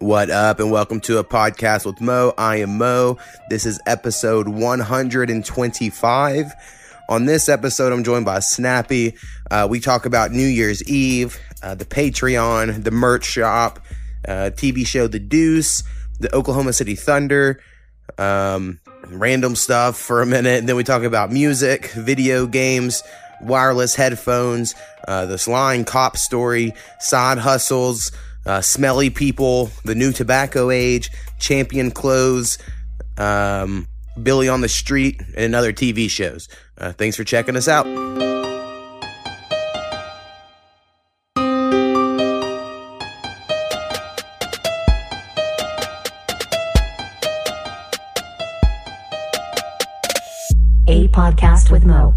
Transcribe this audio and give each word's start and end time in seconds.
What 0.00 0.30
up, 0.30 0.60
and 0.60 0.70
welcome 0.70 1.00
to 1.00 1.18
a 1.18 1.24
podcast 1.24 1.84
with 1.84 2.00
Mo. 2.00 2.32
I 2.38 2.58
am 2.58 2.78
Mo. 2.78 3.18
This 3.50 3.66
is 3.66 3.80
episode 3.84 4.46
125. 4.46 6.52
On 7.08 7.26
this 7.26 7.48
episode, 7.48 7.92
I'm 7.92 8.04
joined 8.04 8.24
by 8.24 8.38
Snappy. 8.38 9.16
Uh, 9.50 9.66
we 9.68 9.80
talk 9.80 10.06
about 10.06 10.30
New 10.30 10.46
Year's 10.46 10.88
Eve, 10.88 11.36
uh, 11.64 11.74
the 11.74 11.84
Patreon, 11.84 12.84
the 12.84 12.92
merch 12.92 13.24
shop, 13.24 13.80
uh, 14.28 14.50
TV 14.54 14.86
show 14.86 15.08
The 15.08 15.18
Deuce, 15.18 15.82
the 16.20 16.32
Oklahoma 16.32 16.74
City 16.74 16.94
Thunder, 16.94 17.60
um, 18.18 18.78
random 19.08 19.56
stuff 19.56 19.96
for 19.96 20.22
a 20.22 20.26
minute. 20.26 20.60
And 20.60 20.68
then 20.68 20.76
we 20.76 20.84
talk 20.84 21.02
about 21.02 21.32
music, 21.32 21.90
video 21.90 22.46
games, 22.46 23.02
wireless 23.40 23.96
headphones, 23.96 24.76
uh, 25.08 25.26
this 25.26 25.48
line 25.48 25.84
cop 25.84 26.16
story, 26.16 26.72
side 27.00 27.38
hustles, 27.38 28.12
uh, 28.48 28.62
smelly 28.62 29.10
people, 29.10 29.70
the 29.84 29.94
new 29.94 30.10
tobacco 30.10 30.70
age, 30.70 31.10
champion 31.38 31.90
clothes, 31.90 32.56
um, 33.18 33.86
Billy 34.20 34.48
on 34.48 34.62
the 34.62 34.68
Street, 34.68 35.22
and 35.36 35.54
other 35.54 35.72
TV 35.72 36.08
shows. 36.08 36.48
Uh, 36.78 36.92
thanks 36.92 37.14
for 37.16 37.24
checking 37.24 37.56
us 37.56 37.68
out. 37.68 37.86
A 50.90 51.06
podcast 51.08 51.70
with 51.70 51.84
Mo. 51.84 52.14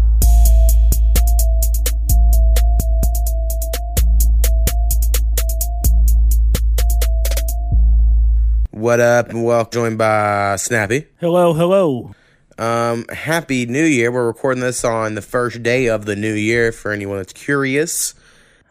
What 8.82 8.98
up? 8.98 9.28
And 9.28 9.44
welcome, 9.44 9.70
joined 9.70 9.98
by 9.98 10.56
Snappy. 10.56 11.06
Hello, 11.20 11.52
hello. 11.52 12.16
Um, 12.58 13.06
happy 13.10 13.64
New 13.64 13.84
Year. 13.84 14.10
We're 14.10 14.26
recording 14.26 14.60
this 14.60 14.84
on 14.84 15.14
the 15.14 15.22
first 15.22 15.62
day 15.62 15.86
of 15.86 16.04
the 16.04 16.16
new 16.16 16.34
year 16.34 16.72
for 16.72 16.90
anyone 16.90 17.18
that's 17.18 17.32
curious. 17.32 18.16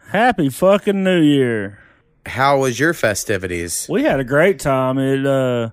Happy 0.08 0.50
fucking 0.50 1.02
New 1.02 1.22
Year. 1.22 1.78
How 2.26 2.58
was 2.58 2.78
your 2.78 2.92
festivities? 2.92 3.86
We 3.88 4.02
had 4.02 4.20
a 4.20 4.24
great 4.24 4.60
time. 4.60 4.98
It 4.98 5.24
uh 5.24 5.70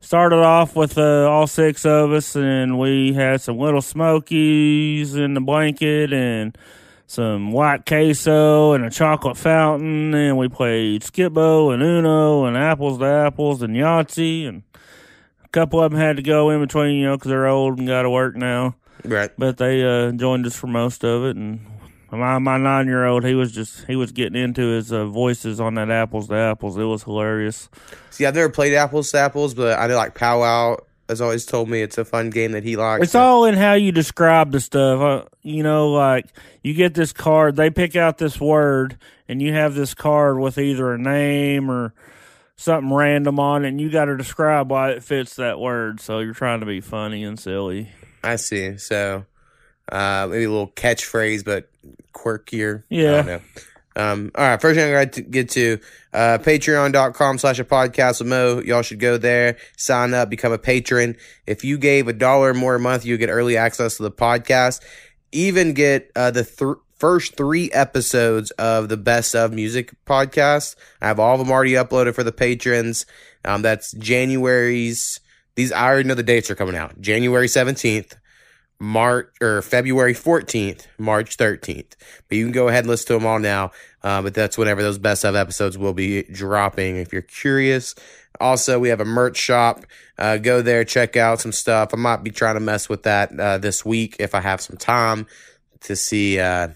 started 0.00 0.42
off 0.42 0.74
with 0.74 0.98
uh, 0.98 1.30
all 1.30 1.46
six 1.46 1.86
of 1.86 2.10
us 2.10 2.34
and 2.34 2.80
we 2.80 3.12
had 3.12 3.40
some 3.40 3.56
little 3.56 3.82
smokies 3.82 5.14
in 5.14 5.34
the 5.34 5.40
blanket 5.40 6.12
and 6.12 6.58
some 7.06 7.52
white 7.52 7.86
queso 7.86 8.72
and 8.72 8.84
a 8.84 8.90
chocolate 8.90 9.36
fountain 9.36 10.12
and 10.14 10.36
we 10.36 10.48
played 10.48 11.02
skipbo 11.02 11.72
and 11.72 11.82
uno 11.82 12.44
and 12.46 12.56
apples 12.56 12.98
to 12.98 13.04
apples 13.04 13.62
and 13.62 13.76
yahtzee 13.76 14.48
and 14.48 14.62
a 15.44 15.48
couple 15.48 15.80
of 15.82 15.92
them 15.92 16.00
had 16.00 16.16
to 16.16 16.22
go 16.22 16.50
in 16.50 16.60
between 16.60 16.96
you 16.96 17.06
know 17.06 17.16
because 17.16 17.28
they're 17.30 17.46
old 17.46 17.78
and 17.78 17.86
got 17.86 18.02
to 18.02 18.10
work 18.10 18.34
now 18.36 18.74
Right. 19.04 19.30
but 19.38 19.56
they 19.56 19.84
uh, 19.84 20.10
joined 20.12 20.46
us 20.46 20.56
for 20.56 20.66
most 20.66 21.04
of 21.04 21.24
it. 21.26 21.36
And 21.36 21.64
my 22.10 22.38
my 22.38 22.56
nine 22.56 22.86
year 22.86 23.04
old, 23.04 23.24
he 23.24 23.34
was 23.34 23.52
just 23.52 23.84
he 23.86 23.94
was 23.94 24.10
getting 24.10 24.40
into 24.42 24.62
his 24.70 24.90
uh, 24.92 25.04
voices 25.06 25.60
on 25.60 25.74
that 25.74 25.90
apples 25.90 26.26
to 26.28 26.34
apples. 26.34 26.76
It 26.76 26.84
was 26.84 27.04
hilarious. 27.04 27.68
See, 28.10 28.26
I've 28.26 28.34
never 28.34 28.48
played 28.48 28.74
apples 28.74 29.12
to 29.12 29.18
apples, 29.18 29.54
but 29.54 29.78
I 29.78 29.86
did 29.86 29.94
like 29.94 30.14
Powwow 30.14 30.78
has 31.08 31.20
always 31.20 31.46
told 31.46 31.68
me 31.68 31.82
it's 31.82 31.98
a 31.98 32.04
fun 32.04 32.30
game 32.30 32.52
that 32.52 32.64
he 32.64 32.76
likes. 32.76 33.04
It's 33.04 33.14
all 33.14 33.44
in 33.44 33.54
how 33.54 33.74
you 33.74 33.92
describe 33.92 34.52
the 34.52 34.60
stuff. 34.60 35.00
Uh, 35.00 35.28
you 35.42 35.62
know, 35.62 35.90
like 35.90 36.26
you 36.62 36.74
get 36.74 36.94
this 36.94 37.12
card, 37.12 37.56
they 37.56 37.70
pick 37.70 37.96
out 37.96 38.18
this 38.18 38.40
word, 38.40 38.98
and 39.28 39.40
you 39.40 39.52
have 39.52 39.74
this 39.74 39.94
card 39.94 40.38
with 40.38 40.58
either 40.58 40.92
a 40.92 40.98
name 40.98 41.70
or 41.70 41.94
something 42.56 42.92
random 42.92 43.38
on 43.38 43.64
it, 43.64 43.68
and 43.68 43.80
you 43.80 43.90
got 43.90 44.06
to 44.06 44.16
describe 44.16 44.70
why 44.70 44.90
it 44.90 45.04
fits 45.04 45.36
that 45.36 45.60
word. 45.60 46.00
So 46.00 46.18
you're 46.20 46.34
trying 46.34 46.60
to 46.60 46.66
be 46.66 46.80
funny 46.80 47.22
and 47.24 47.38
silly. 47.38 47.90
I 48.24 48.36
see. 48.36 48.78
So 48.78 49.24
uh, 49.90 50.26
maybe 50.28 50.44
a 50.44 50.50
little 50.50 50.68
catchphrase, 50.68 51.44
but 51.44 51.68
quirkier. 52.12 52.80
I 52.80 52.84
Yeah. 52.88 53.38
Um, 53.96 54.30
all 54.34 54.44
right. 54.44 54.60
First 54.60 54.78
thing 54.78 54.94
I 54.94 55.04
got 55.04 55.14
to 55.14 55.22
get 55.22 55.50
to 55.50 55.78
uh, 56.12 56.38
patreon.com 56.38 57.38
slash 57.38 57.58
a 57.58 57.64
podcast 57.64 58.20
with 58.20 58.28
Mo. 58.28 58.60
Y'all 58.60 58.82
should 58.82 59.00
go 59.00 59.16
there, 59.16 59.56
sign 59.76 60.14
up, 60.14 60.30
become 60.30 60.52
a 60.52 60.58
patron. 60.58 61.16
If 61.46 61.64
you 61.64 61.78
gave 61.78 62.06
a 62.06 62.12
dollar 62.12 62.54
more 62.54 62.74
a 62.74 62.80
month, 62.80 63.04
you 63.06 63.16
get 63.16 63.30
early 63.30 63.56
access 63.56 63.96
to 63.96 64.02
the 64.02 64.10
podcast. 64.10 64.82
Even 65.32 65.72
get 65.72 66.10
uh, 66.14 66.30
the 66.30 66.44
th- 66.44 66.76
first 66.98 67.36
three 67.36 67.70
episodes 67.72 68.50
of 68.52 68.88
the 68.88 68.96
Best 68.96 69.34
of 69.34 69.52
Music 69.52 69.92
podcast. 70.06 70.76
I 71.00 71.08
have 71.08 71.18
all 71.18 71.34
of 71.34 71.40
them 71.40 71.50
already 71.50 71.72
uploaded 71.72 72.14
for 72.14 72.22
the 72.22 72.32
patrons. 72.32 73.06
Um, 73.44 73.62
that's 73.62 73.92
January's. 73.92 75.20
These 75.54 75.72
I 75.72 75.86
already 75.86 76.08
know 76.08 76.14
the 76.14 76.22
dates 76.22 76.50
are 76.50 76.54
coming 76.54 76.76
out. 76.76 77.00
January 77.00 77.48
seventeenth, 77.48 78.16
March 78.78 79.32
or 79.40 79.62
February 79.62 80.14
14th, 80.14 80.86
March 80.98 81.36
13th. 81.36 81.94
But 82.28 82.38
you 82.38 82.44
can 82.44 82.52
go 82.52 82.68
ahead 82.68 82.80
and 82.80 82.88
listen 82.88 83.06
to 83.08 83.12
them 83.14 83.26
all 83.26 83.38
now. 83.38 83.70
Uh, 84.02 84.22
but 84.22 84.34
that's 84.34 84.58
whenever 84.58 84.82
those 84.82 84.98
best 84.98 85.24
of 85.24 85.34
episodes 85.34 85.76
will 85.78 85.94
be 85.94 86.22
dropping. 86.24 86.96
If 86.96 87.12
you're 87.12 87.22
curious, 87.22 87.94
also 88.40 88.78
we 88.78 88.90
have 88.90 89.00
a 89.00 89.04
merch 89.04 89.36
shop. 89.36 89.84
Uh, 90.18 90.36
go 90.36 90.62
there, 90.62 90.84
check 90.84 91.16
out 91.16 91.40
some 91.40 91.52
stuff. 91.52 91.90
I 91.92 91.96
might 91.96 92.22
be 92.22 92.30
trying 92.30 92.54
to 92.54 92.60
mess 92.60 92.88
with 92.88 93.02
that 93.04 93.38
uh, 93.38 93.58
this 93.58 93.84
week 93.84 94.16
if 94.18 94.34
I 94.34 94.40
have 94.40 94.60
some 94.60 94.76
time 94.76 95.26
to 95.80 95.96
see. 95.96 96.38
Uh, 96.38 96.68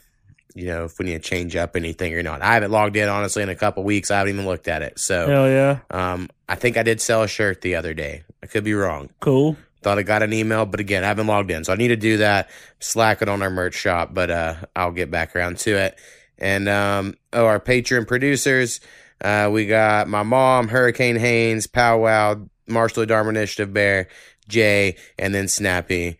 you 0.55 0.67
know 0.67 0.85
if 0.85 0.99
we 0.99 1.07
need 1.07 1.23
to 1.23 1.29
change 1.29 1.57
up 1.57 1.77
anything 1.77 2.15
or 2.15 2.23
not. 2.23 2.43
I 2.43 2.55
haven't 2.55 2.71
logged 2.71 2.97
in 2.97 3.09
honestly 3.09 3.43
in 3.43 3.49
a 3.49 3.55
couple 3.55 3.85
weeks. 3.85 4.11
I 4.11 4.19
haven't 4.19 4.35
even 4.35 4.47
looked 4.47 4.69
at 4.69 4.83
it. 4.83 4.99
So 4.99 5.29
Hell 5.29 5.49
yeah, 5.49 5.79
um, 5.91 6.29
I 6.49 6.57
think 6.57 6.77
I 6.77 6.83
did 6.83 7.01
sell 7.01 7.23
a 7.23 7.29
shirt 7.29 7.61
the 7.61 7.77
other 7.77 7.95
day. 7.95 8.25
I 8.43 8.47
could 8.47 8.65
be 8.65 8.75
wrong. 8.75 9.11
cool. 9.21 9.57
Thought 9.83 9.99
I 9.99 10.03
got 10.03 10.23
an 10.23 10.33
email, 10.33 10.67
but 10.67 10.81
again, 10.81 11.05
I 11.05 11.09
haven't 11.09 11.27
logged 11.27 11.51
in. 11.51 11.65
So 11.65 11.73
I 11.73 11.77
need 11.77 11.89
to 11.89 11.97
do 11.97 12.19
that. 12.19 12.51
Slack 12.81 13.23
it 13.23 13.29
on 13.29 13.43
our 13.43 13.51
merch 13.51 13.75
shop, 13.75 14.13
but 14.13 14.31
uh, 14.31 14.55
I'll 14.77 14.93
get 14.93 15.11
back 15.11 15.35
around 15.35 15.59
to 15.61 15.77
it. 15.77 15.99
And 16.39 16.69
um, 16.69 17.15
oh, 17.33 17.47
our 17.47 17.61
Patreon 17.61 18.07
producers, 18.07 18.81
uh, 19.23 19.49
we 19.53 19.67
got 19.67 20.09
my 20.09 20.23
mom, 20.23 20.69
Hurricane 20.69 21.17
Haynes, 21.17 21.67
Powwow, 21.67 22.47
Marshall 22.67 23.07
Dharma 23.07 23.31
Initiative 23.31 23.73
Bear, 23.73 24.09
Jay, 24.49 24.97
and 25.19 25.35
then 25.35 25.49
Snappy 25.49 26.19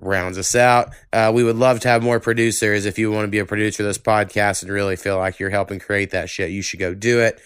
rounds 0.00 0.36
us 0.36 0.54
out. 0.54 0.90
Uh, 1.12 1.30
we 1.34 1.44
would 1.44 1.56
love 1.56 1.80
to 1.80 1.88
have 1.88 2.02
more 2.02 2.20
producers. 2.20 2.86
If 2.86 2.98
you 2.98 3.10
want 3.10 3.24
to 3.24 3.30
be 3.30 3.38
a 3.38 3.46
producer 3.46 3.82
of 3.82 3.88
this 3.88 3.98
podcast 3.98 4.62
and 4.62 4.72
really 4.72 4.96
feel 4.96 5.16
like 5.16 5.38
you're 5.38 5.50
helping 5.50 5.78
create 5.78 6.10
that 6.10 6.28
shit, 6.28 6.50
you 6.50 6.62
should 6.62 6.80
go 6.80 6.94
do 6.94 7.20
it. 7.20 7.40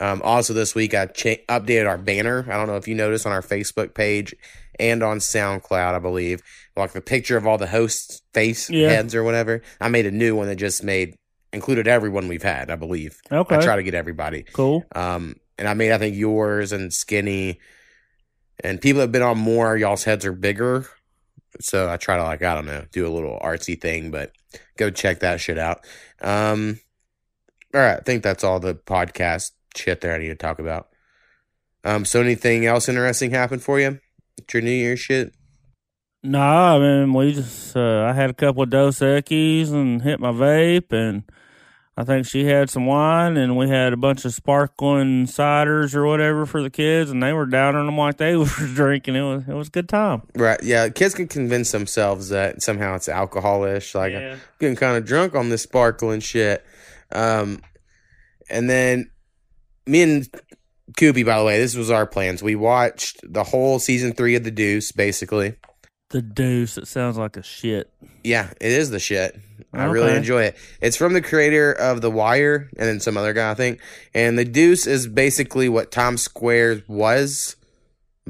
Um, 0.00 0.20
also, 0.22 0.54
this 0.54 0.74
week 0.74 0.94
I 0.94 1.06
cha- 1.06 1.42
updated 1.48 1.88
our 1.88 1.98
banner. 1.98 2.46
I 2.48 2.56
don't 2.56 2.66
know 2.68 2.76
if 2.76 2.86
you 2.86 2.94
noticed 2.94 3.26
on 3.26 3.32
our 3.32 3.42
Facebook 3.42 3.94
page 3.94 4.34
and 4.78 5.02
on 5.02 5.18
SoundCloud, 5.18 5.94
I 5.94 5.98
believe, 5.98 6.40
like 6.76 6.92
the 6.92 7.00
picture 7.00 7.36
of 7.36 7.46
all 7.46 7.58
the 7.58 7.66
hosts' 7.66 8.22
face 8.32 8.70
Yeah. 8.70 8.88
heads 8.90 9.14
or 9.14 9.24
whatever. 9.24 9.60
I 9.80 9.88
made 9.88 10.06
a 10.06 10.10
new 10.12 10.36
one 10.36 10.46
that 10.48 10.56
just 10.56 10.84
made 10.84 11.16
included 11.52 11.88
everyone 11.88 12.28
we've 12.28 12.42
had. 12.42 12.70
I 12.70 12.76
believe. 12.76 13.20
Okay, 13.32 13.56
I 13.56 13.60
try 13.60 13.76
to 13.76 13.82
get 13.82 13.94
everybody. 13.94 14.44
cool. 14.52 14.84
Um, 14.94 15.34
and 15.58 15.66
I 15.68 15.74
made 15.74 15.90
I 15.92 15.98
think 15.98 16.14
yours 16.14 16.70
and 16.72 16.92
Skinny, 16.92 17.58
and 18.62 18.80
people 18.80 18.98
that 18.98 19.04
have 19.04 19.12
been 19.12 19.22
on 19.22 19.38
more. 19.38 19.76
Y'all's 19.76 20.04
heads 20.04 20.24
are 20.24 20.32
bigger, 20.32 20.86
so 21.60 21.90
I 21.90 21.96
try 21.96 22.16
to 22.16 22.22
like 22.22 22.42
I 22.42 22.54
don't 22.54 22.66
know 22.66 22.84
do 22.92 23.06
a 23.06 23.10
little 23.12 23.38
artsy 23.42 23.80
thing, 23.80 24.12
but 24.12 24.30
go 24.76 24.90
check 24.90 25.20
that 25.20 25.40
shit 25.40 25.58
out. 25.58 25.84
Um, 26.20 26.78
all 27.74 27.80
right, 27.80 27.96
I 27.98 28.00
think 28.02 28.22
that's 28.22 28.44
all 28.44 28.60
the 28.60 28.74
podcast 28.74 29.50
shit 29.78 30.00
there 30.00 30.14
I 30.14 30.18
need 30.18 30.28
to 30.28 30.34
talk 30.34 30.58
about. 30.58 30.88
Um, 31.84 32.04
so 32.04 32.20
anything 32.20 32.66
else 32.66 32.88
interesting 32.88 33.30
happened 33.30 33.62
for 33.62 33.80
you? 33.80 34.00
Your 34.52 34.62
New 34.62 34.70
Year's 34.70 35.00
shit? 35.00 35.32
Nah, 36.22 36.76
I 36.76 36.78
mean, 36.78 37.14
we 37.14 37.32
just, 37.32 37.76
uh, 37.76 38.04
I 38.04 38.12
had 38.12 38.30
a 38.30 38.34
couple 38.34 38.62
of 38.62 38.70
Dos 38.70 38.98
Equis 38.98 39.72
and 39.72 40.02
hit 40.02 40.18
my 40.18 40.32
vape, 40.32 40.92
and 40.92 41.22
I 41.96 42.04
think 42.04 42.26
she 42.26 42.44
had 42.44 42.70
some 42.70 42.86
wine, 42.86 43.36
and 43.36 43.56
we 43.56 43.68
had 43.68 43.92
a 43.92 43.96
bunch 43.96 44.24
of 44.24 44.34
sparkling 44.34 45.26
ciders 45.26 45.94
or 45.94 46.06
whatever 46.06 46.44
for 46.44 46.62
the 46.62 46.70
kids, 46.70 47.10
and 47.10 47.22
they 47.22 47.32
were 47.32 47.46
downing 47.46 47.86
them 47.86 47.96
like 47.96 48.16
they 48.16 48.36
were 48.36 48.46
drinking. 48.46 49.14
It 49.14 49.22
was, 49.22 49.42
it 49.48 49.54
was 49.54 49.68
a 49.68 49.70
good 49.70 49.88
time. 49.88 50.22
Right, 50.34 50.60
yeah. 50.62 50.88
Kids 50.88 51.14
can 51.14 51.28
convince 51.28 51.70
themselves 51.70 52.30
that 52.30 52.62
somehow 52.62 52.96
it's 52.96 53.08
alcoholish. 53.08 53.94
Like 53.94 54.14
I'm 54.14 54.40
getting 54.58 54.76
kind 54.76 54.96
of 54.96 55.04
drunk 55.04 55.36
on 55.36 55.50
this 55.50 55.62
sparkling 55.62 56.20
shit. 56.20 56.64
Um, 57.12 57.62
and 58.50 58.68
then 58.68 59.10
me 59.88 60.02
and 60.02 60.28
Koopy, 60.96 61.24
by 61.24 61.38
the 61.38 61.44
way, 61.44 61.58
this 61.58 61.74
was 61.74 61.90
our 61.90 62.06
plans. 62.06 62.42
We 62.42 62.54
watched 62.54 63.20
the 63.22 63.44
whole 63.44 63.78
season 63.78 64.12
three 64.12 64.36
of 64.36 64.44
The 64.44 64.50
Deuce, 64.50 64.92
basically. 64.92 65.54
The 66.10 66.22
deuce, 66.22 66.78
it 66.78 66.88
sounds 66.88 67.18
like 67.18 67.36
a 67.36 67.42
shit. 67.42 67.92
Yeah, 68.24 68.50
it 68.60 68.72
is 68.72 68.88
the 68.88 68.98
shit. 68.98 69.38
I 69.74 69.84
really 69.84 70.16
enjoy 70.16 70.44
it. 70.44 70.56
It's 70.80 70.96
from 70.96 71.12
the 71.12 71.20
creator 71.20 71.70
of 71.72 72.00
The 72.00 72.10
Wire 72.10 72.70
and 72.78 72.88
then 72.88 73.00
some 73.00 73.18
other 73.18 73.34
guy, 73.34 73.50
I 73.50 73.54
think. 73.54 73.80
And 74.14 74.38
The 74.38 74.46
Deuce 74.46 74.86
is 74.86 75.06
basically 75.06 75.68
what 75.68 75.92
Times 75.92 76.22
Square 76.22 76.84
was 76.88 77.56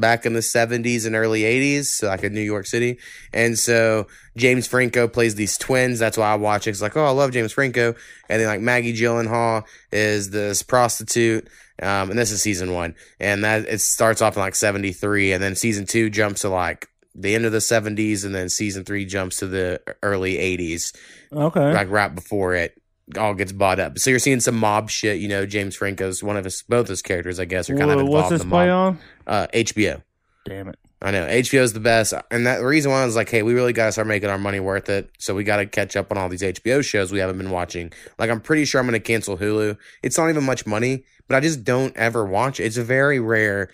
back 0.01 0.25
in 0.27 0.33
the 0.33 0.41
70s 0.41 1.07
and 1.07 1.15
early 1.17 1.43
80s, 1.43 1.87
so 1.87 2.07
like 2.09 2.23
in 2.23 2.33
New 2.35 2.41
York 2.41 2.67
City. 2.67 2.99
And 3.33 3.59
so 3.59 4.07
James 4.37 4.67
Franco 4.67 5.09
plays 5.09 5.35
these 5.35 5.57
twins. 5.59 5.99
That's 5.99 6.17
why 6.17 6.33
I 6.33 6.37
watch 6.37 6.67
it. 6.67 6.71
It's 6.71 6.83
like, 6.83 6.97
oh, 6.97 7.05
I 7.05 7.11
love 7.11 7.33
James 7.33 7.53
Franco. 7.53 7.95
And 8.29 8.41
then 8.41 8.47
like 8.49 8.61
Maggie 8.61 8.95
Gyllenhaal 8.95 9.65
is 9.93 10.31
this 10.31 10.63
prostitute. 10.63 11.49
Um, 11.81 12.11
and 12.11 12.19
this 12.19 12.31
is 12.31 12.43
season 12.43 12.73
one. 12.73 12.95
And 13.21 13.45
that 13.45 13.67
it 13.69 13.81
starts 13.81 14.23
off 14.23 14.37
in 14.37 14.41
like 14.41 14.55
73. 14.55 15.33
And 15.33 15.43
then 15.43 15.55
season 15.55 15.87
two 15.87 16.11
jumps 16.11 16.43
to 16.43 16.49
like 16.49 16.89
the 17.15 17.35
end 17.35 17.45
of 17.45 17.53
the 17.53 17.59
70s. 17.59 18.25
And 18.25 18.35
then 18.35 18.49
season 18.49 18.85
three 18.85 19.05
jumps 19.05 19.37
to 19.39 19.47
the 19.47 19.81
early 20.03 20.37
80s, 20.37 20.95
Okay. 21.33 21.73
like 21.73 21.91
right 21.91 22.15
before 22.15 22.55
it 22.55 22.78
all 23.17 23.35
gets 23.35 23.53
bought 23.53 23.79
up. 23.81 23.99
So 23.99 24.11
you're 24.11 24.19
seeing 24.19 24.41
some 24.41 24.57
mob 24.57 24.91
shit. 24.91 25.19
You 25.21 25.29
know, 25.29 25.47
James 25.47 25.77
Franco's 25.77 26.23
one 26.23 26.37
of 26.37 26.45
his, 26.45 26.63
both 26.69 26.89
his 26.89 27.01
characters, 27.03 27.39
I 27.41 27.45
guess, 27.47 27.71
are 27.71 27.77
kind 27.77 27.91
of 27.91 27.97
Wha- 27.97 28.03
involved 28.03 28.13
What's 28.13 28.31
in 28.31 28.35
this 28.39 28.43
the 28.45 28.49
play 28.51 28.67
mob. 28.69 28.99
on? 29.27 29.35
Uh, 29.35 29.47
HBO. 29.55 30.03
Damn 30.45 30.69
it. 30.69 30.79
I 31.01 31.13
know 31.13 31.27
HBO 31.29 31.61
is 31.61 31.73
the 31.75 31.79
best, 31.81 32.13
and 32.33 32.45
that 32.49 32.59
the 32.59 32.67
reason 32.67 32.91
why 32.91 33.03
I 33.03 33.07
was 33.07 33.15
like, 33.15 33.29
hey, 33.31 33.43
we 33.45 33.55
really 33.55 33.73
got 33.73 33.87
to 33.87 33.93
start 33.93 34.09
making 34.09 34.31
our 34.31 34.39
money 34.39 34.59
worth 34.59 34.89
it. 34.89 35.09
So 35.19 35.33
we 35.33 35.45
got 35.45 35.59
to 35.59 35.67
catch 35.67 35.95
up 35.95 36.11
on 36.11 36.19
all 36.19 36.29
these 36.29 36.43
HBO 36.43 36.85
shows 36.85 37.13
we 37.13 37.21
haven't 37.21 37.39
been 37.39 37.51
watching. 37.53 37.93
Like 38.19 38.31
I'm 38.31 38.41
pretty 38.41 38.65
sure 38.65 38.81
I'm 38.81 38.87
going 38.89 39.01
to 39.01 39.07
cancel 39.07 39.39
Hulu. 39.39 39.77
It's 40.03 40.19
not 40.19 40.29
even 40.29 40.43
much 40.43 40.67
money, 40.67 41.05
but 41.29 41.37
I 41.37 41.41
just 41.41 41.63
don't 41.63 41.97
ever 41.97 42.25
watch. 42.25 42.59
it. 42.59 42.65
It's 42.65 42.77
very 42.77 43.21
rare 43.21 43.71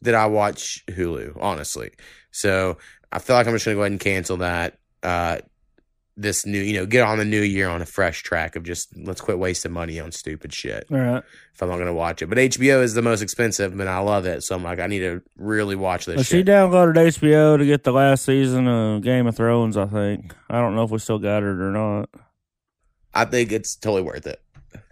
that 0.00 0.14
I 0.14 0.26
watch 0.26 0.82
Hulu, 0.86 1.36
honestly. 1.38 1.90
So 2.30 2.78
I 3.12 3.18
feel 3.18 3.36
like 3.36 3.46
I'm 3.46 3.52
just 3.54 3.66
going 3.66 3.74
to 3.74 3.78
go 3.78 3.82
ahead 3.82 3.92
and 3.92 4.00
cancel 4.00 4.38
that. 4.38 4.78
Uh, 5.02 5.38
this 6.16 6.46
new, 6.46 6.60
you 6.60 6.74
know, 6.78 6.86
get 6.86 7.02
on 7.02 7.18
the 7.18 7.24
new 7.24 7.42
year 7.42 7.68
on 7.68 7.82
a 7.82 7.86
fresh 7.86 8.22
track 8.22 8.56
of 8.56 8.62
just 8.62 8.88
let's 8.96 9.20
quit 9.20 9.38
wasting 9.38 9.72
money 9.72 10.00
on 10.00 10.10
stupid 10.10 10.52
shit 10.52 10.86
All 10.90 10.96
right. 10.96 11.22
if 11.52 11.62
I'm 11.62 11.68
not 11.68 11.76
going 11.76 11.86
to 11.88 11.92
watch 11.92 12.22
it. 12.22 12.26
But 12.26 12.38
HBO 12.38 12.82
is 12.82 12.94
the 12.94 13.02
most 13.02 13.20
expensive, 13.20 13.76
but 13.76 13.86
I 13.86 13.98
love 13.98 14.24
it. 14.24 14.42
So 14.42 14.54
I'm 14.54 14.62
like, 14.62 14.80
I 14.80 14.86
need 14.86 15.00
to 15.00 15.22
really 15.36 15.76
watch 15.76 16.06
this 16.06 16.16
Well, 16.16 16.24
she 16.24 16.42
downloaded 16.42 16.94
HBO 16.94 17.58
to 17.58 17.66
get 17.66 17.84
the 17.84 17.92
last 17.92 18.24
season 18.24 18.66
of 18.66 19.02
Game 19.02 19.26
of 19.26 19.36
Thrones, 19.36 19.76
I 19.76 19.86
think. 19.86 20.34
I 20.48 20.60
don't 20.60 20.74
know 20.74 20.84
if 20.84 20.90
we 20.90 20.98
still 20.98 21.18
got 21.18 21.42
it 21.42 21.46
or 21.46 21.70
not. 21.70 22.08
I 23.12 23.24
think 23.26 23.52
it's 23.52 23.76
totally 23.76 24.02
worth 24.02 24.26
it. 24.26 24.40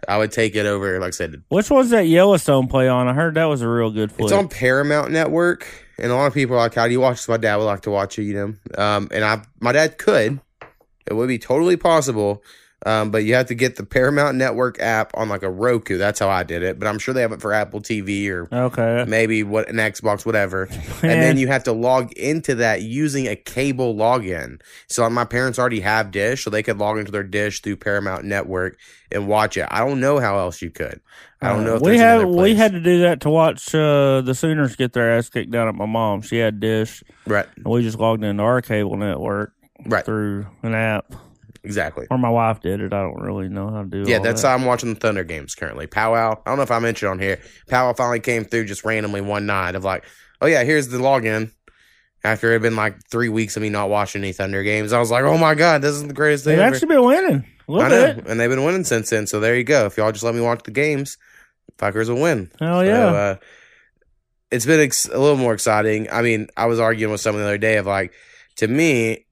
I 0.07 0.17
would 0.17 0.31
take 0.31 0.55
it 0.55 0.65
over, 0.65 0.99
like 0.99 1.07
I 1.07 1.11
said, 1.11 1.43
Which 1.49 1.69
one's 1.69 1.89
that 1.89 2.07
Yellowstone 2.07 2.67
play 2.67 2.87
on? 2.87 3.07
I 3.07 3.13
heard 3.13 3.35
that 3.35 3.45
was 3.45 3.61
a 3.61 3.69
real 3.69 3.91
good 3.91 4.11
flick. 4.11 4.25
it's 4.25 4.31
on 4.31 4.47
Paramount 4.47 5.11
Network, 5.11 5.67
and 5.97 6.11
a 6.11 6.15
lot 6.15 6.25
of 6.27 6.33
people 6.33 6.55
are 6.55 6.59
like, 6.59 6.73
"How 6.73 6.85
do 6.87 6.91
you 6.91 6.99
watch?" 6.99 7.17
this?" 7.17 7.27
My 7.27 7.37
dad 7.37 7.55
would 7.57 7.65
like 7.65 7.81
to 7.81 7.91
watch 7.91 8.17
it, 8.19 8.23
you 8.23 8.33
know. 8.33 8.81
Um, 8.83 9.09
and 9.11 9.23
I, 9.23 9.43
my 9.59 9.71
dad 9.71 9.97
could. 9.97 10.39
It 11.05 11.13
would 11.13 11.27
be 11.27 11.39
totally 11.39 11.77
possible. 11.77 12.43
Um, 12.85 13.09
but 13.09 13.23
you 13.23 13.33
have 13.33 13.47
to 13.47 13.55
get 13.55 13.77
the 13.77 13.85
Paramount 13.85 14.37
Network 14.37 14.79
app 14.79 15.11
on 15.15 15.27
like 15.27 15.41
a 15.41 15.49
Roku. 15.49 15.97
That's 15.97 16.19
how 16.19 16.29
I 16.29 16.43
did 16.43 16.61
it. 16.61 16.77
But 16.77 16.87
I'm 16.87 16.99
sure 16.99 17.15
they 17.15 17.21
have 17.21 17.31
it 17.31 17.41
for 17.41 17.51
Apple 17.51 17.81
TV 17.81 18.29
or 18.29 18.47
okay. 18.53 19.05
maybe 19.07 19.41
what 19.41 19.67
an 19.69 19.77
Xbox, 19.77 20.25
whatever. 20.25 20.69
And 21.05 21.21
then 21.21 21.37
you 21.37 21.47
have 21.47 21.63
to 21.65 21.71
log 21.71 22.11
into 22.13 22.55
that 22.55 22.81
using 22.81 23.27
a 23.27 23.35
cable 23.35 23.95
login. 23.95 24.61
So 24.87 25.03
like, 25.03 25.11
my 25.11 25.25
parents 25.25 25.59
already 25.59 25.79
have 25.81 26.09
Dish, 26.11 26.43
so 26.43 26.49
they 26.49 26.63
could 26.63 26.77
log 26.77 26.97
into 26.97 27.11
their 27.11 27.23
Dish 27.23 27.61
through 27.61 27.77
Paramount 27.77 28.23
Network 28.23 28.77
and 29.11 29.27
watch 29.27 29.55
it. 29.57 29.67
I 29.69 29.79
don't 29.79 29.99
know 29.99 30.19
how 30.19 30.39
else 30.39 30.61
you 30.61 30.71
could. 30.71 30.99
I 31.41 31.49
don't 31.49 31.63
know 31.63 31.75
if 31.75 31.81
we 31.81 31.97
had 31.97 32.25
we 32.25 32.55
had 32.55 32.71
to 32.71 32.81
do 32.81 33.01
that 33.01 33.21
to 33.21 33.29
watch 33.29 33.73
uh, 33.75 34.21
the 34.21 34.33
Sooners 34.33 34.75
get 34.75 34.93
their 34.93 35.15
ass 35.15 35.29
kicked 35.29 35.51
down 35.51 35.67
at 35.67 35.75
my 35.75 35.85
mom. 35.85 36.21
She 36.21 36.37
had 36.37 36.59
Dish, 36.59 37.03
right, 37.27 37.45
and 37.55 37.65
we 37.65 37.83
just 37.83 37.99
logged 37.99 38.23
into 38.23 38.41
our 38.41 38.61
cable 38.61 38.97
network 38.97 39.53
right, 39.85 40.05
through 40.05 40.47
an 40.63 40.73
app. 40.75 41.13
exactly. 41.63 42.07
Or 42.09 42.17
my 42.17 42.29
wife 42.29 42.61
did 42.61 42.79
it. 42.81 42.93
I 42.93 43.01
don't 43.01 43.21
really 43.21 43.49
know 43.49 43.69
how 43.69 43.81
to 43.83 43.87
do. 43.87 44.01
It. 44.03 44.07
Yeah, 44.07 44.19
that's 44.19 44.41
that. 44.41 44.49
how 44.49 44.53
I'm 44.55 44.65
watching 44.65 44.93
the 44.93 44.99
Thunder 44.99 45.23
games 45.23 45.55
currently. 45.55 45.87
Powwow. 45.87 46.39
I 46.45 46.49
don't 46.49 46.57
know 46.57 46.63
if 46.63 46.71
I 46.71 46.79
mentioned 46.79 47.09
on 47.11 47.19
here. 47.19 47.39
Powwow 47.67 47.93
finally 47.93 48.19
came 48.19 48.45
through 48.45 48.65
just 48.65 48.85
randomly 48.85 49.21
one 49.21 49.45
night 49.45 49.75
of 49.75 49.83
like, 49.83 50.03
oh 50.41 50.47
yeah, 50.47 50.63
here's 50.63 50.87
the 50.89 50.97
login. 50.97 51.51
After 52.23 52.49
it 52.49 52.53
had 52.53 52.61
been 52.63 52.75
like 52.75 52.95
three 53.11 53.29
weeks 53.29 53.55
of 53.55 53.61
me 53.61 53.69
not 53.69 53.89
watching 53.89 54.23
any 54.23 54.31
Thunder 54.33 54.63
games, 54.63 54.93
I 54.93 54.99
was 54.99 55.11
like, 55.11 55.23
oh 55.25 55.37
my 55.37 55.53
god, 55.53 55.81
this 55.83 55.93
is 55.95 56.07
the 56.07 56.13
greatest 56.13 56.43
thing 56.43 56.53
They've 56.57 56.65
ever. 56.65 56.75
actually 56.75 56.87
been 56.95 57.03
winning 57.05 57.45
a 57.67 57.71
I 57.71 57.75
little 57.75 57.89
know, 57.89 58.13
bit. 58.15 58.27
and 58.27 58.39
they've 58.39 58.49
been 58.49 58.63
winning 58.63 58.83
since 58.83 59.11
then. 59.11 59.27
So 59.27 59.39
there 59.39 59.55
you 59.55 59.63
go. 59.63 59.85
If 59.85 59.97
y'all 59.97 60.11
just 60.11 60.23
let 60.23 60.33
me 60.33 60.41
watch 60.41 60.63
the 60.63 60.71
games, 60.71 61.17
fuckers 61.77 62.09
will 62.09 62.19
win. 62.21 62.49
Hell 62.59 62.79
So, 62.79 62.83
yeah! 62.83 63.05
uh, 63.05 63.35
it's 64.51 64.65
been 64.65 64.79
ex- 64.79 65.05
a 65.05 65.19
little 65.19 65.37
more 65.37 65.53
exciting. 65.53 66.07
I 66.11 66.21
mean, 66.23 66.47
I 66.57 66.65
was 66.65 66.79
arguing 66.79 67.11
with 67.11 67.21
someone 67.21 67.43
the 67.43 67.47
other 67.49 67.57
day 67.59 67.77
of 67.77 67.85
like, 67.85 68.11
to 68.57 68.67
me, 68.67 69.24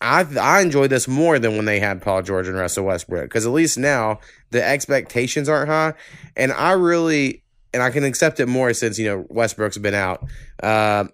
I 0.00 0.26
I 0.40 0.60
enjoy 0.60 0.88
this 0.88 1.06
more 1.06 1.38
than 1.38 1.56
when 1.56 1.66
they 1.66 1.78
had 1.78 2.02
Paul 2.02 2.22
George 2.22 2.48
and 2.48 2.56
Russell 2.56 2.86
Westbrook 2.86 3.24
because 3.24 3.46
at 3.46 3.52
least 3.52 3.78
now 3.78 4.20
the 4.50 4.64
expectations 4.64 5.48
aren't 5.48 5.68
high, 5.68 5.94
and 6.36 6.52
I 6.52 6.72
really 6.72 7.42
and 7.72 7.82
I 7.82 7.90
can 7.90 8.04
accept 8.04 8.40
it 8.40 8.46
more 8.46 8.72
since 8.72 8.98
you 8.98 9.06
know 9.06 9.26
Westbrook's 9.28 9.78
been 9.78 9.94
out. 9.94 10.24
Uh, 10.62 11.04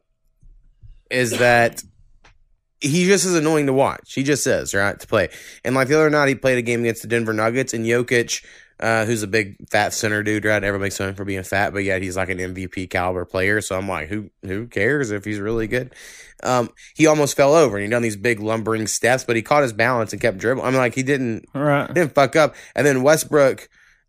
is 1.10 1.38
that 1.38 1.82
he 2.80 3.06
just 3.06 3.24
is 3.24 3.34
annoying 3.34 3.66
to 3.66 3.72
watch. 3.72 4.12
He 4.14 4.22
just 4.22 4.46
is 4.46 4.74
right 4.74 4.98
to 4.98 5.06
play. 5.06 5.28
And 5.64 5.74
like 5.74 5.88
the 5.88 5.94
other 5.94 6.10
night, 6.10 6.28
he 6.28 6.34
played 6.34 6.58
a 6.58 6.62
game 6.62 6.80
against 6.80 7.02
the 7.02 7.08
Denver 7.08 7.32
Nuggets, 7.32 7.72
and 7.72 7.84
Jokic, 7.84 8.44
uh, 8.80 9.04
who's 9.06 9.22
a 9.22 9.26
big 9.26 9.56
fat 9.70 9.92
center 9.92 10.22
dude, 10.22 10.44
right? 10.44 10.62
Everybody 10.62 10.86
makes 10.86 10.98
fun 10.98 11.14
for 11.14 11.24
being 11.24 11.42
fat, 11.42 11.72
but 11.72 11.84
yet 11.84 12.02
he's 12.02 12.16
like 12.16 12.28
an 12.28 12.38
MVP 12.38 12.90
caliber 12.90 13.24
player. 13.24 13.60
So 13.60 13.76
I'm 13.76 13.88
like, 13.88 14.08
who 14.08 14.30
who 14.42 14.66
cares 14.66 15.10
if 15.10 15.24
he's 15.24 15.38
really 15.38 15.66
good? 15.66 15.94
Um, 16.42 16.68
he 16.94 17.06
almost 17.06 17.36
fell 17.36 17.54
over 17.54 17.76
and 17.76 17.84
he 17.84 17.90
done 17.90 18.02
these 18.02 18.16
big 18.16 18.40
lumbering 18.40 18.86
steps, 18.86 19.24
but 19.24 19.36
he 19.36 19.42
caught 19.42 19.62
his 19.62 19.72
balance 19.72 20.12
and 20.12 20.20
kept 20.20 20.36
dribbling. 20.38 20.66
I 20.66 20.70
mean, 20.70 20.78
like 20.78 20.94
he 20.94 21.02
didn't 21.02 21.46
right. 21.54 21.86
didn't 21.92 22.14
fuck 22.14 22.36
up. 22.36 22.54
And 22.74 22.86
then 22.86 23.02
Westbrook 23.02 23.68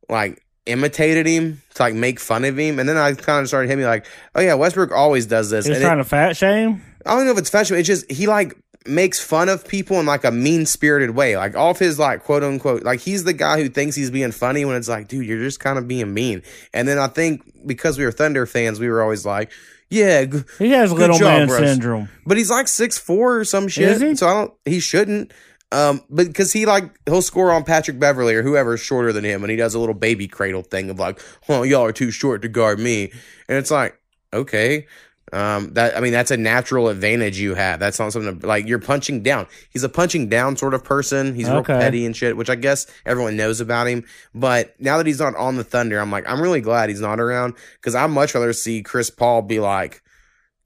like 0.10 0.44
imitated 0.66 1.25
him 1.25 1.62
to 1.75 1.84
like 1.84 1.94
make 1.94 2.20
fun 2.20 2.44
of 2.44 2.58
him, 2.58 2.80
and 2.80 2.90
then 2.90 2.98
I 2.98 3.13
kind 3.13 3.42
of 3.42 3.48
started 3.48 3.70
hitting 3.70 3.84
me 3.84 3.88
like, 3.88 4.06
oh 4.36 4.42
yeah, 4.42 4.56
Westbrook 4.56 4.92
always 4.92 5.25
does 5.25 5.50
this. 5.50 5.66
He 5.66 5.70
was 5.70 5.78
And 5.78 5.84
it- 5.86 5.88
trying 5.88 5.98
to 6.00 6.04
fat 6.04 6.36
shame. 6.36 6.81
I 7.06 7.16
don't 7.16 7.25
know 7.25 7.31
if 7.31 7.38
it's 7.38 7.50
fashion. 7.50 7.78
It's 7.78 7.88
just 7.88 8.12
he 8.12 8.28
like 8.28 8.54
makes 8.88 9.19
fun 9.24 9.50
of 9.50 9.68
people 9.68 10.00
in 10.00 10.06
like 10.06 10.24
a 10.24 10.31
mean 10.31 10.66
spirited 10.66 11.12
way. 11.12 11.36
Like 11.38 11.56
all 11.56 11.72
of 11.72 11.80
his 11.80 11.98
like 12.00 12.24
quote 12.24 12.44
unquote 12.44 12.84
like 12.84 13.00
he's 13.00 13.24
the 13.24 13.34
guy 13.34 13.62
who 13.62 13.69
thinks 13.69 13.95
he's 13.95 14.12
being 14.12 14.31
funny 14.31 14.66
when 14.66 14.75
it's 14.75 14.88
like, 14.89 15.07
dude, 15.07 15.25
you're 15.25 15.39
just 15.44 15.60
kind 15.60 15.78
of 15.78 15.88
being 15.88 16.13
mean. 16.13 16.44
And 16.74 16.88
then 16.88 16.98
I 16.98 17.07
think 17.07 17.44
because 17.66 17.98
we 17.98 18.06
were 18.06 18.12
Thunder 18.12 18.45
fans, 18.45 18.80
we 18.80 18.88
were 18.89 19.01
always 19.01 19.25
like, 19.25 19.51
yeah, 19.89 20.25
g- 20.25 20.44
He 20.60 20.72
has 20.72 20.92
Good 20.92 21.00
little 21.00 21.18
job, 21.18 21.39
man 21.39 21.48
Russ. 21.50 21.60
syndrome. 21.60 22.10
but 22.25 22.38
he's 22.38 22.50
like 22.50 22.68
six 22.68 22.98
four 22.98 23.38
or 23.38 23.45
some 23.45 23.68
shit. 23.68 24.18
So 24.18 24.28
I 24.28 24.34
don't. 24.34 24.54
He 24.66 24.80
shouldn't. 24.80 25.31
Um, 25.72 26.01
but 26.10 26.28
because 26.28 26.54
he 26.54 26.66
like 26.66 26.86
he'll 27.06 27.22
score 27.22 27.51
on 27.51 27.63
Patrick 27.66 28.00
Beverley 28.00 28.36
or 28.36 28.42
whoever's 28.44 28.80
shorter 28.80 29.12
than 29.12 29.24
him, 29.25 29.44
and 29.44 29.51
he 29.51 29.57
does 29.57 29.75
a 29.75 29.80
little 29.80 29.94
baby 29.95 30.28
cradle 30.28 30.62
thing 30.62 30.89
of 30.89 30.98
like, 31.00 31.19
"Well, 31.50 31.66
y'all 31.66 31.84
are 31.86 31.92
too 31.92 32.10
short 32.12 32.42
to 32.44 32.48
guard 32.48 32.80
me," 32.80 33.12
and 33.50 33.57
it's 33.57 33.69
like, 33.72 34.00
okay, 34.34 34.88
um, 35.33 35.74
that 35.74 35.97
I 35.97 36.00
mean 36.00 36.13
that's 36.13 36.31
a 36.31 36.38
natural 36.38 36.88
advantage 36.89 37.38
you 37.39 37.53
have. 37.56 37.79
That's 37.79 38.00
not 38.00 38.13
something 38.13 38.39
to, 38.39 38.47
like 38.47 38.68
you're 38.68 38.79
punching 38.79 39.24
down. 39.24 39.47
He's 39.69 39.83
a 39.83 39.89
punching 39.89 40.29
down 40.29 40.56
sort 40.56 40.74
of 40.74 40.83
person. 40.83 41.35
He's 41.35 41.50
real 41.50 41.63
petty 41.63 42.06
and 42.06 42.15
shit, 42.15 42.38
which 42.38 42.50
I 42.50 42.56
guess 42.56 42.88
everyone 43.06 43.35
knows 43.35 43.59
about 43.59 43.88
him. 43.88 44.06
But 44.33 44.74
now 44.79 44.97
that 44.97 45.06
he's 45.06 45.19
not 45.19 45.35
on 45.35 45.57
the 45.57 45.63
Thunder, 45.63 46.00
I'm 46.00 46.12
like, 46.12 46.29
I'm 46.29 46.41
really 46.41 46.62
glad 46.62 46.89
he's 46.89 47.01
not 47.01 47.19
around 47.19 47.56
because 47.75 47.94
I'd 47.95 48.07
much 48.07 48.33
rather 48.35 48.53
see 48.53 48.81
Chris 48.83 49.09
Paul 49.09 49.41
be 49.41 49.59
like, 49.59 50.01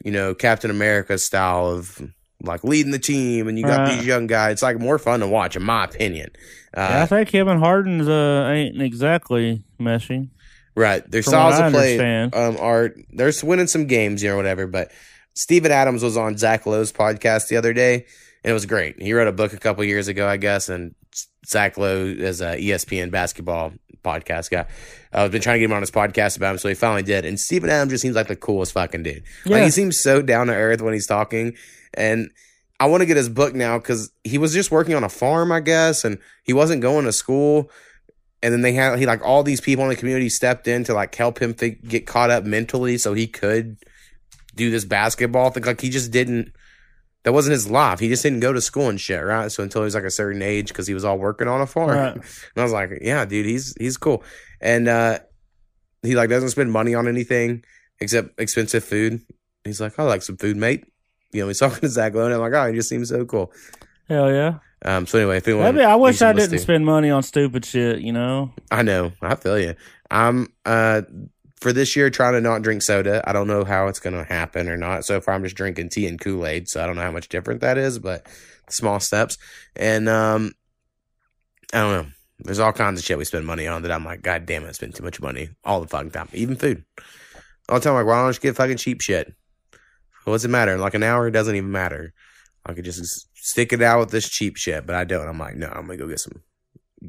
you 0.03 0.11
know, 0.11 0.35
Captain 0.35 0.69
America 0.69 1.17
style 1.17 1.67
of 1.67 1.99
like 2.43 2.63
leading 2.63 2.91
the 2.91 2.97
team, 2.99 3.47
and 3.47 3.57
you 3.59 3.65
got 3.65 3.79
Right. 3.87 3.95
these 3.97 4.05
young 4.07 4.25
guys. 4.27 4.53
It's 4.53 4.61
like 4.63 4.79
more 4.79 4.97
fun 4.97 5.19
to 5.19 5.27
watch, 5.27 5.55
in 5.55 5.61
my 5.63 5.83
opinion. 5.85 6.29
Yeah, 6.75 6.87
I 6.87 7.01
Uh, 7.01 7.05
think 7.05 7.29
Kevin 7.29 7.59
Harden's 7.59 8.07
uh, 8.07 8.49
ain't 8.51 8.81
exactly 8.81 9.63
meshing. 9.79 10.29
Right, 10.75 11.09
their 11.09 11.23
From 11.23 11.33
of 11.35 11.71
play 11.71 11.99
understand. 11.99 12.35
um, 12.35 12.57
are 12.59 12.95
they're 13.11 13.31
winning 13.43 13.67
some 13.67 13.87
games, 13.87 14.23
you 14.23 14.29
know, 14.29 14.37
whatever. 14.37 14.67
But 14.67 14.91
Steven 15.33 15.71
Adams 15.71 16.03
was 16.03 16.17
on 16.17 16.37
Zach 16.37 16.65
Lowe's 16.65 16.91
podcast 16.91 17.47
the 17.47 17.57
other 17.57 17.73
day, 17.73 18.05
and 18.43 18.51
it 18.51 18.53
was 18.53 18.65
great. 18.65 19.01
He 19.01 19.13
wrote 19.13 19.27
a 19.27 19.33
book 19.33 19.53
a 19.53 19.57
couple 19.57 19.83
years 19.83 20.07
ago, 20.07 20.27
I 20.27 20.37
guess, 20.37 20.69
and 20.69 20.95
Zach 21.45 21.77
Lowe 21.77 22.05
is 22.05 22.41
a 22.41 22.57
ESPN 22.57 23.11
basketball 23.11 23.73
podcast 24.03 24.49
guy. 24.49 24.65
I've 25.13 25.31
been 25.31 25.41
trying 25.41 25.55
to 25.55 25.59
get 25.59 25.65
him 25.65 25.73
on 25.73 25.81
his 25.81 25.91
podcast 25.91 26.37
about 26.37 26.51
him, 26.51 26.57
so 26.57 26.69
he 26.69 26.75
finally 26.75 27.03
did. 27.03 27.25
And 27.25 27.39
Steven 27.39 27.69
Adams 27.69 27.91
just 27.91 28.01
seems 28.01 28.15
like 28.15 28.27
the 28.27 28.35
coolest 28.35 28.73
fucking 28.73 29.03
dude. 29.03 29.23
Like 29.45 29.63
he 29.63 29.69
seems 29.71 29.99
so 29.99 30.21
down 30.21 30.47
to 30.47 30.53
earth 30.53 30.81
when 30.81 30.93
he's 30.93 31.07
talking, 31.07 31.55
and 31.93 32.29
I 32.79 32.87
want 32.87 33.01
to 33.01 33.05
get 33.05 33.17
his 33.17 33.29
book 33.29 33.53
now 33.53 33.77
because 33.77 34.11
he 34.23 34.37
was 34.39 34.53
just 34.53 34.71
working 34.71 34.95
on 34.95 35.03
a 35.03 35.09
farm, 35.09 35.51
I 35.51 35.59
guess, 35.59 36.03
and 36.03 36.17
he 36.43 36.53
wasn't 36.53 36.81
going 36.81 37.05
to 37.05 37.11
school. 37.11 37.69
And 38.43 38.51
then 38.51 38.61
they 38.61 38.73
had 38.73 38.97
he 38.97 39.05
like 39.05 39.23
all 39.23 39.43
these 39.43 39.61
people 39.61 39.83
in 39.83 39.89
the 39.89 39.95
community 39.95 40.29
stepped 40.29 40.67
in 40.67 40.83
to 40.85 40.93
like 40.93 41.13
help 41.13 41.41
him 41.41 41.53
fi- 41.53 41.77
get 41.87 42.07
caught 42.07 42.31
up 42.31 42.43
mentally 42.43 42.97
so 42.97 43.13
he 43.13 43.27
could 43.27 43.77
do 44.55 44.71
this 44.71 44.85
basketball 44.85 45.51
thing. 45.51 45.63
Like 45.63 45.81
he 45.81 45.89
just 45.89 46.11
didn't. 46.11 46.53
That 47.23 47.33
wasn't 47.33 47.51
his 47.51 47.69
life. 47.69 47.99
He 47.99 48.07
just 48.07 48.23
didn't 48.23 48.39
go 48.39 48.51
to 48.51 48.59
school 48.59 48.89
and 48.89 48.99
shit, 48.99 49.23
right? 49.23 49.51
So 49.51 49.61
until 49.61 49.81
he 49.81 49.85
was 49.85 49.93
like 49.93 50.05
a 50.05 50.09
certain 50.09 50.41
age, 50.41 50.69
because 50.69 50.87
he 50.87 50.95
was 50.95 51.05
all 51.05 51.19
working 51.19 51.47
on 51.47 51.61
a 51.61 51.67
farm. 51.67 51.89
Right. 51.89 52.13
And 52.15 52.57
I 52.57 52.63
was 52.63 52.71
like, 52.71 52.89
yeah, 53.01 53.25
dude, 53.25 53.45
he's 53.45 53.75
he's 53.79 53.97
cool. 53.97 54.23
And 54.59 54.87
uh 54.87 55.19
he 56.01 56.15
like 56.15 56.29
doesn't 56.29 56.49
spend 56.49 56.71
money 56.71 56.95
on 56.95 57.07
anything 57.07 57.63
except 57.99 58.39
expensive 58.39 58.83
food. 58.83 59.21
He's 59.63 59.79
like, 59.79 59.99
I 59.99 60.03
like 60.03 60.23
some 60.23 60.37
food, 60.37 60.57
mate. 60.57 60.85
You 61.31 61.41
know, 61.41 61.47
he's 61.47 61.59
talking 61.59 61.79
to 61.81 61.89
Zach 61.89 62.15
Lowe, 62.15 62.25
and 62.25 62.33
I'm 62.33 62.39
like, 62.41 62.53
oh, 62.53 62.67
he 62.67 62.73
just 62.75 62.89
seems 62.89 63.09
so 63.09 63.23
cool. 63.25 63.53
Hell 64.09 64.31
yeah. 64.31 64.55
Um, 64.83 65.05
so 65.05 65.19
anyway, 65.19 65.37
if 65.37 65.47
anyone, 65.47 65.75
Maybe 65.75 65.85
I 65.85 65.95
wish 65.95 66.21
I 66.21 66.33
didn't 66.33 66.57
spend 66.59 66.85
money 66.85 67.09
on 67.09 67.23
stupid 67.23 67.65
shit. 67.65 67.99
You 67.99 68.13
know. 68.13 68.51
I 68.71 68.81
know, 68.81 69.11
I 69.21 69.35
feel 69.35 69.59
you. 69.59 69.75
I'm 70.09 70.47
uh 70.65 71.03
for 71.61 71.71
this 71.71 71.95
year 71.95 72.09
trying 72.09 72.33
to 72.33 72.41
not 72.41 72.63
drink 72.63 72.81
soda. 72.81 73.23
I 73.27 73.33
don't 73.33 73.47
know 73.47 73.63
how 73.63 73.87
it's 73.87 73.99
going 73.99 74.15
to 74.15 74.23
happen 74.23 74.67
or 74.67 74.77
not. 74.77 75.05
So 75.05 75.21
far, 75.21 75.35
I'm 75.35 75.43
just 75.43 75.55
drinking 75.55 75.89
tea 75.89 76.07
and 76.07 76.19
Kool 76.19 76.45
Aid. 76.45 76.67
So 76.67 76.83
I 76.83 76.87
don't 76.87 76.95
know 76.95 77.03
how 77.03 77.11
much 77.11 77.29
different 77.29 77.61
that 77.61 77.77
is, 77.77 77.99
but 77.99 78.25
small 78.67 78.99
steps. 78.99 79.37
And 79.75 80.09
um, 80.09 80.53
I 81.71 81.81
don't 81.81 81.91
know. 81.93 82.11
There's 82.39 82.57
all 82.57 82.73
kinds 82.73 82.99
of 82.99 83.05
shit 83.05 83.19
we 83.19 83.25
spend 83.25 83.45
money 83.45 83.67
on 83.67 83.83
that 83.83 83.91
I'm 83.91 84.03
like, 84.03 84.23
God 84.23 84.47
damn 84.47 84.63
it, 84.65 84.69
I 84.69 84.71
spend 84.71 84.95
too 84.95 85.03
much 85.03 85.21
money 85.21 85.49
all 85.63 85.79
the 85.79 85.87
fucking 85.87 86.09
time. 86.09 86.29
Even 86.33 86.55
food. 86.55 86.83
All 87.69 87.77
the 87.77 87.83
time, 87.83 87.93
like, 87.93 88.07
why 88.07 88.15
don't 88.15 88.25
I 88.25 88.29
just 88.29 88.41
get 88.41 88.55
fucking 88.55 88.77
cheap 88.77 88.99
shit? 89.01 89.31
What's 90.25 90.43
it 90.43 90.49
matter? 90.49 90.73
In 90.73 90.79
like 90.81 90.95
an 90.95 91.03
hour, 91.03 91.27
it 91.27 91.31
doesn't 91.31 91.55
even 91.55 91.71
matter. 91.71 92.13
I 92.65 92.73
could 92.73 92.85
just 92.85 93.27
stick 93.35 93.73
it 93.73 93.81
out 93.81 93.99
with 93.99 94.11
this 94.11 94.29
cheap 94.29 94.55
shit, 94.57 94.85
but 94.85 94.95
I 94.95 95.03
don't. 95.03 95.27
I'm 95.27 95.39
like, 95.39 95.55
no, 95.55 95.67
I'm 95.67 95.85
gonna 95.87 95.97
go 95.97 96.07
get 96.07 96.19
some 96.19 96.43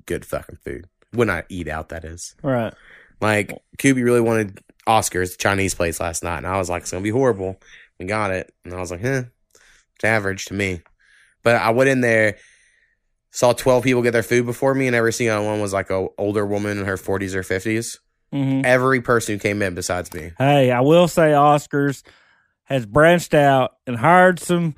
good 0.07 0.25
fucking 0.25 0.59
food. 0.65 0.87
When 1.13 1.29
I 1.29 1.45
eat 1.49 1.69
out, 1.69 1.91
that 1.91 2.05
is. 2.05 2.35
Right. 2.43 2.73
Like, 3.21 3.53
Koopy 3.79 4.03
really 4.03 4.21
wanted 4.23 4.61
Oscars, 4.89 5.33
the 5.33 5.37
Chinese 5.43 5.75
place 5.75 6.01
last 6.01 6.25
night, 6.25 6.39
and 6.39 6.47
I 6.47 6.57
was 6.59 6.71
like, 6.71 6.83
it's 6.83 6.91
gonna 6.91 7.03
be 7.03 7.11
horrible. 7.11 7.61
We 7.99 8.07
got 8.07 8.31
it, 8.31 8.53
and 8.65 8.73
I 8.75 8.79
was 8.79 8.91
like, 8.91 9.05
eh, 9.05 9.25
it's 9.95 10.05
average 10.05 10.47
to 10.47 10.55
me. 10.55 10.81
But 11.43 11.57
I 11.57 11.71
went 11.71 11.91
in 11.91 12.01
there, 12.01 12.39
saw 13.31 13.53
12 13.53 13.85
people 13.85 14.03
get 14.03 14.13
their 14.13 14.23
food 14.23 14.47
before 14.47 14.75
me, 14.75 14.87
and 14.87 14.97
every 14.97 15.13
single 15.13 15.45
one 15.45 15.61
was 15.61 15.73
like 15.73 15.91
a 15.91 16.09
older 16.19 16.47
woman 16.47 16.79
in 16.79 16.87
her 16.87 16.97
40s 16.97 17.35
or 17.35 17.43
50s. 17.43 17.99
hmm 18.33 18.63
Every 18.65 19.03
person 19.03 19.35
who 19.35 19.39
came 19.39 19.61
in 19.61 19.75
besides 19.75 20.13
me. 20.15 20.33
Hey, 20.39 20.71
I 20.71 20.81
will 20.81 21.09
say 21.09 21.33
Oscars 21.33 22.03
has 22.65 22.87
branched 22.87 23.35
out 23.35 23.73
and 23.87 23.97
hired 23.97 24.39
some 24.41 24.75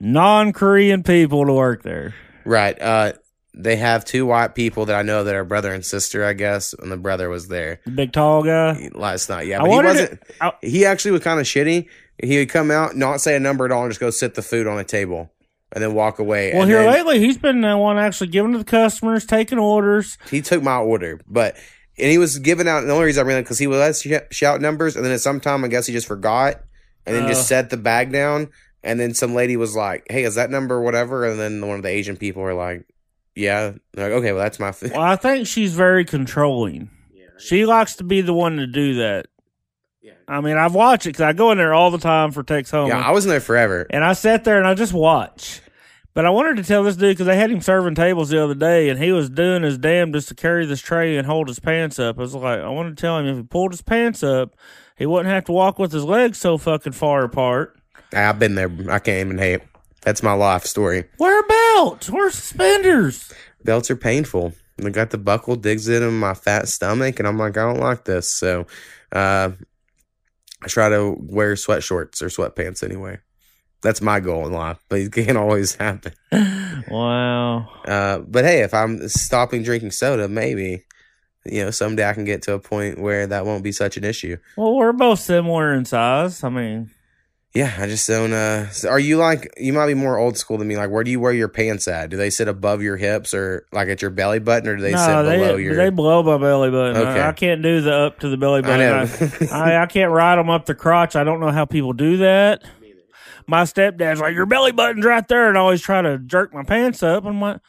non-Korean 0.00 1.02
people 1.02 1.46
to 1.46 1.52
work 1.52 1.82
there. 1.82 2.14
Right. 2.44 2.80
Uh, 2.80 3.12
they 3.54 3.76
have 3.76 4.04
two 4.04 4.26
white 4.26 4.54
people 4.54 4.86
that 4.86 4.96
I 4.96 5.02
know 5.02 5.24
that 5.24 5.34
are 5.34 5.44
brother 5.44 5.72
and 5.72 5.84
sister, 5.84 6.24
I 6.24 6.32
guess, 6.32 6.72
and 6.72 6.90
the 6.90 6.96
brother 6.96 7.28
was 7.28 7.48
there 7.48 7.80
The 7.84 7.90
big 7.90 8.12
tall 8.12 8.42
guy. 8.42 8.88
last 8.94 9.28
night. 9.28 9.46
Yeah, 9.46 9.58
but 9.60 9.70
he 9.70 9.76
wasn't. 9.76 10.22
I- 10.40 10.52
he 10.62 10.84
actually 10.86 11.10
was 11.12 11.22
kind 11.22 11.38
of 11.40 11.46
shitty. 11.46 11.86
He 12.22 12.38
would 12.38 12.48
come 12.48 12.70
out, 12.70 12.96
not 12.96 13.20
say 13.20 13.34
a 13.36 13.40
number 13.40 13.64
at 13.64 13.72
all, 13.72 13.82
and 13.82 13.90
just 13.90 14.00
go 14.00 14.10
sit 14.10 14.34
the 14.34 14.42
food 14.42 14.66
on 14.66 14.78
a 14.78 14.84
table, 14.84 15.30
and 15.72 15.82
then 15.82 15.94
walk 15.94 16.18
away. 16.18 16.52
Well, 16.52 16.62
and 16.62 16.70
here 16.70 16.82
then 16.82 16.92
lately, 16.92 17.18
he's 17.18 17.38
been 17.38 17.60
the 17.62 17.76
one 17.76 17.98
actually 17.98 18.28
giving 18.28 18.52
to 18.52 18.58
the 18.58 18.64
customers, 18.64 19.24
taking 19.26 19.58
orders. 19.58 20.16
he 20.30 20.40
took 20.42 20.62
my 20.62 20.76
order, 20.76 21.20
but 21.26 21.56
and 21.98 22.10
he 22.10 22.18
was 22.18 22.38
giving 22.38 22.68
out. 22.68 22.82
The 22.82 22.92
only 22.92 23.06
reason 23.06 23.24
I 23.24 23.28
really 23.28 23.42
because 23.42 23.58
he 23.58 23.66
would 23.66 23.78
let 23.78 23.90
us 23.90 24.02
sh- 24.02 24.12
shout 24.36 24.60
numbers, 24.60 24.96
and 24.96 25.04
then 25.04 25.12
at 25.12 25.20
some 25.20 25.40
time, 25.40 25.64
I 25.64 25.68
guess 25.68 25.86
he 25.86 25.92
just 25.92 26.06
forgot, 26.06 26.60
and 27.06 27.16
then 27.16 27.24
Uh. 27.24 27.28
just 27.28 27.48
set 27.48 27.70
the 27.70 27.76
bag 27.76 28.12
down. 28.12 28.48
And 28.82 28.98
then 28.98 29.12
some 29.14 29.34
lady 29.34 29.56
was 29.56 29.76
like, 29.76 30.06
"Hey, 30.10 30.24
is 30.24 30.36
that 30.36 30.50
number 30.50 30.80
whatever?" 30.80 31.24
And 31.26 31.38
then 31.38 31.66
one 31.66 31.76
of 31.76 31.82
the 31.82 31.88
Asian 31.90 32.16
people 32.16 32.42
were 32.42 32.54
like, 32.54 32.86
"Yeah." 33.34 33.72
They're 33.92 34.08
like, 34.10 34.18
"Okay, 34.18 34.32
well, 34.32 34.42
that's 34.42 34.58
my 34.58 34.72
food." 34.72 34.92
Well, 34.92 35.00
I 35.02 35.16
think 35.16 35.46
she's 35.46 35.74
very 35.74 36.04
controlling. 36.04 36.90
She 37.38 37.64
likes 37.64 37.96
to 37.96 38.04
be 38.04 38.20
the 38.20 38.34
one 38.34 38.56
to 38.58 38.66
do 38.66 38.94
that. 38.96 39.26
Yeah. 40.02 40.12
I 40.28 40.42
mean, 40.42 40.58
I've 40.58 40.74
watched 40.74 41.06
it 41.06 41.10
because 41.10 41.22
I 41.22 41.32
go 41.32 41.52
in 41.52 41.58
there 41.58 41.72
all 41.72 41.90
the 41.90 41.96
time 41.98 42.32
for 42.32 42.42
Texoma. 42.44 42.88
Yeah, 42.88 43.00
I 43.00 43.12
was 43.12 43.24
in 43.24 43.30
there 43.30 43.40
forever. 43.40 43.86
and 43.88 44.04
I 44.04 44.12
sat 44.12 44.44
there 44.44 44.58
and 44.58 44.66
I 44.66 44.74
just 44.74 44.92
watch. 44.92 45.62
But 46.12 46.26
I 46.26 46.30
wanted 46.30 46.56
to 46.56 46.64
tell 46.64 46.82
this 46.82 46.96
dude 46.96 47.16
because 47.16 47.26
they 47.26 47.36
had 47.36 47.50
him 47.50 47.60
serving 47.62 47.94
tables 47.94 48.28
the 48.30 48.42
other 48.42 48.54
day, 48.54 48.88
and 48.88 49.02
he 49.02 49.12
was 49.12 49.30
doing 49.30 49.62
his 49.62 49.78
damn 49.78 50.12
just 50.12 50.28
to 50.28 50.34
carry 50.34 50.66
this 50.66 50.80
tray 50.82 51.16
and 51.16 51.26
hold 51.26 51.48
his 51.48 51.60
pants 51.60 51.98
up. 51.98 52.18
I 52.18 52.22
was 52.22 52.34
like, 52.34 52.58
I 52.60 52.68
wanted 52.68 52.96
to 52.96 53.00
tell 53.00 53.16
him 53.18 53.26
if 53.26 53.36
he 53.36 53.42
pulled 53.44 53.72
his 53.72 53.80
pants 53.80 54.22
up, 54.22 54.54
he 54.96 55.06
wouldn't 55.06 55.32
have 55.32 55.44
to 55.46 55.52
walk 55.52 55.78
with 55.78 55.92
his 55.92 56.04
legs 56.04 56.36
so 56.36 56.58
fucking 56.58 56.92
far 56.92 57.22
apart. 57.24 57.79
I've 58.12 58.38
been 58.38 58.54
there. 58.54 58.70
I 58.88 58.98
can't 58.98 59.26
even 59.26 59.38
hate. 59.38 59.60
That's 60.02 60.22
my 60.22 60.32
life 60.32 60.64
story. 60.64 61.04
Wear 61.18 61.40
a 61.40 61.46
belt. 61.46 62.08
Wear 62.10 62.30
suspenders. 62.30 63.32
Belts 63.64 63.90
are 63.90 63.96
painful. 63.96 64.54
I 64.82 64.88
got 64.88 65.10
the 65.10 65.18
buckle 65.18 65.56
digs 65.56 65.88
in 65.88 66.18
my 66.18 66.32
fat 66.34 66.68
stomach, 66.68 67.18
and 67.18 67.28
I'm 67.28 67.36
like, 67.38 67.58
I 67.58 67.62
don't 67.62 67.80
like 67.80 68.04
this. 68.04 68.30
So, 68.30 68.66
uh, 69.12 69.50
I 70.62 70.66
try 70.68 70.88
to 70.88 71.16
wear 71.20 71.54
sweat 71.56 71.82
shorts 71.82 72.22
or 72.22 72.26
sweatpants 72.26 72.82
anyway. 72.82 73.18
That's 73.82 74.02
my 74.02 74.20
goal 74.20 74.46
in 74.46 74.52
life, 74.52 74.78
but 74.88 75.00
it 75.00 75.12
can't 75.12 75.36
always 75.38 75.74
happen. 75.74 76.12
Wow. 76.88 77.68
Uh, 77.84 78.20
but 78.20 78.44
hey, 78.44 78.62
if 78.62 78.72
I'm 78.72 79.06
stopping 79.08 79.62
drinking 79.62 79.90
soda, 79.90 80.28
maybe 80.28 80.84
you 81.44 81.62
know 81.64 81.70
someday 81.70 82.08
I 82.08 82.14
can 82.14 82.24
get 82.24 82.42
to 82.42 82.54
a 82.54 82.58
point 82.58 82.98
where 82.98 83.26
that 83.26 83.44
won't 83.44 83.62
be 83.62 83.70
such 83.70 83.96
an 83.98 84.04
issue. 84.04 84.38
Well, 84.56 84.74
we're 84.74 84.92
both 84.92 85.20
similar 85.20 85.74
in 85.74 85.84
size. 85.84 86.42
I 86.42 86.48
mean, 86.48 86.90
Yeah, 87.52 87.74
I 87.78 87.86
just 87.86 88.06
don't. 88.06 88.32
Uh, 88.32 88.68
are 88.88 89.00
you 89.00 89.16
like 89.16 89.52
you 89.56 89.72
might 89.72 89.88
be 89.88 89.94
more 89.94 90.16
old 90.18 90.38
school 90.38 90.56
than 90.56 90.68
me? 90.68 90.76
Like, 90.76 90.90
where 90.90 91.02
do 91.02 91.10
you 91.10 91.18
wear 91.18 91.32
your 91.32 91.48
pants 91.48 91.88
at? 91.88 92.08
Do 92.08 92.16
they 92.16 92.30
sit 92.30 92.46
above 92.46 92.80
your 92.80 92.96
hips 92.96 93.34
or 93.34 93.66
like 93.72 93.88
at 93.88 94.00
your 94.00 94.12
belly 94.12 94.38
button, 94.38 94.68
or 94.68 94.76
do 94.76 94.82
they 94.82 94.92
sit 94.92 95.08
no, 95.08 95.24
they 95.24 95.36
below 95.38 95.56
your? 95.56 95.74
they 95.74 95.90
below 95.90 96.22
my 96.22 96.38
belly 96.38 96.70
button. 96.70 96.96
Okay. 96.96 97.20
I, 97.20 97.30
I 97.30 97.32
can't 97.32 97.60
do 97.60 97.80
the 97.80 97.92
up 97.92 98.20
to 98.20 98.28
the 98.28 98.36
belly 98.36 98.62
button. 98.62 99.48
I, 99.50 99.78
I, 99.78 99.82
I 99.82 99.86
can't 99.86 100.12
ride 100.12 100.36
them 100.36 100.48
up 100.48 100.66
the 100.66 100.76
crotch. 100.76 101.16
I 101.16 101.24
don't 101.24 101.40
know 101.40 101.50
how 101.50 101.64
people 101.64 101.92
do 101.92 102.18
that. 102.18 102.62
My 103.48 103.64
stepdad's 103.64 104.20
like, 104.20 104.34
your 104.34 104.46
belly 104.46 104.70
button's 104.70 105.04
right 105.04 105.26
there, 105.26 105.48
and 105.48 105.58
I 105.58 105.60
always 105.60 105.82
try 105.82 106.02
to 106.02 106.18
jerk 106.18 106.54
my 106.54 106.62
pants 106.62 107.02
up. 107.02 107.24
I'm 107.24 107.40
like, 107.40 107.60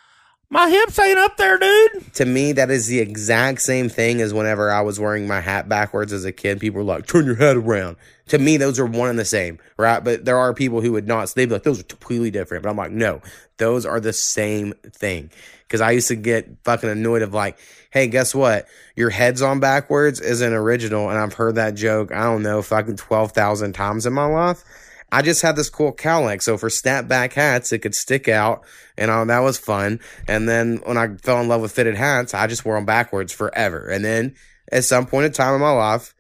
my 0.52 0.70
hips 0.70 1.00
ain't 1.00 1.18
up 1.18 1.38
there, 1.38 1.58
dude. 1.58 2.14
to 2.14 2.26
me, 2.26 2.52
that 2.52 2.70
is 2.70 2.88
the 2.88 3.00
exact 3.00 3.62
same 3.62 3.88
thing 3.88 4.22
as 4.22 4.34
whenever 4.34 4.70
I 4.70 4.82
was 4.82 5.00
wearing 5.00 5.26
my 5.26 5.40
hat 5.40 5.70
backwards 5.70 6.12
as 6.12 6.26
a 6.26 6.32
kid. 6.34 6.60
People 6.60 6.80
were 6.80 6.84
like, 6.84 7.08
"Turn 7.08 7.26
your 7.26 7.36
head 7.36 7.56
around." 7.56 7.96
To 8.28 8.38
me, 8.38 8.58
those 8.58 8.78
are 8.78 8.86
one 8.86 9.10
and 9.10 9.18
the 9.18 9.26
same, 9.26 9.60
right? 9.78 10.04
But 10.04 10.26
there 10.26 10.38
are 10.38 10.54
people 10.54 10.82
who 10.82 10.92
would 10.92 11.08
not. 11.08 11.34
They'd 11.34 11.46
be 11.46 11.54
like, 11.54 11.64
"Those 11.64 11.80
are 11.80 11.84
completely 11.84 12.32
different." 12.32 12.64
But 12.64 12.70
I'm 12.70 12.78
like, 12.78 12.92
no, 12.92 13.22
those 13.58 13.86
are 13.86 14.00
the 14.00 14.14
same 14.14 14.74
thing. 14.92 15.32
Because 15.68 15.80
I 15.82 15.92
used 15.92 16.10
to 16.10 16.16
get 16.16 16.50
fucking 16.66 16.90
annoyed 16.90 17.22
of 17.22 17.34
like, 17.34 17.58
"Hey, 17.90 18.08
guess 18.08 18.36
what? 18.36 18.68
Your 18.98 19.10
head's 19.10 19.42
on 19.42 19.62
backwards 19.62 20.20
isn't 20.20 20.54
original," 20.54 21.10
and 21.10 21.18
I've 21.18 21.34
heard 21.34 21.56
that 21.56 21.76
joke. 21.76 22.12
I 22.12 22.24
don't 22.24 22.44
know, 22.44 22.62
fucking 22.62 22.98
twelve 22.98 23.32
thousand 23.32 23.72
times 23.72 24.06
in 24.06 24.12
my 24.12 24.26
life. 24.26 24.66
I 25.12 25.22
just 25.22 25.42
had 25.42 25.56
this 25.56 25.70
cool 25.70 25.92
cowlick, 25.92 26.42
so 26.42 26.58
for 26.58 26.70
snapback 26.70 27.34
hats, 27.34 27.74
it 27.74 27.80
could 27.80 27.96
stick 27.96 28.30
out, 28.30 28.64
and 28.98 29.12
uh, 29.12 29.26
that 29.26 29.40
was 29.40 29.58
fun. 29.58 30.00
And 30.28 30.48
then 30.48 30.78
when 30.86 30.98
I 30.98 31.16
fell 31.18 31.42
in 31.42 31.50
love 31.50 31.62
with 31.62 31.74
fitted 31.74 31.96
hats, 31.96 32.34
I 32.34 32.48
just 32.48 32.64
wore 32.64 32.76
them 32.76 32.86
backwards 32.86 33.34
forever. 33.34 33.90
And 33.90 34.06
then 34.06 34.36
at 34.72 34.86
some 34.86 35.06
point 35.06 35.26
in 35.26 35.32
time 35.34 35.54
in 35.54 35.60
my 35.62 35.72
life, 35.72 36.14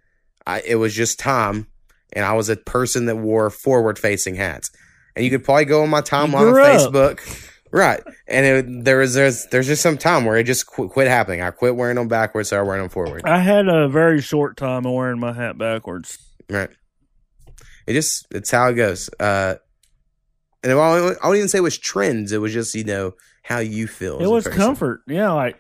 I, 0.46 0.62
it 0.66 0.76
was 0.76 0.94
just 0.94 1.20
time, 1.20 1.68
and 2.12 2.26
I 2.26 2.34
was 2.34 2.50
a 2.50 2.58
person 2.58 3.06
that 3.06 3.16
wore 3.16 3.50
forward-facing 3.50 4.36
hats. 4.36 4.72
And 5.16 5.24
you 5.24 5.32
could 5.32 5.44
probably 5.44 5.66
go 5.66 5.84
on 5.84 5.90
my 5.90 6.02
timeline 6.02 6.50
on. 6.50 6.54
Facebook, 6.54 7.50
right? 7.72 8.02
And 8.28 8.46
it, 8.46 8.84
there 8.86 8.98
was 8.98 9.14
there's 9.14 9.46
there's 9.48 9.68
just 9.68 9.82
some 9.82 9.98
time 9.98 10.26
where 10.26 10.38
it 10.38 10.46
just 10.46 10.68
qu- 10.68 10.90
quit 10.90 11.08
happening. 11.08 11.42
I 11.42 11.52
quit 11.52 11.76
wearing 11.76 11.96
them 11.96 12.08
backwards, 12.08 12.48
started 12.50 12.66
wearing 12.66 12.84
them 12.84 12.90
forward. 12.90 13.22
I 13.26 13.40
had 13.40 13.68
a 13.68 13.88
very 13.88 14.22
short 14.22 14.58
time 14.58 14.86
of 14.86 14.94
wearing 14.94 15.20
my 15.20 15.34
hat 15.34 15.58
backwards. 15.58 16.18
Right. 16.50 16.70
It 17.88 17.94
just 17.94 18.28
it's 18.32 18.52
how 18.52 18.68
it 18.68 18.74
goes. 18.74 19.10
Uh 19.20 19.56
and 20.64 20.72
I 20.72 20.76
won't 20.76 21.36
even 21.36 21.50
say 21.50 21.58
it 21.58 21.62
was 21.62 21.78
trends. 21.78 22.32
It 22.32 22.38
was 22.38 22.54
just, 22.54 22.76
you 22.76 22.84
know, 22.84 23.14
how 23.44 23.60
you 23.60 23.88
feel. 23.88 24.20
It 24.20 24.28
was 24.28 24.48
comfort. 24.48 25.02
Yeah, 25.08 25.32
like 25.32 25.58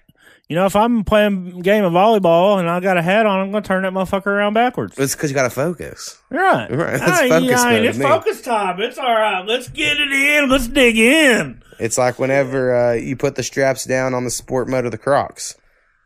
you 0.51 0.55
know, 0.55 0.65
if 0.65 0.75
I'm 0.75 1.05
playing 1.05 1.59
a 1.59 1.61
game 1.61 1.85
of 1.85 1.93
volleyball 1.93 2.59
and 2.59 2.69
I 2.69 2.81
got 2.81 2.97
a 2.97 3.01
hat 3.01 3.25
on, 3.25 3.39
I'm 3.39 3.51
gonna 3.51 3.63
turn 3.63 3.83
that 3.83 3.93
motherfucker 3.93 4.27
around 4.27 4.53
backwards. 4.53 4.99
It's 4.99 5.15
because 5.15 5.31
you 5.31 5.35
got 5.35 5.43
to 5.43 5.49
focus. 5.49 6.21
Right. 6.29 6.69
Right, 6.69 6.99
that's 6.99 7.21
Hey, 7.21 7.29
focus 7.29 7.63
mode 7.63 7.85
it's 7.85 7.97
focus 7.97 8.41
time. 8.41 8.81
It's 8.81 8.97
all 8.97 9.13
right. 9.13 9.45
Let's 9.47 9.69
get 9.69 9.97
it 9.97 10.11
in. 10.11 10.49
Let's 10.49 10.67
dig 10.67 10.97
in. 10.97 11.63
It's 11.79 11.97
like 11.97 12.19
whenever 12.19 12.75
uh, 12.75 12.93
you 12.95 13.15
put 13.15 13.35
the 13.35 13.43
straps 13.43 13.85
down 13.85 14.13
on 14.13 14.25
the 14.25 14.29
sport 14.29 14.67
mode 14.67 14.83
of 14.83 14.91
the 14.91 14.97
Crocs. 14.97 15.55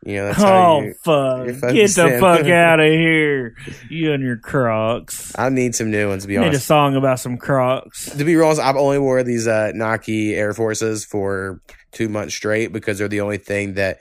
You 0.06 0.18
know, 0.18 0.26
that's 0.26 0.38
how 0.42 0.76
Oh 0.76 0.80
you. 0.82 0.94
fuck! 0.94 1.46
Get 1.74 1.90
the 1.90 2.18
fuck 2.20 2.46
out 2.46 2.78
of 2.80 2.86
here, 2.86 3.56
you 3.90 4.12
and 4.12 4.22
your 4.22 4.36
Crocs. 4.36 5.32
I 5.36 5.48
need 5.48 5.74
some 5.74 5.90
new 5.90 6.08
ones 6.08 6.22
to 6.22 6.28
be 6.28 6.36
I 6.38 6.42
need 6.42 6.46
a 6.46 6.48
honest. 6.50 6.66
song 6.66 6.94
about 6.94 7.18
some 7.18 7.36
Crocs. 7.38 8.10
to 8.16 8.24
be 8.24 8.40
honest, 8.40 8.60
I've 8.60 8.76
only 8.76 8.98
wore 9.00 9.22
these 9.24 9.48
uh, 9.48 9.72
Nike 9.74 10.34
Air 10.34 10.52
Forces 10.54 11.04
for 11.04 11.60
two 11.92 12.08
months 12.08 12.34
straight 12.34 12.72
because 12.72 12.98
they're 12.98 13.08
the 13.08 13.20
only 13.22 13.38
thing 13.38 13.74
that 13.74 13.98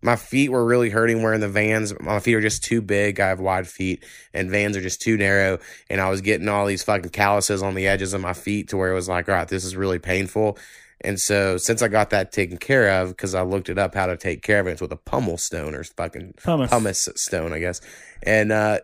my 0.00 0.14
feet 0.14 0.50
were 0.50 0.64
really 0.64 0.90
hurting 0.90 1.22
wearing 1.22 1.40
the 1.40 1.48
Vans. 1.48 1.92
My 1.98 2.20
feet 2.20 2.34
are 2.36 2.40
just 2.40 2.62
too 2.62 2.80
big. 2.80 3.18
I 3.18 3.26
have 3.26 3.40
wide 3.40 3.66
feet, 3.66 4.04
and 4.32 4.48
Vans 4.48 4.76
are 4.76 4.80
just 4.80 5.02
too 5.02 5.16
narrow. 5.16 5.58
And 5.90 6.00
I 6.00 6.08
was 6.08 6.20
getting 6.20 6.48
all 6.48 6.66
these 6.66 6.84
fucking 6.84 7.10
calluses 7.10 7.64
on 7.64 7.74
the 7.74 7.88
edges 7.88 8.14
of 8.14 8.20
my 8.20 8.32
feet 8.32 8.68
to 8.68 8.76
where 8.76 8.92
it 8.92 8.94
was 8.94 9.08
like, 9.08 9.28
all 9.28 9.34
right, 9.34 9.48
this 9.48 9.64
is 9.64 9.74
really 9.74 9.98
painful. 9.98 10.56
And 11.02 11.20
so 11.20 11.56
since 11.56 11.80
I 11.82 11.88
got 11.88 12.10
that 12.10 12.32
taken 12.32 12.56
care 12.56 13.00
of, 13.02 13.10
because 13.10 13.34
I 13.34 13.42
looked 13.42 13.68
it 13.68 13.78
up 13.78 13.94
how 13.94 14.06
to 14.06 14.16
take 14.16 14.42
care 14.42 14.60
of 14.60 14.66
it, 14.66 14.72
it's 14.72 14.80
with 14.80 14.92
a 14.92 14.96
pummel 14.96 15.38
stone 15.38 15.74
or 15.74 15.84
fucking 15.84 16.34
Pumice. 16.42 16.70
pumice 16.70 17.08
stone, 17.16 17.52
I 17.52 17.58
guess. 17.60 17.80
And 18.22 18.50
uh 18.50 18.80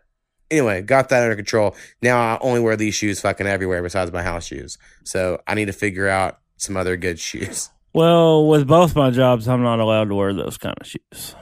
anyway, 0.50 0.82
got 0.82 1.08
that 1.08 1.22
under 1.24 1.34
control. 1.36 1.74
Now 2.02 2.18
I 2.18 2.38
only 2.40 2.60
wear 2.60 2.76
these 2.76 2.94
shoes 2.94 3.20
fucking 3.20 3.46
everywhere 3.46 3.82
besides 3.82 4.12
my 4.12 4.22
house 4.22 4.46
shoes. 4.46 4.78
So 5.04 5.40
I 5.46 5.54
need 5.54 5.64
to 5.66 5.72
figure 5.72 6.08
out 6.08 6.38
some 6.56 6.76
other 6.76 6.96
good 6.96 7.18
shoes. 7.18 7.70
Well, 7.96 8.48
with 8.48 8.66
both 8.66 8.96
my 8.96 9.10
jobs, 9.10 9.46
I'm 9.46 9.62
not 9.62 9.78
allowed 9.78 10.08
to 10.08 10.16
wear 10.16 10.34
those 10.34 10.58
kind 10.58 10.74
of 10.80 10.84
shoes. 10.84 11.36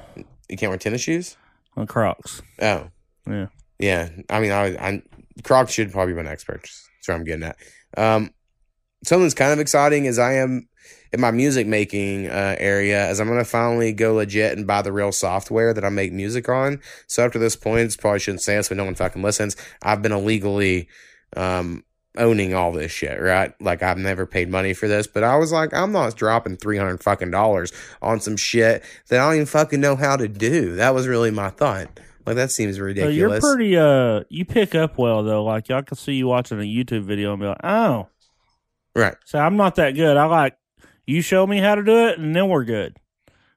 You 0.50 0.58
can't 0.58 0.68
wear 0.68 0.76
tennis 0.76 1.00
shoes? 1.00 1.38
On 1.78 1.86
Crocs. 1.86 2.42
Oh. 2.60 2.88
Yeah. 3.26 3.46
Yeah. 3.78 4.10
I 4.28 4.40
mean 4.40 4.52
I 4.52 4.66
I 4.76 5.02
Crocs 5.44 5.72
should 5.72 5.90
probably 5.92 6.12
be 6.12 6.18
my 6.18 6.28
next 6.28 6.44
purchase. 6.44 6.86
That's 6.98 7.08
what 7.08 7.14
I'm 7.14 7.24
getting 7.24 7.44
at. 7.44 7.56
Um 7.96 8.32
something 9.04 9.24
that's 9.24 9.34
kind 9.34 9.52
of 9.52 9.58
exciting 9.58 10.04
is 10.04 10.18
I 10.18 10.34
am 10.34 10.68
in 11.12 11.20
my 11.20 11.30
music 11.30 11.66
making 11.66 12.28
uh, 12.28 12.56
area 12.58 13.06
as 13.06 13.20
I'm 13.20 13.28
gonna 13.28 13.44
finally 13.44 13.92
go 13.92 14.14
legit 14.14 14.56
and 14.56 14.66
buy 14.66 14.82
the 14.82 14.92
real 14.92 15.12
software 15.12 15.74
that 15.74 15.84
I 15.84 15.90
make 15.90 16.12
music 16.12 16.48
on. 16.48 16.80
So 17.06 17.24
up 17.24 17.32
to 17.32 17.38
this 17.38 17.56
point, 17.56 17.80
it's 17.80 17.96
probably 17.96 18.20
shouldn't 18.20 18.42
say 18.42 18.56
this, 18.56 18.68
but 18.68 18.78
no 18.78 18.84
one 18.84 18.94
fucking 18.94 19.22
listens. 19.22 19.56
I've 19.82 20.00
been 20.00 20.12
illegally 20.12 20.88
um, 21.36 21.84
owning 22.16 22.54
all 22.54 22.72
this 22.72 22.92
shit, 22.92 23.20
right? 23.20 23.52
Like 23.60 23.82
I've 23.82 23.98
never 23.98 24.24
paid 24.24 24.48
money 24.48 24.72
for 24.72 24.88
this, 24.88 25.06
but 25.06 25.22
I 25.22 25.36
was 25.36 25.52
like, 25.52 25.74
I'm 25.74 25.92
not 25.92 26.16
dropping 26.16 26.56
three 26.56 26.78
hundred 26.78 27.02
fucking 27.02 27.30
dollars 27.30 27.72
on 28.00 28.20
some 28.20 28.36
shit 28.36 28.82
that 29.08 29.20
I 29.20 29.26
don't 29.26 29.34
even 29.34 29.46
fucking 29.46 29.80
know 29.80 29.96
how 29.96 30.16
to 30.16 30.28
do. 30.28 30.76
That 30.76 30.94
was 30.94 31.06
really 31.06 31.30
my 31.30 31.50
thought. 31.50 31.88
Like 32.24 32.36
that 32.36 32.52
seems 32.52 32.80
ridiculous. 32.80 33.42
So 33.42 33.48
you're 33.48 33.56
pretty 33.56 33.76
uh 33.76 34.24
you 34.30 34.44
pick 34.44 34.74
up 34.74 34.96
well 34.96 35.22
though. 35.22 35.44
Like 35.44 35.70
I 35.70 35.82
can 35.82 35.96
see 35.96 36.14
you 36.14 36.28
watching 36.28 36.58
a 36.58 36.62
YouTube 36.62 37.02
video 37.02 37.32
and 37.32 37.40
be 37.40 37.48
like, 37.48 37.64
oh. 37.64 38.08
Right. 38.94 39.14
So 39.24 39.38
I'm 39.38 39.56
not 39.56 39.76
that 39.76 39.92
good. 39.92 40.16
I 40.16 40.24
like 40.26 40.56
you 41.06 41.22
show 41.22 41.46
me 41.46 41.58
how 41.58 41.74
to 41.74 41.82
do 41.82 42.08
it 42.08 42.18
and 42.18 42.34
then 42.34 42.48
we're 42.48 42.64
good. 42.64 42.96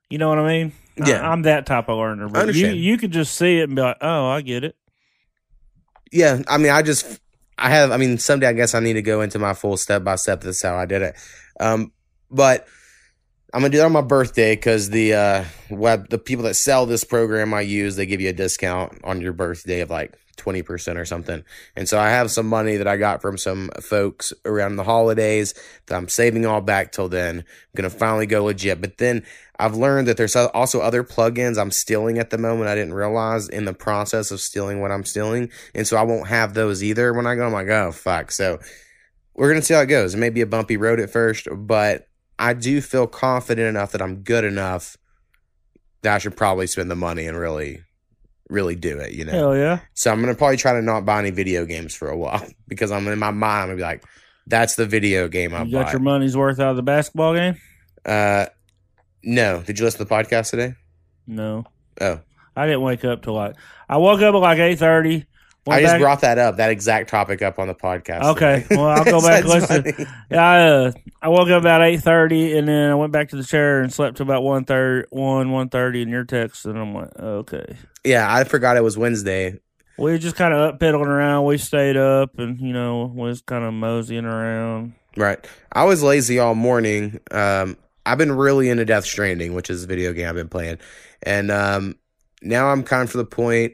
You 0.10 0.18
know 0.18 0.30
what 0.30 0.40
I 0.40 0.48
mean? 0.48 0.72
Yeah. 0.98 1.28
I, 1.28 1.34
am 1.34 1.44
that 1.44 1.66
type 1.66 1.90
of 1.90 1.98
learner. 1.98 2.30
But 2.30 2.56
you 2.56 2.68
you 2.68 2.98
could 2.98 3.12
just 3.12 3.36
see 3.36 3.60
it 3.60 3.64
and 3.64 3.76
be 3.76 3.82
like, 3.82 3.98
oh, 4.02 4.28
I 4.28 4.42
get 4.42 4.64
it. 4.64 4.76
Yeah, 6.12 6.42
I 6.48 6.58
mean, 6.58 6.72
I 6.72 6.82
just, 6.82 7.20
I 7.58 7.70
have, 7.70 7.92
I 7.92 7.98
mean, 7.98 8.18
someday 8.18 8.48
I 8.48 8.54
guess 8.54 8.74
I 8.74 8.80
need 8.80 8.94
to 8.94 9.02
go 9.02 9.22
into 9.22 9.40
my 9.40 9.54
full 9.54 9.76
step 9.76 10.04
by 10.04 10.16
step. 10.16 10.42
This 10.42 10.62
how 10.62 10.78
I 10.78 10.86
did 10.86 11.02
it. 11.02 11.16
Um, 11.60 11.92
but 12.32 12.68
I'm 13.56 13.62
gonna 13.62 13.70
do 13.70 13.78
that 13.78 13.86
on 13.86 13.94
my 13.94 14.02
birthday 14.02 14.54
because 14.54 14.90
the 14.90 15.14
uh, 15.14 15.46
web, 15.70 16.10
the 16.10 16.18
people 16.18 16.44
that 16.44 16.56
sell 16.56 16.86
this 16.86 17.06
program 17.06 17.54
I 17.54 17.62
use, 17.62 17.96
they 17.96 18.06
give 18.06 18.20
you 18.20 18.28
a 18.28 18.34
discount 18.34 19.00
on 19.06 19.22
your 19.22 19.32
birthday 19.32 19.80
of 19.80 19.90
like 19.90 20.14
twenty 20.36 20.62
percent 20.62 21.00
or 21.00 21.06
something. 21.06 21.42
And 21.74 21.88
so 21.88 21.98
I 21.98 22.10
have 22.10 22.30
some 22.32 22.48
money 22.48 22.76
that 22.76 22.86
I 22.86 22.98
got 22.98 23.22
from 23.22 23.38
some 23.38 23.70
folks 23.82 24.34
around 24.44 24.76
the 24.76 24.84
holidays 24.84 25.54
that 25.86 25.96
I'm 25.96 26.10
saving 26.10 26.46
all 26.46 26.60
back 26.60 26.92
till 26.92 27.08
then. 27.08 27.38
I'm 27.38 27.46
gonna 27.76 27.90
finally 27.90 28.26
go 28.26 28.44
legit. 28.44 28.82
But 28.82 28.98
then 28.98 29.24
I've 29.58 29.76
learned 29.76 30.10
that 30.10 30.18
there's 30.18 30.36
also 30.36 30.82
other 30.82 31.06
plugins 31.06 31.58
I'm 31.58 31.72
stealing 31.72 32.20
at 32.20 32.32
the 32.32 32.38
moment. 32.38 32.68
I 32.68 32.76
didn't 32.76 32.94
realize 32.94 33.48
in 33.48 33.64
the 33.64 33.74
process 33.74 34.32
of 34.32 34.42
stealing 34.42 34.82
what 34.82 34.92
I'm 34.92 35.06
stealing. 35.06 35.50
And 35.74 35.88
so 35.88 35.96
I 35.96 36.04
won't 36.04 36.28
have 36.28 36.56
those 36.56 36.84
either 36.84 37.14
when 37.14 37.26
I 37.26 37.36
go. 37.36 37.46
I'm 37.46 37.54
like, 37.54 37.70
oh, 37.70 37.94
fuck. 37.94 38.34
So 38.34 38.60
we're 39.34 39.48
going 39.48 39.62
to 39.62 39.66
see 39.66 39.74
how 39.74 39.80
it 39.80 39.86
goes. 39.86 40.14
It 40.14 40.18
may 40.18 40.30
be 40.30 40.42
a 40.42 40.46
bumpy 40.46 40.76
road 40.76 41.00
at 41.00 41.10
first, 41.10 41.48
but 41.54 42.10
I 42.38 42.54
do 42.54 42.82
feel 42.82 43.08
confident 43.08 43.68
enough 43.68 43.92
that 43.92 44.02
I'm 44.02 44.18
good 44.18 44.44
enough 44.44 44.98
that 46.02 46.16
I 46.16 46.18
should 46.20 46.38
probably 46.38 46.68
spend 46.68 46.92
the 46.92 46.96
money 46.96 47.26
and 47.26 47.38
really, 47.38 47.82
really 48.50 48.76
do 48.76 49.00
it, 49.00 49.14
you 49.14 49.26
know? 49.26 49.32
Hell 49.32 49.58
yeah. 49.58 49.80
So 49.94 50.12
I'm 50.12 50.22
going 50.22 50.34
to 50.34 50.38
probably 50.38 50.58
try 50.58 50.74
to 50.74 50.82
not 50.82 51.06
buy 51.06 51.20
any 51.20 51.32
video 51.32 51.66
games 51.66 51.96
for 51.96 52.10
a 52.10 52.18
while 52.18 52.46
because 52.68 52.92
I'm 52.92 53.08
in 53.08 53.20
my 53.20 53.32
mind, 53.32 53.64
I'm 53.64 53.68
going 53.70 53.78
to 53.78 53.82
be 53.82 53.88
like, 53.88 54.04
that's 54.48 54.76
the 54.76 54.86
video 54.86 55.28
game 55.28 55.56
I 55.56 55.64
you 55.64 55.72
got 55.72 55.92
your 55.92 56.02
money's 56.02 56.38
worth 56.38 56.60
out 56.60 56.72
of 56.72 56.76
the 56.76 56.84
basketball 56.84 57.34
game? 57.34 57.56
Uh, 58.06 58.46
no. 59.24 59.64
Did 59.64 59.80
you 59.80 59.86
listen 59.86 59.98
to 60.00 60.06
the 60.06 60.14
podcast 60.14 60.52
today? 60.52 60.76
No. 61.26 61.66
Oh. 62.00 62.20
I 62.56 62.68
didn't 62.68 62.82
wake 62.82 63.04
up 63.04 63.24
till 63.24 63.34
like, 63.34 63.56
I 63.90 63.98
woke 63.98 64.22
up 64.22 64.36
at 64.36 64.38
like 64.38 64.60
8.30 64.60 65.26
Went 65.66 65.80
I 65.80 65.82
just 65.82 65.94
back. 65.94 66.02
brought 66.02 66.22
that 66.22 66.38
up, 66.38 66.58
that 66.58 66.70
exact 66.70 67.10
topic 67.10 67.42
up 67.42 67.58
on 67.58 67.68
the 67.68 67.74
podcast. 67.74 68.22
Okay, 68.36 68.66
well 68.72 68.86
I'll 68.86 69.04
go 69.04 69.20
back 69.20 69.46
listen. 69.46 70.08
Yeah, 70.30 70.44
I 70.44 70.68
uh, 70.68 70.92
I 71.24 71.30
woke 71.30 71.50
up 71.50 71.60
about 71.60 71.82
eight 71.82 72.02
thirty, 72.02 72.56
and 72.56 72.68
then 72.68 72.92
I 72.92 72.96
went 72.96 73.12
back 73.12 73.30
to 73.30 73.36
the 73.36 73.44
chair 73.44 73.82
and 73.82 73.92
slept 73.92 74.18
to 74.18 74.24
about 74.24 74.44
one 74.44 74.66
thirty, 74.66 75.08
one 75.10 75.52
one 75.52 75.70
thirty, 75.70 76.04
in 76.04 76.10
your 76.10 76.24
text, 76.24 76.66
and 76.66 76.78
I'm 76.78 76.94
like, 76.94 77.18
okay. 77.18 77.78
Yeah, 78.04 78.32
I 78.32 78.44
forgot 78.44 78.78
it 78.78 78.84
was 78.84 78.96
Wednesday. 78.96 79.60
We 79.98 80.12
were 80.12 80.18
just 80.20 80.36
kind 80.36 80.54
of 80.54 80.60
up 80.60 80.80
piddling 80.80 81.08
around. 81.08 81.46
We 81.46 81.58
stayed 81.58 81.98
up, 81.98 82.38
and 82.38 82.60
you 82.60 82.72
know, 82.72 83.06
was 83.06 83.42
kind 83.42 83.64
of 83.64 83.74
moseying 83.74 84.26
around. 84.26 84.94
Right. 85.18 85.44
I 85.72 85.86
was 85.86 86.04
lazy 86.04 86.38
all 86.38 86.54
morning. 86.54 87.20
Um, 87.32 87.78
I've 88.06 88.20
been 88.20 88.34
really 88.34 88.70
into 88.70 88.86
Death 88.86 89.06
Stranding, 89.06 89.56
which 89.56 89.72
is 89.72 89.86
a 89.86 89.88
video 89.88 90.14
game 90.14 90.30
I've 90.30 90.36
been 90.36 90.50
playing, 90.50 90.78
and 91.24 91.50
um, 91.50 91.96
now 92.44 92.68
I'm 92.68 92.84
kind 92.84 93.02
of 93.02 93.10
for 93.10 93.18
the 93.18 93.26
point 93.26 93.74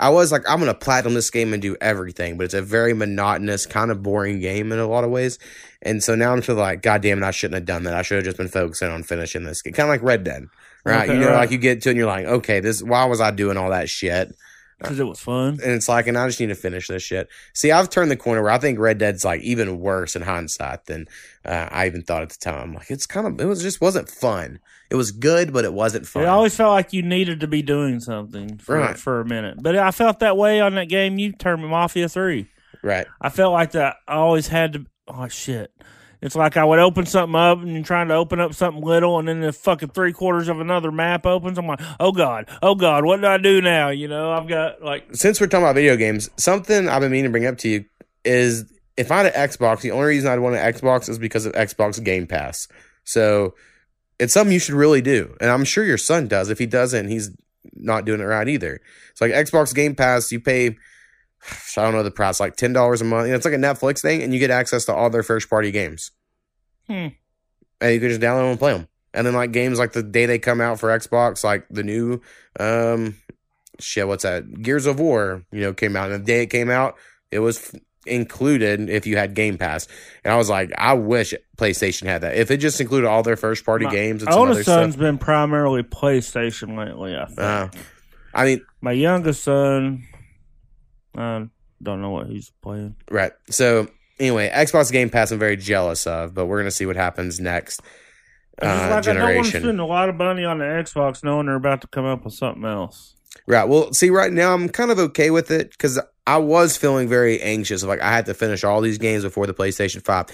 I 0.00 0.10
was 0.10 0.30
like, 0.30 0.48
I'm 0.48 0.60
going 0.60 0.72
to 0.72 0.78
platinum 0.78 1.14
this 1.14 1.30
game 1.30 1.52
and 1.52 1.60
do 1.60 1.76
everything, 1.80 2.36
but 2.36 2.44
it's 2.44 2.54
a 2.54 2.62
very 2.62 2.94
monotonous, 2.94 3.66
kind 3.66 3.90
of 3.90 4.02
boring 4.02 4.40
game 4.40 4.70
in 4.70 4.78
a 4.78 4.86
lot 4.86 5.02
of 5.02 5.10
ways. 5.10 5.38
And 5.82 6.02
so 6.02 6.14
now 6.14 6.32
I'm 6.32 6.42
to 6.42 6.54
like, 6.54 6.82
God 6.82 7.02
damn 7.02 7.22
it, 7.22 7.26
I 7.26 7.32
shouldn't 7.32 7.56
have 7.56 7.64
done 7.64 7.82
that. 7.84 7.94
I 7.94 8.02
should 8.02 8.16
have 8.16 8.24
just 8.24 8.36
been 8.36 8.48
focusing 8.48 8.90
on 8.90 9.02
finishing 9.02 9.44
this 9.44 9.60
game. 9.60 9.72
Kind 9.72 9.88
of 9.88 9.94
like 9.94 10.02
Red 10.02 10.22
Dead, 10.22 10.46
right? 10.84 11.08
Okay, 11.08 11.14
you 11.14 11.20
know, 11.20 11.30
right. 11.30 11.38
like 11.38 11.50
you 11.50 11.58
get 11.58 11.82
to 11.82 11.88
it 11.88 11.92
and 11.92 11.98
you're 11.98 12.06
like, 12.06 12.26
okay, 12.26 12.60
this, 12.60 12.82
why 12.82 13.06
was 13.06 13.20
I 13.20 13.32
doing 13.32 13.56
all 13.56 13.70
that 13.70 13.88
shit? 13.88 14.36
Because 14.78 15.00
it 15.00 15.04
was 15.06 15.18
fun. 15.20 15.58
and 15.62 15.72
it's 15.72 15.88
like, 15.88 16.06
and 16.06 16.16
I 16.16 16.26
just 16.26 16.38
need 16.40 16.46
to 16.48 16.54
finish 16.54 16.86
this 16.88 17.02
shit. 17.02 17.28
See, 17.54 17.72
I've 17.72 17.90
turned 17.90 18.10
the 18.10 18.16
corner 18.16 18.42
where 18.42 18.50
I 18.52 18.58
think 18.58 18.78
Red 18.78 18.98
Dead's 18.98 19.24
like 19.24 19.40
even 19.42 19.80
worse 19.80 20.14
in 20.16 20.22
hindsight 20.22 20.86
than 20.86 21.06
uh, 21.44 21.68
I 21.70 21.86
even 21.86 22.02
thought 22.02 22.22
at 22.22 22.30
the 22.30 22.38
time. 22.38 22.74
Like, 22.74 22.90
it's 22.90 23.06
kind 23.06 23.26
of, 23.26 23.40
it 23.40 23.46
was 23.46 23.62
just 23.62 23.80
wasn't 23.80 24.08
fun. 24.08 24.60
It 24.90 24.94
was 24.96 25.10
good, 25.12 25.52
but 25.52 25.64
it 25.64 25.72
wasn't 25.74 26.06
fun. 26.06 26.22
It 26.22 26.26
always 26.28 26.54
felt 26.56 26.72
like 26.72 26.92
you 26.92 27.02
needed 27.02 27.40
to 27.40 27.46
be 27.46 27.60
doing 27.62 28.00
something 28.00 28.56
for 28.58 28.76
Right. 28.76 28.96
for 28.98 29.20
a 29.20 29.24
minute, 29.24 29.58
but 29.60 29.76
I 29.76 29.90
felt 29.90 30.20
that 30.20 30.36
way 30.36 30.60
on 30.60 30.74
that 30.76 30.88
game. 30.88 31.18
You 31.18 31.32
turned 31.32 31.60
me 31.62 31.68
Mafia 31.68 32.08
Three. 32.08 32.48
right. 32.82 33.06
I 33.20 33.28
felt 33.28 33.52
like 33.52 33.72
that. 33.72 33.96
I 34.06 34.14
always 34.14 34.48
had 34.48 34.72
to. 34.74 34.86
Oh 35.08 35.28
shit! 35.28 35.72
It's 36.20 36.34
like 36.34 36.56
I 36.56 36.64
would 36.64 36.78
open 36.78 37.06
something 37.06 37.34
up 37.34 37.58
and 37.58 37.72
you're 37.72 37.84
trying 37.84 38.08
to 38.08 38.14
open 38.14 38.40
up 38.40 38.54
something 38.54 38.82
little, 38.82 39.18
and 39.18 39.28
then 39.28 39.40
the 39.40 39.52
fucking 39.52 39.90
three 39.90 40.12
quarters 40.12 40.48
of 40.48 40.60
another 40.60 40.90
map 40.90 41.26
opens. 41.26 41.58
I'm 41.58 41.66
like, 41.66 41.80
oh 42.00 42.12
god, 42.12 42.48
oh 42.62 42.74
god, 42.74 43.04
what 43.04 43.20
do 43.20 43.26
I 43.26 43.38
do 43.38 43.60
now? 43.60 43.90
You 43.90 44.08
know, 44.08 44.32
I've 44.32 44.48
got 44.48 44.82
like, 44.82 45.14
Since 45.14 45.40
we're 45.40 45.46
talking 45.46 45.64
about 45.64 45.76
video 45.76 45.96
games, 45.96 46.28
something 46.36 46.88
I've 46.88 47.00
been 47.00 47.12
meaning 47.12 47.24
to 47.24 47.30
bring 47.30 47.46
up 47.46 47.58
to 47.58 47.68
you 47.68 47.84
is 48.24 48.64
if 48.96 49.12
I 49.12 49.18
had 49.22 49.26
an 49.26 49.48
Xbox, 49.48 49.80
the 49.80 49.92
only 49.92 50.06
reason 50.06 50.30
I'd 50.30 50.40
want 50.40 50.56
an 50.56 50.72
Xbox 50.72 51.08
is 51.08 51.18
because 51.18 51.46
of 51.46 51.52
Xbox 51.52 52.02
Game 52.02 52.26
Pass. 52.26 52.66
So 53.04 53.54
it's 54.18 54.34
something 54.34 54.52
you 54.52 54.58
should 54.58 54.74
really 54.74 55.00
do. 55.00 55.36
And 55.40 55.50
I'm 55.50 55.64
sure 55.64 55.84
your 55.84 55.98
son 55.98 56.26
does. 56.26 56.50
If 56.50 56.58
he 56.58 56.66
doesn't, 56.66 57.08
he's 57.08 57.30
not 57.74 58.04
doing 58.04 58.20
it 58.20 58.24
right 58.24 58.48
either. 58.48 58.80
It's 59.12 59.20
like 59.20 59.30
Xbox 59.30 59.72
Game 59.72 59.94
Pass, 59.94 60.32
you 60.32 60.40
pay 60.40 60.76
I 61.76 61.84
don't 61.84 61.92
know 61.94 62.02
the 62.02 62.10
price, 62.10 62.40
like 62.40 62.56
ten 62.56 62.72
dollars 62.72 63.00
a 63.00 63.04
month. 63.04 63.26
You 63.26 63.32
know, 63.32 63.36
it's 63.36 63.44
like 63.44 63.54
a 63.54 63.58
Netflix 63.58 64.02
thing, 64.02 64.22
and 64.22 64.32
you 64.32 64.40
get 64.40 64.50
access 64.50 64.84
to 64.86 64.94
all 64.94 65.10
their 65.10 65.22
first 65.22 65.48
party 65.48 65.70
games. 65.70 66.10
Hmm. 66.86 67.08
And 67.80 67.94
you 67.94 68.00
can 68.00 68.08
just 68.08 68.20
download 68.20 68.42
them 68.42 68.50
and 68.50 68.58
play 68.58 68.72
them. 68.72 68.88
And 69.14 69.26
then 69.26 69.34
like 69.34 69.52
games 69.52 69.78
like 69.78 69.92
the 69.92 70.02
day 70.02 70.26
they 70.26 70.38
come 70.38 70.60
out 70.60 70.80
for 70.80 70.88
Xbox, 70.88 71.44
like 71.44 71.66
the 71.70 71.82
new 71.82 72.20
um 72.58 73.16
shit, 73.78 74.06
what's 74.08 74.24
that? 74.24 74.62
Gears 74.62 74.86
of 74.86 74.98
War, 75.00 75.44
you 75.52 75.60
know, 75.60 75.72
came 75.72 75.96
out. 75.96 76.10
And 76.10 76.20
the 76.22 76.26
day 76.26 76.42
it 76.42 76.46
came 76.48 76.70
out, 76.70 76.96
it 77.30 77.38
was 77.38 77.58
f- 77.74 77.80
included 78.06 78.90
if 78.90 79.06
you 79.06 79.16
had 79.16 79.34
Game 79.34 79.56
Pass. 79.56 79.86
And 80.24 80.32
I 80.32 80.36
was 80.36 80.50
like, 80.50 80.72
I 80.76 80.94
wish 80.94 81.32
PlayStation 81.56 82.06
had 82.06 82.22
that. 82.22 82.36
If 82.36 82.50
it 82.50 82.56
just 82.56 82.80
included 82.80 83.06
all 83.08 83.22
their 83.22 83.36
first 83.36 83.64
party 83.64 83.84
My 83.84 83.92
games 83.92 84.22
and 84.22 84.32
some 84.32 84.40
other 84.42 84.50
oldest 84.50 84.66
son's 84.66 84.94
stuff. 84.94 85.00
been 85.00 85.18
primarily 85.18 85.82
PlayStation 85.84 86.76
lately. 86.76 87.16
I 87.16 87.26
think 87.26 87.38
Uh, 87.38 87.68
I 88.34 88.44
mean, 88.44 88.60
my 88.80 88.92
youngest 88.92 89.44
son, 89.44 90.04
I 91.18 91.48
don't 91.82 92.00
know 92.00 92.10
what 92.10 92.28
he's 92.28 92.52
playing. 92.62 92.96
Right. 93.10 93.32
So 93.50 93.88
anyway, 94.18 94.50
Xbox 94.50 94.92
Game 94.92 95.10
Pass 95.10 95.30
I'm 95.30 95.38
very 95.38 95.56
jealous 95.56 96.06
of, 96.06 96.34
but 96.34 96.46
we're 96.46 96.58
gonna 96.58 96.70
see 96.70 96.86
what 96.86 96.96
happens 96.96 97.40
next 97.40 97.82
uh, 98.60 98.88
like, 98.90 99.08
I 99.08 99.12
don't 99.12 99.36
want 99.36 99.46
to 99.46 99.60
spend 99.60 99.80
a 99.80 99.84
lot 99.84 100.08
of 100.08 100.16
money 100.16 100.44
on 100.44 100.58
the 100.58 100.64
Xbox, 100.64 101.22
knowing 101.22 101.46
they're 101.46 101.54
about 101.54 101.80
to 101.82 101.86
come 101.86 102.04
up 102.04 102.24
with 102.24 102.34
something 102.34 102.64
else. 102.64 103.14
Right. 103.46 103.68
Well, 103.68 103.92
see, 103.92 104.10
right 104.10 104.32
now 104.32 104.52
I'm 104.52 104.68
kind 104.68 104.90
of 104.90 104.98
okay 104.98 105.30
with 105.30 105.50
it 105.50 105.70
because 105.70 106.00
I 106.26 106.38
was 106.38 106.76
feeling 106.76 107.08
very 107.08 107.40
anxious. 107.40 107.84
Like 107.84 108.00
I 108.00 108.10
had 108.10 108.26
to 108.26 108.34
finish 108.34 108.64
all 108.64 108.80
these 108.80 108.98
games 108.98 109.22
before 109.22 109.46
the 109.46 109.54
PlayStation 109.54 110.04
Five, 110.04 110.26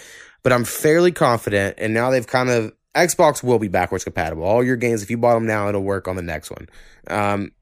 but 0.42 0.53
I'm 0.53 0.64
fairly 0.64 1.12
confident. 1.12 1.77
And 1.79 1.92
now 1.92 2.11
they've 2.11 2.27
kind 2.27 2.49
of 2.49 2.73
Xbox 2.94 3.42
will 3.42 3.59
be 3.59 3.68
backwards 3.68 4.05
compatible. 4.05 4.44
All 4.44 4.64
your 4.64 4.77
games, 4.77 5.03
if 5.03 5.11
you 5.11 5.18
bought 5.18 5.35
them 5.35 5.47
now, 5.47 5.68
it'll 5.68 5.83
work 5.83 6.09
on 6.09 6.16
the 6.16 6.23
next 6.23 6.51
one. 6.51 6.68
Um, 7.09 7.53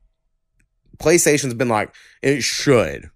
PlayStation's 0.98 1.54
been 1.54 1.68
like 1.68 1.92
it 2.22 2.42
should. 2.42 3.10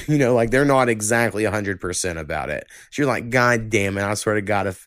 You 0.08 0.18
know, 0.18 0.34
like 0.34 0.50
they're 0.50 0.64
not 0.64 0.88
exactly 0.88 1.44
100% 1.44 2.18
about 2.18 2.50
it. 2.50 2.66
So 2.90 3.02
you're 3.02 3.08
like, 3.08 3.30
God 3.30 3.68
damn 3.70 3.98
it. 3.98 4.02
I 4.02 4.14
swear 4.14 4.36
to 4.36 4.42
God, 4.42 4.66
if, 4.66 4.86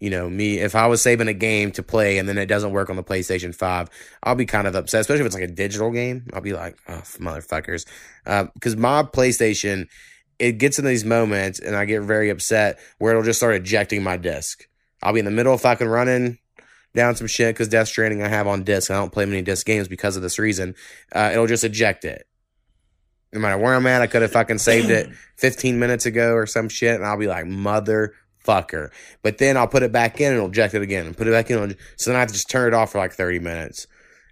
you 0.00 0.10
know, 0.10 0.28
me, 0.28 0.58
if 0.58 0.74
I 0.74 0.86
was 0.86 1.02
saving 1.02 1.28
a 1.28 1.34
game 1.34 1.72
to 1.72 1.82
play 1.82 2.18
and 2.18 2.28
then 2.28 2.36
it 2.38 2.46
doesn't 2.46 2.72
work 2.72 2.90
on 2.90 2.96
the 2.96 3.04
PlayStation 3.04 3.54
5, 3.54 3.88
I'll 4.22 4.34
be 4.34 4.46
kind 4.46 4.66
of 4.66 4.74
upset, 4.74 5.02
especially 5.02 5.20
if 5.20 5.26
it's 5.26 5.34
like 5.34 5.44
a 5.44 5.52
digital 5.52 5.90
game. 5.90 6.26
I'll 6.32 6.40
be 6.40 6.52
like, 6.52 6.76
oh, 6.88 7.02
motherfuckers. 7.18 7.86
Because 8.24 8.76
my 8.76 9.02
PlayStation, 9.02 9.88
it 10.38 10.52
gets 10.58 10.78
in 10.78 10.84
these 10.84 11.04
moments 11.04 11.60
and 11.60 11.76
I 11.76 11.84
get 11.84 12.02
very 12.02 12.30
upset 12.30 12.78
where 12.98 13.12
it'll 13.12 13.22
just 13.22 13.38
start 13.38 13.54
ejecting 13.54 14.02
my 14.02 14.16
disc. 14.16 14.66
I'll 15.02 15.12
be 15.12 15.20
in 15.20 15.24
the 15.24 15.30
middle 15.30 15.54
of 15.54 15.60
fucking 15.60 15.88
running 15.88 16.38
down 16.94 17.14
some 17.14 17.26
shit 17.26 17.54
because 17.54 17.68
Death 17.68 17.88
Stranding 17.88 18.22
I 18.22 18.28
have 18.28 18.46
on 18.46 18.64
disc. 18.64 18.90
I 18.90 18.94
don't 18.94 19.12
play 19.12 19.26
many 19.26 19.42
disc 19.42 19.64
games 19.66 19.86
because 19.86 20.16
of 20.16 20.22
this 20.22 20.38
reason. 20.38 20.74
Uh, 21.14 21.30
it'll 21.32 21.46
just 21.46 21.62
eject 21.64 22.04
it. 22.04 22.26
No 23.36 23.42
matter 23.42 23.58
where 23.58 23.74
I'm 23.74 23.86
at, 23.86 24.02
I 24.02 24.06
could 24.08 24.22
have 24.22 24.32
fucking 24.32 24.58
saved 24.58 24.90
it 24.90 25.08
15 25.36 25.78
minutes 25.78 26.06
ago 26.06 26.34
or 26.34 26.46
some 26.46 26.68
shit, 26.68 26.94
and 26.96 27.04
I'll 27.06 27.16
be 27.18 27.26
like, 27.28 27.44
motherfucker. 27.44 28.90
But 29.22 29.38
then 29.38 29.56
I'll 29.56 29.68
put 29.68 29.82
it 29.82 29.92
back 29.92 30.20
in 30.20 30.28
and 30.28 30.36
it'll 30.36 30.48
eject 30.48 30.74
it 30.74 30.82
again 30.82 31.06
and 31.06 31.16
put 31.16 31.26
it 31.26 31.30
back 31.30 31.50
in. 31.50 31.76
So 31.96 32.10
then 32.10 32.16
I 32.16 32.20
have 32.20 32.28
to 32.28 32.34
just 32.34 32.48
turn 32.50 32.68
it 32.68 32.74
off 32.74 32.92
for 32.92 32.98
like 32.98 33.12
30 33.12 33.38
minutes. 33.40 33.86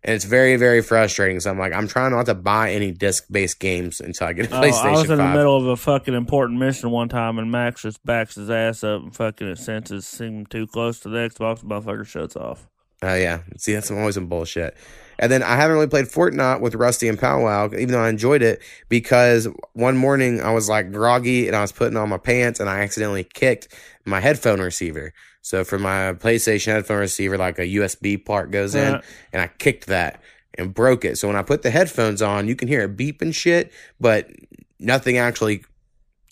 and 0.07 0.15
it's 0.15 0.25
very 0.27 0.57
very 0.57 0.83
frustrating. 0.83 1.41
So 1.41 1.51
I'm 1.51 1.59
like, 1.59 1.73
I'm 1.73 1.89
trying 1.89 2.11
not 2.13 2.27
to 2.27 2.35
buy 2.35 2.73
any 2.73 2.93
disc 2.93 3.25
based 3.31 3.59
games 3.59 4.01
until 4.01 4.27
I 4.29 4.33
get 4.35 4.51
a 4.51 4.57
Oh, 4.57 4.61
PlayStation 4.61 4.85
I 4.85 4.91
was 4.93 5.11
in 5.11 5.17
the 5.19 5.29
middle 5.29 5.57
of 5.57 5.67
a 5.67 5.77
fucking 5.77 6.15
important 6.15 6.59
mission 6.59 6.91
one 6.91 7.09
time, 7.09 7.39
and 7.39 7.51
Max 7.51 7.83
just 7.83 8.05
backs 8.05 8.35
his 8.35 8.51
ass 8.51 8.85
up 8.85 9.03
and 9.03 9.15
fucking 9.17 9.47
it 9.49 9.59
senses 9.59 10.07
seem 10.07 10.45
too 10.47 10.67
close 10.67 11.01
to 11.01 11.09
the 11.09 11.19
Xbox. 11.19 11.65
Motherfucker 11.65 12.07
shuts 12.07 12.37
off. 12.37 12.67
Oh 13.03 13.15
yeah, 13.15 13.41
see 13.59 13.73
that's 13.75 13.91
always 13.91 14.15
some 14.15 14.27
bullshit. 14.27 14.77
And 15.19 15.31
then 15.31 15.43
I 15.43 15.57
haven't 15.57 15.75
really 15.77 15.87
played 15.87 16.07
Fortnite 16.07 16.61
with 16.61 16.75
Rusty 16.75 17.09
and 17.09 17.19
Powwow, 17.19 17.67
even 17.73 17.89
though 17.93 18.03
I 18.03 18.09
enjoyed 18.09 18.43
it, 18.43 18.61
because 18.89 19.49
one 19.73 19.97
morning 19.97 20.41
I 20.41 20.53
was 20.53 20.69
like 20.69 20.93
groggy 20.93 21.47
and 21.47 21.57
I 21.57 21.61
was 21.63 21.73
putting 21.73 21.97
on 21.97 22.09
my 22.09 22.19
pants 22.19 22.61
and 22.61 22.69
I 22.69 22.81
accidentally 22.81 23.25
kicked 23.25 23.69
my 24.05 24.21
headphone 24.21 24.61
receiver. 24.61 25.13
So 25.43 25.63
for 25.63 25.79
my 25.79 26.15
PlayStation 26.15 26.73
headphone 26.73 26.99
receiver, 26.99 27.37
like 27.37 27.59
a 27.59 27.67
USB 27.67 28.25
part 28.25 28.51
goes 28.51 28.75
in, 28.75 28.95
Right. 28.95 29.05
and 29.33 29.43
I 29.43 29.49
kicked 29.59 29.87
that 29.87 30.21
and 30.57 30.73
broke 30.73 31.05
it. 31.05 31.19
So 31.19 31.29
when 31.29 31.37
I 31.37 31.43
put 31.43 31.63
the 31.63 31.71
headphones 31.71 32.23
on, 32.23 32.49
you 32.49 32.57
can 32.57 32.69
hear 32.69 32.83
it 32.83 32.97
beep 32.97 33.21
and 33.21 33.35
shit, 33.35 33.73
but 34.01 34.31
nothing 34.79 35.19
actually 35.19 35.65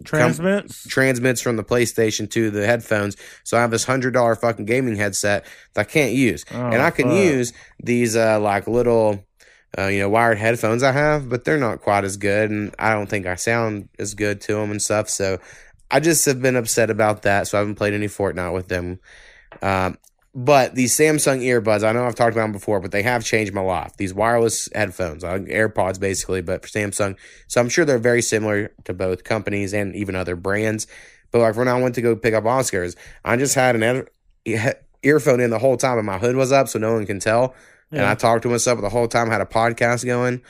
Transmits. 0.04 0.86
transmits 0.88 1.40
from 1.40 1.56
the 1.56 1.64
PlayStation 1.64 2.30
to 2.30 2.50
the 2.50 2.66
headphones. 2.66 3.16
So 3.44 3.56
I 3.56 3.60
have 3.60 3.70
this 3.70 3.84
hundred 3.84 4.12
dollar 4.12 4.34
fucking 4.34 4.64
gaming 4.66 4.96
headset 4.96 5.44
that 5.74 5.80
I 5.80 5.84
can't 5.84 6.12
use, 6.12 6.44
Oh, 6.52 6.56
and 6.60 6.80
I 6.82 6.90
can 6.90 7.08
fuck. 7.08 7.16
use 7.18 7.52
these 7.82 8.16
uh 8.16 8.38
like 8.40 8.66
little. 8.66 9.24
Uh, 9.78 9.86
you 9.86 10.00
know, 10.00 10.08
wired 10.10 10.36
headphones 10.36 10.82
I 10.82 10.92
have, 10.92 11.30
but 11.30 11.44
they're 11.46 11.56
not 11.56 11.80
quite 11.80 12.04
as 12.04 12.18
good, 12.18 12.50
and 12.50 12.74
I 12.78 12.92
don't 12.92 13.06
think 13.06 13.24
I 13.24 13.36
sound 13.36 13.88
as 13.98 14.12
good 14.12 14.42
to 14.42 14.52
them 14.56 14.70
and 14.70 14.82
stuff. 14.82 15.08
So, 15.08 15.38
I 15.90 15.98
just 15.98 16.26
have 16.26 16.42
been 16.42 16.56
upset 16.56 16.90
about 16.90 17.22
that. 17.22 17.46
So 17.48 17.56
I 17.56 17.60
haven't 17.60 17.76
played 17.76 17.94
any 17.94 18.06
Fortnite 18.06 18.52
with 18.52 18.68
them. 18.68 19.00
Um, 19.62 19.96
but 20.34 20.74
these 20.74 20.96
Samsung 20.96 21.42
earbuds, 21.42 21.84
I 21.84 21.92
know 21.92 22.06
I've 22.06 22.14
talked 22.14 22.32
about 22.32 22.44
them 22.44 22.52
before, 22.52 22.80
but 22.80 22.90
they 22.90 23.02
have 23.02 23.22
changed 23.22 23.52
my 23.52 23.60
life. 23.60 23.96
These 23.98 24.14
wireless 24.14 24.68
headphones, 24.74 25.24
uh, 25.24 25.38
AirPods 25.38 26.00
basically, 26.00 26.40
but 26.40 26.62
for 26.62 26.68
Samsung. 26.68 27.16
So 27.48 27.60
I'm 27.60 27.68
sure 27.68 27.84
they're 27.84 27.98
very 27.98 28.22
similar 28.22 28.72
to 28.84 28.94
both 28.94 29.24
companies 29.24 29.74
and 29.74 29.94
even 29.94 30.14
other 30.14 30.34
brands. 30.34 30.86
But 31.32 31.40
like 31.40 31.56
when 31.56 31.68
I 31.68 31.80
went 31.80 31.94
to 31.96 32.02
go 32.02 32.16
pick 32.16 32.32
up 32.32 32.44
Oscars, 32.44 32.96
I 33.24 33.36
just 33.36 33.54
had 33.54 33.76
an 33.76 33.82
ear- 33.82 34.08
e- 34.46 34.58
earphone 35.02 35.40
in 35.40 35.50
the 35.50 35.58
whole 35.58 35.76
time, 35.76 35.98
and 35.98 36.06
my 36.06 36.18
hood 36.18 36.36
was 36.36 36.52
up, 36.52 36.68
so 36.68 36.78
no 36.78 36.94
one 36.94 37.04
can 37.04 37.20
tell. 37.20 37.54
And 37.90 38.00
I 38.00 38.14
talked 38.14 38.44
to 38.44 38.48
myself 38.48 38.80
the 38.80 38.88
whole 38.88 39.06
time, 39.06 39.28
had 39.28 39.42
a 39.42 39.46
podcast 39.46 40.06
going, 40.06 40.40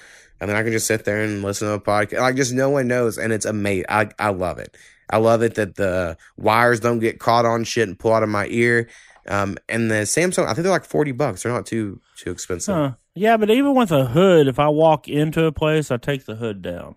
and 0.41 0.49
then 0.49 0.57
I 0.57 0.63
can 0.63 0.71
just 0.71 0.87
sit 0.87 1.05
there 1.05 1.23
and 1.23 1.43
listen 1.43 1.67
to 1.67 1.75
a 1.75 1.81
podcast. 1.81 2.21
Like 2.21 2.37
just 2.37 2.53
no 2.53 2.71
one 2.71 2.87
knows, 2.87 3.19
and 3.19 3.33
it's 3.33 3.47
amazing. 3.47 3.87
I 3.89 4.11
I 4.17 4.29
love 4.29 4.61
it. 4.61 4.77
I 5.11 5.17
love 5.17 5.43
it 5.43 5.57
that 5.57 5.75
the 5.75 6.17
wires 6.37 6.79
don't 6.79 7.01
get 7.01 7.19
caught 7.19 7.45
on 7.45 7.65
shit 7.65 7.89
and 7.89 7.99
pull 7.99 8.13
out 8.13 8.23
of 8.23 8.29
my 8.29 8.47
ear. 8.49 8.89
Um, 9.29 9.57
and 9.69 9.91
the 9.91 10.03
Samsung, 10.03 10.45
I 10.45 10.55
think 10.55 10.65
they're 10.65 10.73
like 10.73 10.85
forty 10.85 11.13
bucks. 11.13 11.43
They're 11.43 11.53
not 11.53 11.67
too 11.67 12.01
too 12.17 12.31
expensive. 12.31 12.75
Huh. 12.75 12.93
Yeah, 13.15 13.37
but 13.37 13.51
even 13.51 13.75
with 13.75 13.93
a 13.93 14.07
hood, 14.07 14.49
if 14.49 14.59
I 14.59 14.69
walk 14.69 15.07
into 15.09 15.45
a 15.45 15.53
place, 15.53 15.91
I 15.91 15.99
take 15.99 16.25
the 16.25 16.37
hood 16.37 16.63
down. 16.63 16.97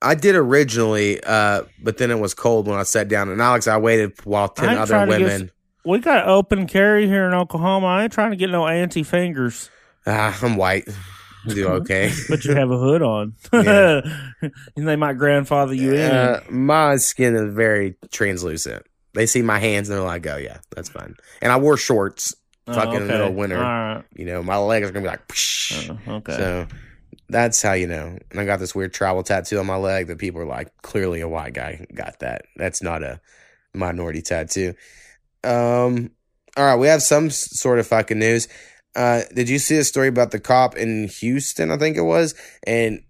I 0.00 0.14
did 0.14 0.36
originally, 0.36 1.20
uh, 1.24 1.62
but 1.82 1.98
then 1.98 2.10
it 2.10 2.18
was 2.18 2.34
cold 2.34 2.68
when 2.68 2.78
I 2.78 2.82
sat 2.84 3.08
down. 3.08 3.30
And 3.30 3.40
Alex, 3.40 3.66
I 3.66 3.78
waited 3.78 4.12
while 4.24 4.48
ten 4.48 4.76
other 4.76 5.00
to 5.00 5.06
get 5.06 5.20
women. 5.20 5.50
We 5.84 6.00
got 6.00 6.28
open 6.28 6.66
carry 6.66 7.06
here 7.06 7.26
in 7.26 7.34
Oklahoma. 7.34 7.86
I 7.86 8.02
ain't 8.04 8.12
trying 8.12 8.30
to 8.30 8.36
get 8.36 8.50
no 8.50 8.66
anti 8.66 9.02
fingers, 9.02 9.70
Ah, 10.06 10.38
I'm 10.42 10.56
white. 10.56 10.88
Do 11.46 11.68
okay. 11.68 12.10
but 12.28 12.44
you 12.44 12.54
have 12.54 12.70
a 12.70 12.78
hood 12.78 13.02
on. 13.02 13.34
Yeah. 13.52 14.00
and 14.76 14.88
they 14.88 14.96
might 14.96 15.18
grandfather 15.18 15.74
you 15.74 15.94
in. 15.94 16.10
Uh, 16.10 16.40
my 16.50 16.96
skin 16.96 17.34
is 17.34 17.54
very 17.54 17.96
translucent. 18.10 18.84
They 19.14 19.26
see 19.26 19.42
my 19.42 19.58
hands 19.58 19.88
and 19.88 19.98
they're 19.98 20.04
like, 20.04 20.26
"Oh 20.26 20.36
yeah, 20.36 20.58
that's 20.74 20.88
fine." 20.88 21.16
And 21.40 21.50
I 21.50 21.58
wore 21.58 21.76
shorts, 21.76 22.34
Oh, 22.68 22.74
fucking 22.74 22.94
in 22.94 23.00
the 23.06 23.12
middle 23.12 23.28
of 23.28 23.34
winter. 23.34 23.58
Right. 23.58 24.02
You 24.14 24.26
know, 24.26 24.42
my 24.42 24.56
legs 24.56 24.88
are 24.88 24.92
gonna 24.92 25.04
be 25.04 25.08
like, 25.08 25.26
Psh. 25.28 25.90
Uh, 26.06 26.12
okay. 26.16 26.36
so 26.36 26.66
that's 27.28 27.62
how 27.62 27.72
you 27.72 27.86
know. 27.86 28.18
And 28.30 28.40
I 28.40 28.44
got 28.44 28.58
this 28.58 28.74
weird 28.74 28.92
travel 28.92 29.22
tattoo 29.22 29.58
on 29.58 29.66
my 29.66 29.76
leg 29.76 30.08
that 30.08 30.18
people 30.18 30.40
are 30.42 30.46
like, 30.46 30.70
clearly 30.82 31.20
a 31.20 31.28
white 31.28 31.54
guy 31.54 31.86
got 31.94 32.18
that. 32.20 32.42
That's 32.56 32.82
not 32.82 33.02
a 33.02 33.20
minority 33.74 34.20
tattoo. 34.20 34.74
Um, 35.44 36.10
all 36.56 36.64
right, 36.64 36.76
we 36.76 36.88
have 36.88 37.02
some 37.02 37.30
sort 37.30 37.78
of 37.78 37.86
fucking 37.86 38.18
news. 38.18 38.48
Uh, 38.94 39.22
did 39.34 39.48
you 39.48 39.58
see 39.58 39.76
a 39.76 39.84
story 39.84 40.08
about 40.08 40.30
the 40.30 40.40
cop 40.40 40.76
in 40.76 41.08
Houston? 41.08 41.70
I 41.70 41.78
think 41.78 41.96
it 41.96 42.02
was, 42.02 42.34
and 42.66 43.02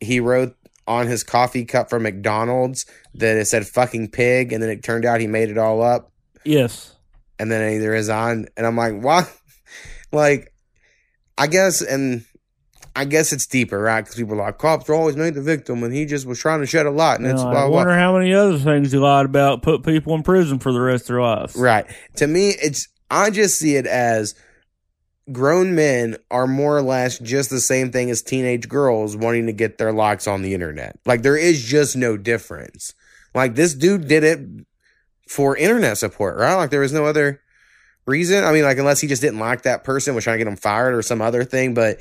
he 0.00 0.20
wrote 0.20 0.56
on 0.88 1.06
his 1.06 1.22
coffee 1.24 1.64
cup 1.64 1.90
from 1.90 2.02
McDonald's 2.04 2.86
that 3.14 3.36
it 3.36 3.46
said 3.46 3.66
"fucking 3.66 4.10
pig," 4.10 4.52
and 4.52 4.62
then 4.62 4.70
it 4.70 4.82
turned 4.82 5.04
out 5.04 5.20
he 5.20 5.26
made 5.26 5.50
it 5.50 5.58
all 5.58 5.82
up, 5.82 6.12
yes. 6.44 6.94
and 7.38 7.50
then 7.50 7.70
he 7.72 7.84
resigned. 7.86 8.48
And 8.56 8.66
I'm 8.66 8.76
like, 8.76 9.00
what? 9.00 9.30
like, 10.12 10.52
I 11.38 11.46
guess, 11.48 11.82
and 11.82 12.24
I 12.94 13.04
guess 13.04 13.32
it's 13.32 13.46
deeper, 13.46 13.78
right? 13.78 14.00
Because 14.02 14.14
people 14.16 14.34
are 14.34 14.46
like, 14.46 14.58
cops 14.58 14.88
are 14.88 14.94
always 14.94 15.16
made 15.16 15.34
the 15.34 15.42
victim, 15.42 15.82
and 15.82 15.92
he 15.92 16.06
just 16.06 16.26
was 16.26 16.38
trying 16.38 16.60
to 16.60 16.66
shed 16.66 16.86
a 16.86 16.90
light, 16.90 17.16
and 17.16 17.24
You 17.26 17.32
it's 17.32 17.42
know, 17.42 17.50
blah 17.50 17.64
I 17.64 17.68
blah. 17.68 17.76
wonder 17.78 17.94
how 17.94 18.16
many 18.16 18.32
other 18.32 18.58
things 18.58 18.92
he 18.92 18.98
lied 18.98 19.26
about 19.26 19.62
put 19.62 19.84
people 19.84 20.14
in 20.14 20.22
prison 20.22 20.58
for 20.58 20.72
the 20.72 20.80
rest 20.80 21.04
of 21.04 21.08
their 21.08 21.22
lives. 21.22 21.56
Right. 21.56 21.84
To 22.16 22.26
me, 22.26 22.50
it's 22.50 22.88
I 23.10 23.30
just 23.30 23.58
see 23.58 23.76
it 23.76 23.86
as 23.86 24.34
grown 25.32 25.74
men 25.74 26.16
are 26.30 26.46
more 26.46 26.76
or 26.76 26.82
less 26.82 27.18
just 27.18 27.50
the 27.50 27.60
same 27.60 27.90
thing 27.90 28.10
as 28.10 28.22
teenage 28.22 28.68
girls 28.68 29.16
wanting 29.16 29.46
to 29.46 29.52
get 29.52 29.78
their 29.78 29.92
likes 29.92 30.26
on 30.26 30.42
the 30.42 30.54
internet. 30.54 30.98
Like 31.04 31.22
there 31.22 31.36
is 31.36 31.64
just 31.64 31.96
no 31.96 32.16
difference. 32.16 32.94
Like 33.34 33.54
this 33.54 33.74
dude 33.74 34.08
did 34.08 34.24
it 34.24 34.40
for 35.28 35.56
internet 35.56 35.98
support, 35.98 36.36
right? 36.36 36.54
Like 36.54 36.70
there 36.70 36.80
was 36.80 36.92
no 36.92 37.04
other 37.04 37.40
reason. 38.06 38.44
I 38.44 38.52
mean, 38.52 38.62
like 38.62 38.78
unless 38.78 39.00
he 39.00 39.08
just 39.08 39.22
didn't 39.22 39.40
like 39.40 39.62
that 39.62 39.84
person, 39.84 40.14
was 40.14 40.24
trying 40.24 40.38
to 40.38 40.44
get 40.44 40.50
him 40.50 40.56
fired 40.56 40.94
or 40.94 41.02
some 41.02 41.20
other 41.20 41.44
thing, 41.44 41.74
but 41.74 41.98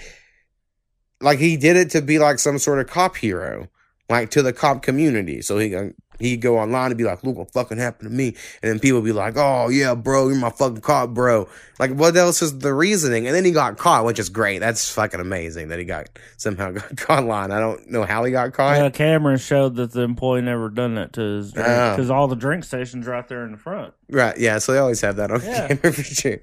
like 1.19 1.39
he 1.39 1.57
did 1.57 1.75
it 1.75 1.91
to 1.91 2.01
be 2.01 2.19
like 2.19 2.39
some 2.39 2.59
sort 2.59 2.79
of 2.79 2.87
cop 2.87 3.15
hero, 3.15 3.67
like 4.09 4.31
to 4.31 4.41
the 4.41 4.53
cop 4.53 4.81
community. 4.83 5.41
So 5.41 5.57
he 5.57 5.75
he'd 6.19 6.37
go 6.37 6.57
online 6.59 6.91
and 6.91 6.97
be 6.97 7.03
like, 7.03 7.23
"Look 7.23 7.35
what 7.37 7.51
fucking 7.51 7.77
happened 7.77 8.09
to 8.09 8.15
me," 8.15 8.27
and 8.61 8.71
then 8.71 8.79
people 8.79 9.01
be 9.01 9.11
like, 9.11 9.33
"Oh 9.35 9.67
yeah, 9.69 9.95
bro, 9.95 10.29
you're 10.29 10.37
my 10.37 10.49
fucking 10.49 10.81
cop, 10.81 11.09
bro." 11.09 11.49
Like, 11.79 11.91
what 11.91 12.15
else 12.15 12.41
is 12.41 12.59
the 12.59 12.73
reasoning? 12.73 13.25
And 13.27 13.35
then 13.35 13.43
he 13.43 13.51
got 13.51 13.77
caught, 13.77 14.05
which 14.05 14.17
is 14.19 14.29
great. 14.29 14.59
That's 14.59 14.89
fucking 14.93 15.19
amazing 15.19 15.67
that 15.69 15.79
he 15.79 15.83
got 15.85 16.07
somehow 16.37 16.71
got 16.73 16.95
caught 16.97 17.19
online. 17.23 17.51
I 17.51 17.59
don't 17.59 17.89
know 17.89 18.03
how 18.03 18.23
he 18.23 18.31
got 18.31 18.53
caught. 18.53 18.77
Uh, 18.79 18.89
cameras 18.91 19.41
showed 19.41 19.75
that 19.75 19.91
the 19.91 20.01
employee 20.01 20.41
never 20.41 20.69
done 20.69 20.95
that 20.95 21.13
to 21.13 21.21
his 21.21 21.51
drink 21.51 21.67
Oh. 21.67 21.95
because 21.95 22.09
all 22.09 22.27
the 22.27 22.35
drink 22.35 22.63
stations 22.63 23.07
right 23.07 23.27
there 23.27 23.43
in 23.43 23.51
the 23.51 23.57
front. 23.57 23.93
Right. 24.09 24.37
Yeah. 24.37 24.59
So 24.59 24.71
they 24.71 24.77
always 24.79 25.01
have 25.01 25.17
that 25.17 25.31
on 25.31 25.41
Yeah. 25.43 25.67
camera 25.75 25.91
for 25.93 26.03
sure. 26.03 26.37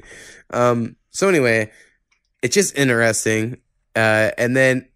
Um, 0.51 0.97
so 1.11 1.29
anyway, 1.29 1.71
it's 2.43 2.55
just 2.55 2.77
interesting. 2.77 3.59
Uh, 3.97 4.31
and 4.37 4.55
then 4.57 4.87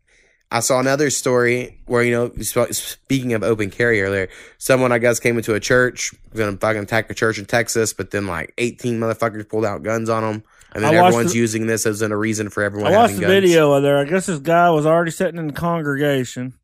I 0.51 0.61
saw 0.61 0.79
another 0.79 1.11
story 1.11 1.79
where, 1.87 2.03
you 2.03 2.13
know, 2.13 2.33
speaking 2.71 3.33
of 3.33 3.43
open 3.43 3.71
carry 3.71 4.01
earlier, 4.01 4.29
someone 4.59 4.93
I 4.93 4.99
guess 4.99 5.19
came 5.19 5.37
into 5.37 5.55
a 5.55 5.61
church, 5.61 6.13
was 6.31 6.39
going 6.39 6.55
to 6.55 6.59
fucking 6.59 6.83
attack 6.85 7.11
a 7.11 7.15
church 7.15 7.39
in 7.39 7.47
Texas, 7.47 7.93
but 7.93 8.13
then 8.13 8.27
like 8.27 8.55
18 8.59 9.01
motherfuckers 9.01 9.49
pulled 9.49 9.65
out 9.65 9.83
guns 9.83 10.09
on 10.09 10.23
them. 10.23 10.45
And 10.73 10.85
then 10.85 10.95
everyone's 10.95 11.33
the- 11.33 11.39
using 11.39 11.67
this 11.67 11.85
as 11.87 12.01
a 12.03 12.17
reason 12.17 12.49
for 12.51 12.63
everyone 12.63 12.93
I 12.93 12.97
watched 12.97 13.15
the 13.17 13.23
guns. 13.23 13.33
video 13.33 13.73
of 13.73 13.83
there. 13.83 13.99
I 13.99 14.05
guess 14.05 14.27
this 14.27 14.39
guy 14.39 14.71
was 14.71 14.87
already 14.87 15.11
sitting 15.11 15.39
in 15.39 15.49
the 15.49 15.53
congregation. 15.53 16.55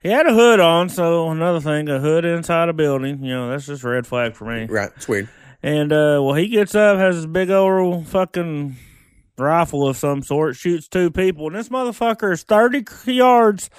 He 0.00 0.10
had 0.10 0.26
a 0.26 0.34
hood 0.34 0.60
on, 0.60 0.88
so 0.88 1.28
another 1.30 1.60
thing, 1.60 1.88
a 1.88 1.98
hood 1.98 2.24
inside 2.24 2.68
a 2.68 2.72
building. 2.72 3.24
You 3.24 3.34
know, 3.34 3.50
that's 3.50 3.66
just 3.66 3.82
a 3.82 3.88
red 3.88 4.06
flag 4.06 4.34
for 4.36 4.44
me. 4.44 4.66
Right. 4.66 4.90
It's 4.94 5.08
weird. 5.08 5.28
And 5.62 5.90
uh, 5.92 6.20
well, 6.22 6.34
he 6.34 6.48
gets 6.48 6.74
up, 6.76 6.98
has 6.98 7.16
his 7.16 7.26
big 7.26 7.50
old 7.50 8.06
fucking 8.06 8.76
rifle 9.44 9.86
of 9.86 9.96
some 9.96 10.22
sort, 10.22 10.56
shoots 10.56 10.88
two 10.88 11.10
people, 11.10 11.46
and 11.46 11.56
this 11.56 11.68
motherfucker 11.68 12.32
is 12.32 12.42
thirty 12.42 12.84
yards 13.04 13.70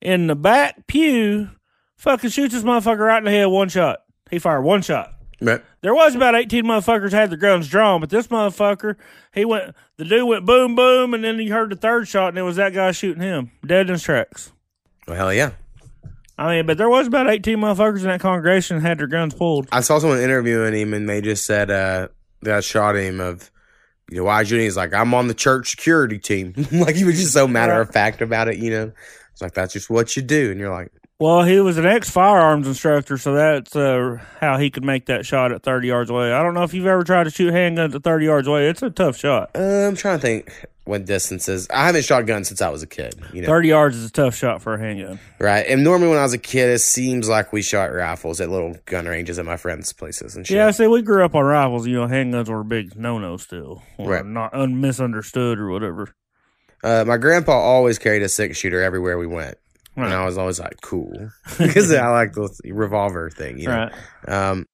in 0.00 0.26
the 0.26 0.36
back 0.36 0.86
pew. 0.86 1.50
Fucking 1.96 2.30
shoots 2.30 2.54
this 2.54 2.62
motherfucker 2.62 3.06
right 3.06 3.18
in 3.18 3.24
the 3.24 3.30
head, 3.30 3.46
one 3.46 3.68
shot. 3.68 4.00
He 4.30 4.38
fired 4.38 4.62
one 4.62 4.82
shot. 4.82 5.14
Right. 5.40 5.62
There 5.82 5.94
was 5.94 6.14
about 6.14 6.34
eighteen 6.34 6.64
motherfuckers 6.64 7.12
had 7.12 7.30
their 7.30 7.38
guns 7.38 7.68
drawn, 7.68 8.00
but 8.00 8.10
this 8.10 8.28
motherfucker, 8.28 8.96
he 9.32 9.44
went. 9.44 9.74
The 9.96 10.04
dude 10.04 10.28
went 10.28 10.46
boom 10.46 10.74
boom, 10.74 11.14
and 11.14 11.24
then 11.24 11.38
he 11.38 11.48
heard 11.48 11.70
the 11.70 11.76
third 11.76 12.08
shot, 12.08 12.28
and 12.28 12.38
it 12.38 12.42
was 12.42 12.56
that 12.56 12.74
guy 12.74 12.92
shooting 12.92 13.22
him, 13.22 13.50
dead 13.64 13.86
in 13.86 13.92
his 13.92 14.02
tracks. 14.02 14.52
Well, 15.06 15.16
hell 15.16 15.32
yeah. 15.32 15.52
I 16.38 16.56
mean, 16.56 16.66
but 16.66 16.76
there 16.76 16.88
was 16.90 17.06
about 17.06 17.30
eighteen 17.30 17.58
motherfuckers 17.58 18.00
in 18.00 18.08
that 18.08 18.20
congregation 18.20 18.80
had 18.80 18.98
their 18.98 19.06
guns 19.06 19.34
pulled. 19.34 19.68
I 19.72 19.80
saw 19.80 19.98
someone 19.98 20.20
interviewing 20.20 20.74
him 20.74 20.92
and 20.92 21.08
they 21.08 21.20
just 21.22 21.46
said 21.46 21.70
uh 21.70 22.08
that 22.42 22.62
shot 22.64 22.96
him 22.96 23.20
of 23.20 23.50
you 24.10 24.18
know 24.18 24.24
why 24.24 24.44
he's 24.44 24.76
like 24.76 24.94
I'm 24.94 25.14
on 25.14 25.28
the 25.28 25.34
church 25.34 25.70
security 25.70 26.18
team 26.18 26.54
like 26.72 26.94
he 26.94 27.04
was 27.04 27.16
just 27.18 27.32
so 27.32 27.48
matter 27.48 27.80
of 27.80 27.90
fact 27.90 28.22
about 28.22 28.48
it 28.48 28.58
you 28.58 28.70
know 28.70 28.92
it's 29.32 29.42
like 29.42 29.52
that's 29.54 29.72
just 29.72 29.90
what 29.90 30.16
you 30.16 30.22
do 30.22 30.50
and 30.50 30.60
you're 30.60 30.72
like 30.72 30.92
Well, 31.18 31.44
he 31.44 31.60
was 31.60 31.78
an 31.78 31.86
ex 31.86 32.10
firearms 32.10 32.66
instructor, 32.66 33.16
so 33.16 33.34
that's 33.34 33.74
uh, 33.74 34.18
how 34.40 34.58
he 34.58 34.68
could 34.70 34.84
make 34.84 35.06
that 35.06 35.24
shot 35.24 35.50
at 35.50 35.62
30 35.62 35.88
yards 35.88 36.10
away. 36.10 36.30
I 36.30 36.42
don't 36.42 36.52
know 36.52 36.62
if 36.62 36.74
you've 36.74 36.86
ever 36.86 37.04
tried 37.04 37.24
to 37.24 37.30
shoot 37.30 37.54
handguns 37.54 37.94
at 37.94 38.04
30 38.04 38.24
yards 38.26 38.46
away. 38.46 38.68
It's 38.68 38.82
a 38.82 38.90
tough 38.90 39.16
shot. 39.16 39.50
uh, 39.54 39.60
I'm 39.88 39.96
trying 39.96 40.18
to 40.18 40.22
think 40.22 40.66
what 40.86 41.04
distances 41.04 41.66
I 41.70 41.84
haven't 41.86 42.04
shot 42.04 42.26
guns 42.26 42.48
since 42.48 42.62
I 42.62 42.68
was 42.70 42.82
a 42.82 42.86
kid 42.86 43.14
you 43.32 43.42
know 43.42 43.46
30 43.46 43.68
yards 43.68 43.96
is 43.96 44.08
a 44.08 44.12
tough 44.12 44.34
shot 44.34 44.62
for 44.62 44.74
a 44.74 44.78
handgun. 44.78 45.18
right 45.38 45.66
and 45.68 45.84
normally 45.84 46.08
when 46.08 46.18
I 46.18 46.22
was 46.22 46.32
a 46.32 46.38
kid 46.38 46.70
it 46.70 46.78
seems 46.78 47.28
like 47.28 47.52
we 47.52 47.60
shot 47.60 47.92
rifles 47.92 48.40
at 48.40 48.48
little 48.50 48.76
gun 48.86 49.06
ranges 49.06 49.38
at 49.38 49.44
my 49.44 49.56
friends' 49.56 49.92
places 49.92 50.36
and 50.36 50.46
shit 50.46 50.56
Yeah, 50.56 50.70
see, 50.70 50.86
we 50.86 51.02
grew 51.02 51.24
up 51.24 51.34
on 51.34 51.44
rifles. 51.44 51.86
You 51.86 51.94
know, 52.00 52.06
handguns 52.06 52.48
were 52.48 52.60
a 52.60 52.64
big 52.64 52.96
no 52.96 53.18
no 53.18 53.36
still. 53.36 53.82
Or 53.98 54.10
Right. 54.10 54.24
Not 54.24 54.54
un- 54.54 54.80
misunderstood 54.80 55.58
or 55.58 55.70
whatever. 55.70 56.14
Uh, 56.84 57.04
my 57.06 57.16
grandpa 57.16 57.52
always 57.52 57.98
carried 57.98 58.22
a 58.22 58.28
six 58.28 58.56
shooter 58.58 58.80
everywhere 58.80 59.18
we 59.18 59.26
went. 59.26 59.56
Right. 59.96 60.04
And 60.06 60.14
I 60.14 60.24
was 60.24 60.38
always 60.38 60.60
like, 60.60 60.80
cool. 60.82 61.30
Because 61.58 61.92
I 61.92 62.08
like 62.10 62.32
the 62.34 62.48
revolver 62.72 63.30
thing, 63.30 63.58
you 63.58 63.66
know? 63.68 63.88
Right. 64.28 64.50
Um, 64.50 64.66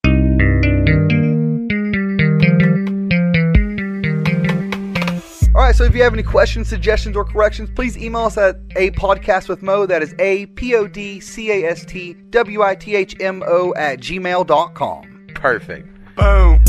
right, 5.73 5.79
so 5.79 5.85
if 5.85 5.95
you 5.95 6.03
have 6.03 6.13
any 6.13 6.23
questions, 6.23 6.69
suggestions, 6.69 7.17
or 7.17 7.25
corrections, 7.25 7.71
please 7.75 7.97
email 7.97 8.23
us 8.23 8.37
at 8.37 8.57
a 8.77 8.91
podcast 8.91 9.49
with 9.49 9.63
Mo. 9.63 9.87
That 9.87 10.03
is 10.03 10.15
a 10.19 10.47
p 10.47 10.75
o 10.75 10.87
d 10.87 11.19
c 11.21 11.51
a 11.51 11.71
s 11.71 11.85
t 11.87 12.15
w 12.31 12.63
i 12.63 12.75
t 12.75 12.95
h 12.95 13.17
m 13.21 13.43
o 13.47 13.73
at 13.77 14.01
gmail.com. 14.01 15.27
perfect. 15.35 15.89
Boom. 16.17 16.63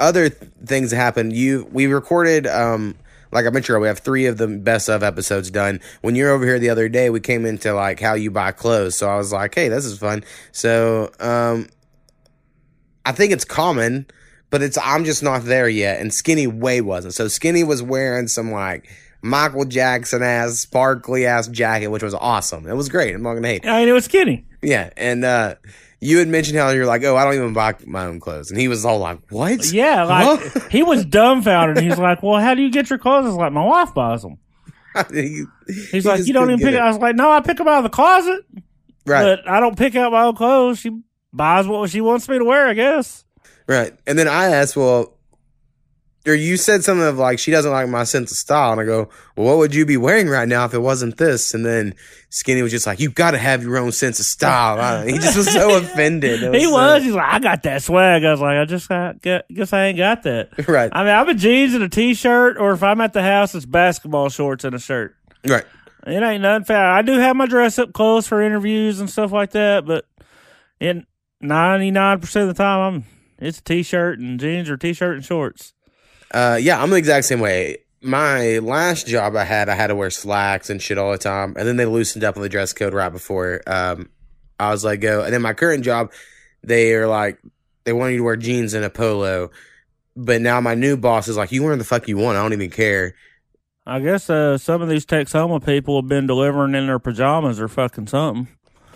other 0.00 0.28
th- 0.28 0.52
things 0.64 0.90
that 0.92 0.96
happened 0.96 1.32
you 1.32 1.68
we 1.72 1.88
recorded 1.88 2.46
um 2.46 2.94
like 3.32 3.46
i 3.46 3.50
mentioned 3.50 3.74
earlier, 3.74 3.82
we 3.82 3.88
have 3.88 3.98
three 4.00 4.26
of 4.26 4.38
the 4.38 4.48
best 4.48 4.88
of 4.88 5.02
episodes 5.02 5.50
done. 5.50 5.80
When 6.02 6.14
you 6.14 6.24
were 6.24 6.30
over 6.30 6.44
here 6.44 6.58
the 6.58 6.70
other 6.70 6.88
day 6.88 7.10
we 7.10 7.20
came 7.20 7.44
into 7.46 7.72
like 7.74 8.00
how 8.00 8.14
you 8.14 8.30
buy 8.30 8.52
clothes. 8.52 8.96
So 8.96 9.08
i 9.08 9.16
was 9.16 9.32
like 9.32 9.54
hey 9.54 9.68
this 9.68 9.84
is 9.84 9.98
fun. 9.98 10.24
So 10.52 11.10
um 11.20 11.68
i 13.04 13.12
think 13.12 13.32
it's 13.32 13.44
common 13.44 14.06
but 14.50 14.62
it's 14.62 14.78
i'm 14.82 15.04
just 15.04 15.22
not 15.22 15.44
there 15.44 15.68
yet. 15.68 16.00
And 16.00 16.12
skinny 16.12 16.46
way 16.46 16.80
wasn't. 16.80 17.14
So 17.14 17.28
skinny 17.28 17.64
was 17.64 17.82
wearing 17.82 18.28
some 18.28 18.50
like 18.52 18.88
michael 19.20 19.64
jackson 19.64 20.22
ass 20.22 20.60
sparkly 20.60 21.26
ass 21.26 21.48
jacket 21.48 21.88
which 21.88 22.02
was 22.02 22.14
awesome. 22.14 22.66
It 22.66 22.74
was 22.74 22.88
great. 22.88 23.14
I'm 23.14 23.22
not 23.22 23.34
gonna 23.34 23.48
hate 23.48 23.66
I 23.66 23.80
mean, 23.80 23.88
it 23.88 23.92
was 23.92 24.04
skinny. 24.04 24.44
yeah 24.62 24.90
and 24.96 25.24
uh 25.24 25.54
you 26.00 26.18
had 26.18 26.28
mentioned 26.28 26.58
how 26.58 26.70
you're 26.70 26.86
like, 26.86 27.02
oh, 27.04 27.16
I 27.16 27.24
don't 27.24 27.34
even 27.34 27.52
buy 27.52 27.74
my 27.86 28.04
own 28.06 28.20
clothes, 28.20 28.50
and 28.50 28.60
he 28.60 28.68
was 28.68 28.84
all 28.84 28.98
like, 28.98 29.18
"What? 29.30 29.72
Yeah, 29.72 30.04
like 30.04 30.68
he 30.70 30.82
was 30.82 31.04
dumbfounded. 31.04 31.82
He's 31.82 31.98
like, 31.98 32.22
"Well, 32.22 32.40
how 32.40 32.54
do 32.54 32.62
you 32.62 32.70
get 32.70 32.88
your 32.90 32.98
clothes?" 32.98 33.24
I 33.24 33.28
was 33.28 33.36
like, 33.36 33.52
"My 33.52 33.64
wife 33.64 33.94
buys 33.94 34.22
them." 34.22 34.38
He- 35.12 35.44
He's 35.66 35.90
he 35.90 36.00
like, 36.02 36.26
"You 36.26 36.32
don't 36.32 36.50
even 36.50 36.60
pick." 36.60 36.72
get 36.72 36.82
I 36.82 36.88
was 36.88 36.98
like, 36.98 37.14
"No, 37.16 37.30
I 37.30 37.40
pick 37.40 37.56
them 37.58 37.68
out 37.68 37.78
of 37.78 37.82
the 37.84 37.90
closet, 37.90 38.44
Right, 39.06 39.22
but 39.22 39.48
I 39.48 39.60
don't 39.60 39.76
pick 39.76 39.94
out 39.96 40.12
my 40.12 40.22
own 40.24 40.34
clothes. 40.36 40.78
She 40.78 40.90
buys 41.32 41.66
what 41.66 41.90
she 41.90 42.00
wants 42.00 42.28
me 42.28 42.38
to 42.38 42.44
wear, 42.44 42.68
I 42.68 42.74
guess." 42.74 43.24
right. 43.66 43.92
And 44.06 44.18
then 44.18 44.28
I 44.28 44.46
asked, 44.46 44.76
well, 44.76 45.17
or 46.28 46.34
you 46.34 46.56
said 46.56 46.84
something 46.84 47.06
of 47.06 47.18
like, 47.18 47.38
she 47.38 47.50
doesn't 47.50 47.70
like 47.70 47.88
my 47.88 48.04
sense 48.04 48.30
of 48.30 48.36
style, 48.36 48.72
and 48.72 48.80
I 48.80 48.84
go, 48.84 49.08
well, 49.36 49.46
what 49.46 49.58
would 49.58 49.74
you 49.74 49.86
be 49.86 49.96
wearing 49.96 50.28
right 50.28 50.46
now 50.46 50.64
if 50.64 50.74
it 50.74 50.80
wasn't 50.80 51.16
this? 51.16 51.54
And 51.54 51.64
then 51.64 51.94
Skinny 52.30 52.62
was 52.62 52.70
just 52.70 52.86
like, 52.86 53.00
you 53.00 53.10
got 53.10 53.30
to 53.32 53.38
have 53.38 53.62
your 53.62 53.78
own 53.78 53.92
sense 53.92 54.20
of 54.20 54.26
style. 54.26 54.78
I- 54.78 55.06
he 55.10 55.18
just 55.18 55.36
was 55.36 55.50
so 55.52 55.76
offended. 55.78 56.42
It 56.42 56.54
he 56.54 56.64
so- 56.64 56.70
uh, 56.70 56.72
was. 56.94 57.02
He's 57.04 57.14
like, 57.14 57.32
"I 57.34 57.38
got 57.38 57.62
that 57.64 57.82
swag." 57.82 58.24
I 58.24 58.30
was 58.30 58.40
like, 58.40 58.56
"I 58.58 58.64
just 58.64 58.88
got, 58.88 59.22
guess 59.22 59.72
I 59.72 59.86
ain't 59.86 59.98
got 59.98 60.22
that." 60.24 60.50
right, 60.68 60.90
I 60.92 61.04
mean, 61.04 61.14
I'm 61.14 61.28
a 61.28 61.34
jeans 61.34 61.74
and 61.74 61.82
a 61.84 61.88
t-shirt, 61.88 62.56
or 62.58 62.72
if 62.72 62.82
I'm 62.82 63.00
at 63.00 63.12
the 63.12 63.22
house, 63.22 63.54
it's 63.54 63.66
basketball 63.66 64.28
shorts 64.28 64.64
and 64.64 64.74
a 64.74 64.78
shirt. 64.78 65.16
right. 65.46 65.64
It 66.06 66.22
ain't 66.22 66.42
nothing 66.42 66.64
foul. 66.64 66.94
I 66.94 67.02
do 67.02 67.12
have 67.18 67.36
my 67.36 67.46
dress 67.46 67.78
up 67.78 67.92
clothes 67.92 68.26
for 68.26 68.40
interviews 68.40 68.98
and 69.00 69.10
stuff 69.10 69.30
like 69.32 69.50
that, 69.50 69.84
but 69.84 70.06
in 70.80 71.04
99% 71.42 72.22
of 72.42 72.48
the 72.48 72.54
time, 72.54 72.94
I'm 72.94 73.04
it's 73.38 73.58
a 73.58 73.62
t-shirt 73.62 74.18
and 74.18 74.40
jeans 74.40 74.68
or 74.70 74.76
t-shirt 74.76 75.16
and 75.16 75.24
shorts. 75.24 75.74
Uh, 76.30 76.58
yeah, 76.60 76.82
I'm 76.82 76.90
the 76.90 76.96
exact 76.96 77.26
same 77.26 77.40
way. 77.40 77.78
My 78.00 78.58
last 78.58 79.06
job 79.06 79.34
I 79.34 79.44
had, 79.44 79.68
I 79.68 79.74
had 79.74 79.88
to 79.88 79.94
wear 79.96 80.10
slacks 80.10 80.70
and 80.70 80.80
shit 80.80 80.98
all 80.98 81.10
the 81.12 81.18
time, 81.18 81.54
and 81.58 81.66
then 81.66 81.76
they 81.76 81.86
loosened 81.86 82.22
up 82.24 82.36
on 82.36 82.42
the 82.42 82.48
dress 82.48 82.72
code 82.72 82.94
right 82.94 83.08
before 83.10 83.60
um, 83.66 84.08
I 84.60 84.70
was 84.70 84.84
let 84.84 84.96
go. 84.96 85.22
And 85.24 85.32
then 85.32 85.42
my 85.42 85.52
current 85.54 85.84
job, 85.84 86.12
they 86.62 86.94
are 86.94 87.08
like, 87.08 87.40
they 87.84 87.92
want 87.92 88.12
you 88.12 88.18
to 88.18 88.24
wear 88.24 88.36
jeans 88.36 88.74
and 88.74 88.84
a 88.84 88.90
polo, 88.90 89.50
but 90.14 90.40
now 90.40 90.60
my 90.60 90.74
new 90.74 90.96
boss 90.96 91.26
is 91.28 91.36
like, 91.36 91.50
you 91.50 91.62
wear 91.64 91.74
the 91.76 91.84
fuck 91.84 92.06
you 92.08 92.18
want. 92.18 92.36
I 92.38 92.42
don't 92.42 92.52
even 92.52 92.70
care. 92.70 93.14
I 93.86 94.00
guess 94.00 94.28
uh, 94.28 94.58
some 94.58 94.82
of 94.82 94.88
these 94.90 95.06
Texoma 95.06 95.64
people 95.64 96.00
have 96.00 96.08
been 96.08 96.26
delivering 96.26 96.74
in 96.74 96.86
their 96.86 96.98
pajamas 96.98 97.58
or 97.58 97.68
fucking 97.68 98.08
something 98.08 98.46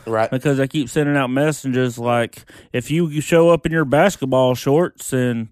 Right. 0.05 0.31
because 0.31 0.59
they 0.59 0.68
keep 0.68 0.90
sending 0.90 1.16
out 1.16 1.31
messages 1.31 1.99
like, 1.99 2.45
if 2.73 2.90
you, 2.90 3.09
you 3.09 3.21
show 3.23 3.49
up 3.49 3.64
in 3.64 3.73
your 3.73 3.87
basketball 3.87 4.55
shorts 4.55 5.12
and 5.14 5.49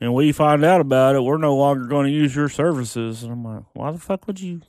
and 0.00 0.14
we 0.14 0.32
find 0.32 0.64
out 0.64 0.80
about 0.80 1.14
it, 1.14 1.22
we're 1.22 1.36
no 1.36 1.56
longer 1.56 1.86
going 1.86 2.06
to 2.06 2.12
use 2.12 2.34
your 2.34 2.48
services. 2.48 3.22
And 3.22 3.32
I'm 3.32 3.44
like, 3.44 3.64
why 3.74 3.92
the 3.92 3.98
fuck 3.98 4.26
would 4.26 4.40
you 4.40 4.62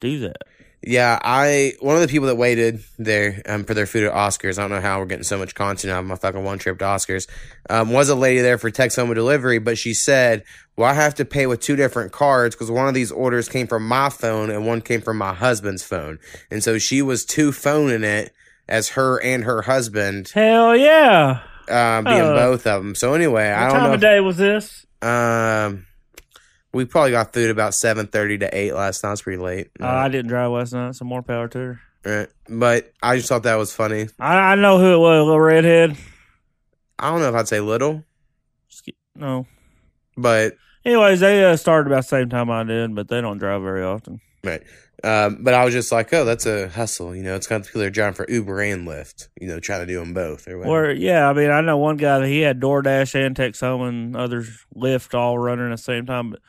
do 0.00 0.20
that? 0.20 0.38
Yeah, 0.80 1.18
I 1.20 1.72
one 1.80 1.96
of 1.96 2.02
the 2.02 2.08
people 2.08 2.28
that 2.28 2.36
waited 2.36 2.84
there 2.98 3.42
um, 3.46 3.64
for 3.64 3.74
their 3.74 3.84
food 3.84 4.04
at 4.04 4.12
Oscars. 4.12 4.58
I 4.58 4.62
don't 4.62 4.70
know 4.70 4.80
how 4.80 5.00
we're 5.00 5.06
getting 5.06 5.24
so 5.24 5.36
much 5.36 5.56
content 5.56 5.92
out 5.92 5.98
of 5.98 6.06
my 6.06 6.14
fucking 6.14 6.44
one 6.44 6.58
trip 6.58 6.78
to 6.78 6.84
Oscars. 6.84 7.28
Um, 7.68 7.90
was 7.90 8.08
a 8.08 8.14
lady 8.14 8.42
there 8.42 8.58
for 8.58 8.70
Texoma 8.70 9.12
delivery, 9.12 9.58
but 9.58 9.76
she 9.76 9.92
said, 9.92 10.44
"Well, 10.76 10.88
I 10.88 10.94
have 10.94 11.16
to 11.16 11.24
pay 11.24 11.48
with 11.48 11.58
two 11.58 11.74
different 11.74 12.12
cards 12.12 12.54
because 12.54 12.70
one 12.70 12.86
of 12.86 12.94
these 12.94 13.10
orders 13.10 13.48
came 13.48 13.66
from 13.66 13.88
my 13.88 14.08
phone 14.08 14.50
and 14.50 14.68
one 14.68 14.80
came 14.80 15.00
from 15.00 15.18
my 15.18 15.34
husband's 15.34 15.82
phone, 15.82 16.20
and 16.48 16.62
so 16.62 16.78
she 16.78 17.02
was 17.02 17.24
two 17.24 17.50
phoning 17.50 18.04
it 18.04 18.32
as 18.68 18.90
her 18.90 19.20
and 19.20 19.44
her 19.44 19.62
husband, 19.62 20.30
Hell 20.32 20.76
yeah! 20.76 21.40
Um, 21.70 22.04
being 22.04 22.20
Uh, 22.20 22.34
both 22.34 22.66
of 22.66 22.82
them. 22.82 22.94
So 22.94 23.14
anyway, 23.14 23.50
I 23.50 23.64
don't 23.68 23.70
time 23.72 23.80
know. 23.82 23.86
Time 23.88 23.94
of 23.94 24.00
day 24.00 24.20
was 24.20 24.36
this? 24.36 24.86
Um, 25.02 25.86
we 26.72 26.84
probably 26.84 27.12
got 27.12 27.32
food 27.32 27.50
about 27.50 27.74
seven 27.74 28.06
thirty 28.06 28.38
to 28.38 28.56
eight 28.56 28.72
last 28.74 29.02
night. 29.04 29.12
It's 29.12 29.22
pretty 29.22 29.40
late. 29.42 29.70
Uh, 29.80 29.86
I 29.86 30.08
didn't 30.08 30.28
drive 30.28 30.50
last 30.50 30.72
night, 30.72 30.94
Some 30.94 31.08
more 31.08 31.22
power 31.22 31.48
to 31.48 31.58
her. 31.58 31.80
Right. 32.04 32.28
But 32.48 32.92
I 33.02 33.16
just 33.16 33.28
thought 33.28 33.42
that 33.44 33.56
was 33.56 33.72
funny. 33.72 34.08
I, 34.18 34.52
I 34.52 34.54
know 34.54 34.78
who 34.78 34.94
it 34.94 34.98
was, 34.98 35.24
little 35.24 35.40
redhead. 35.40 35.96
I 36.98 37.10
don't 37.10 37.20
know 37.20 37.28
if 37.28 37.34
I'd 37.34 37.48
say 37.48 37.60
little, 37.60 38.04
No. 39.14 39.46
but 40.16 40.54
Anyways, 40.84 41.20
they 41.20 41.44
uh, 41.44 41.56
started 41.56 41.88
about 41.90 42.04
the 42.04 42.08
same 42.08 42.28
time 42.28 42.50
I 42.50 42.64
did, 42.64 42.94
but 42.94 43.08
they 43.08 43.20
don't 43.20 43.38
drive 43.38 43.62
very 43.62 43.82
often. 43.84 44.20
Right. 44.44 44.62
Um, 45.04 45.38
but 45.42 45.54
I 45.54 45.64
was 45.64 45.72
just 45.72 45.92
like, 45.92 46.12
oh, 46.12 46.24
that's 46.24 46.44
a 46.44 46.68
hustle. 46.68 47.14
You 47.14 47.22
know, 47.22 47.36
it's 47.36 47.46
kind 47.46 47.60
of 47.60 47.66
people 47.66 47.80
that 47.80 47.86
are 47.86 47.90
driving 47.90 48.14
for 48.14 48.26
Uber 48.28 48.60
and 48.62 48.86
Lyft. 48.86 49.28
You 49.40 49.46
know, 49.46 49.60
trying 49.60 49.80
to 49.80 49.86
do 49.86 50.00
them 50.00 50.12
both 50.12 50.48
or 50.48 50.58
whatever. 50.58 50.88
Or 50.88 50.92
yeah, 50.92 51.28
I 51.28 51.32
mean, 51.32 51.50
I 51.50 51.60
know 51.60 51.78
one 51.78 51.96
guy 51.96 52.18
that 52.18 52.26
he 52.26 52.40
had 52.40 52.60
DoorDash 52.60 53.14
and 53.14 53.36
Texoma 53.36 53.88
and 53.88 54.16
others 54.16 54.66
Lyft 54.74 55.14
all 55.14 55.38
running 55.38 55.66
at 55.66 55.76
the 55.76 55.82
same 55.82 56.06
time. 56.06 56.30
But 56.30 56.40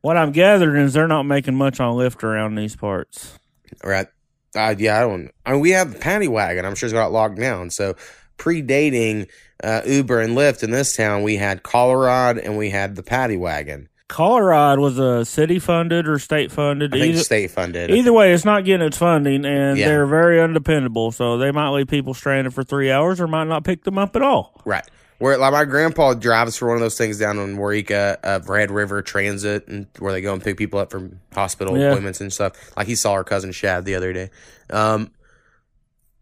what 0.00 0.16
I'm 0.16 0.32
gathering 0.32 0.82
is 0.82 0.92
they're 0.92 1.06
not 1.06 1.24
making 1.24 1.54
much 1.54 1.78
on 1.78 1.94
Lyft 1.94 2.24
around 2.24 2.56
these 2.56 2.74
parts. 2.74 3.38
Right. 3.84 4.08
Uh, 4.54 4.74
yeah, 4.76 4.98
I 4.98 5.00
don't. 5.02 5.30
I 5.46 5.52
mean, 5.52 5.60
we 5.60 5.70
have 5.70 5.92
the 5.92 5.98
paddy 5.98 6.28
wagon. 6.28 6.64
I'm 6.64 6.74
sure 6.74 6.88
it's 6.88 6.92
got 6.92 7.12
locked 7.12 7.38
down. 7.38 7.70
So 7.70 7.94
predating 8.36 9.28
uh, 9.62 9.82
Uber 9.86 10.20
and 10.20 10.36
Lyft 10.36 10.62
in 10.62 10.72
this 10.72 10.96
town, 10.96 11.22
we 11.22 11.36
had 11.36 11.62
Colorado 11.62 12.40
and 12.40 12.58
we 12.58 12.70
had 12.70 12.96
the 12.96 13.02
paddy 13.02 13.36
wagon. 13.36 13.88
Colorado 14.12 14.82
was 14.82 14.98
a 14.98 15.24
city 15.24 15.58
funded 15.58 16.06
or 16.06 16.18
state 16.18 16.52
funded. 16.52 16.94
I 16.94 16.98
think 16.98 17.14
Either, 17.14 17.24
state 17.24 17.50
funded. 17.50 17.90
either 17.90 18.12
way, 18.12 18.32
it's 18.34 18.44
not 18.44 18.64
getting 18.66 18.86
its 18.86 18.98
funding, 18.98 19.46
and 19.46 19.78
Yeah. 19.78 19.88
they're 19.88 20.06
very 20.06 20.38
undependable. 20.40 21.12
So 21.12 21.38
they 21.38 21.50
might 21.50 21.70
leave 21.70 21.88
people 21.88 22.12
stranded 22.12 22.52
for 22.52 22.62
three 22.62 22.90
hours, 22.90 23.20
or 23.22 23.26
might 23.26 23.48
not 23.48 23.64
pick 23.64 23.84
them 23.84 23.96
up 23.96 24.14
at 24.14 24.20
all. 24.22 24.60
Right. 24.66 24.84
Where 25.18 25.38
like 25.38 25.52
my 25.52 25.64
grandpa 25.64 26.12
drives 26.14 26.58
for 26.58 26.68
one 26.68 26.76
of 26.76 26.82
those 26.82 26.98
things 26.98 27.18
down 27.18 27.38
in 27.38 27.56
Waurika 27.56 28.16
of 28.22 28.48
Red 28.50 28.70
River 28.70 29.00
Transit, 29.00 29.66
and 29.68 29.86
where 29.98 30.12
they 30.12 30.20
go 30.20 30.32
and 30.34 30.42
pick 30.44 30.58
people 30.58 30.78
up 30.78 30.90
from 30.90 31.20
hospital 31.34 31.78
Yeah. 31.78 31.88
appointments 31.90 32.20
and 32.20 32.30
stuff. 32.32 32.52
Like 32.76 32.88
he 32.88 32.94
saw 32.96 33.12
our 33.12 33.24
cousin 33.24 33.50
Shad 33.52 33.84
the 33.86 33.94
other 33.94 34.12
day. 34.12 34.28
Um, 34.68 35.10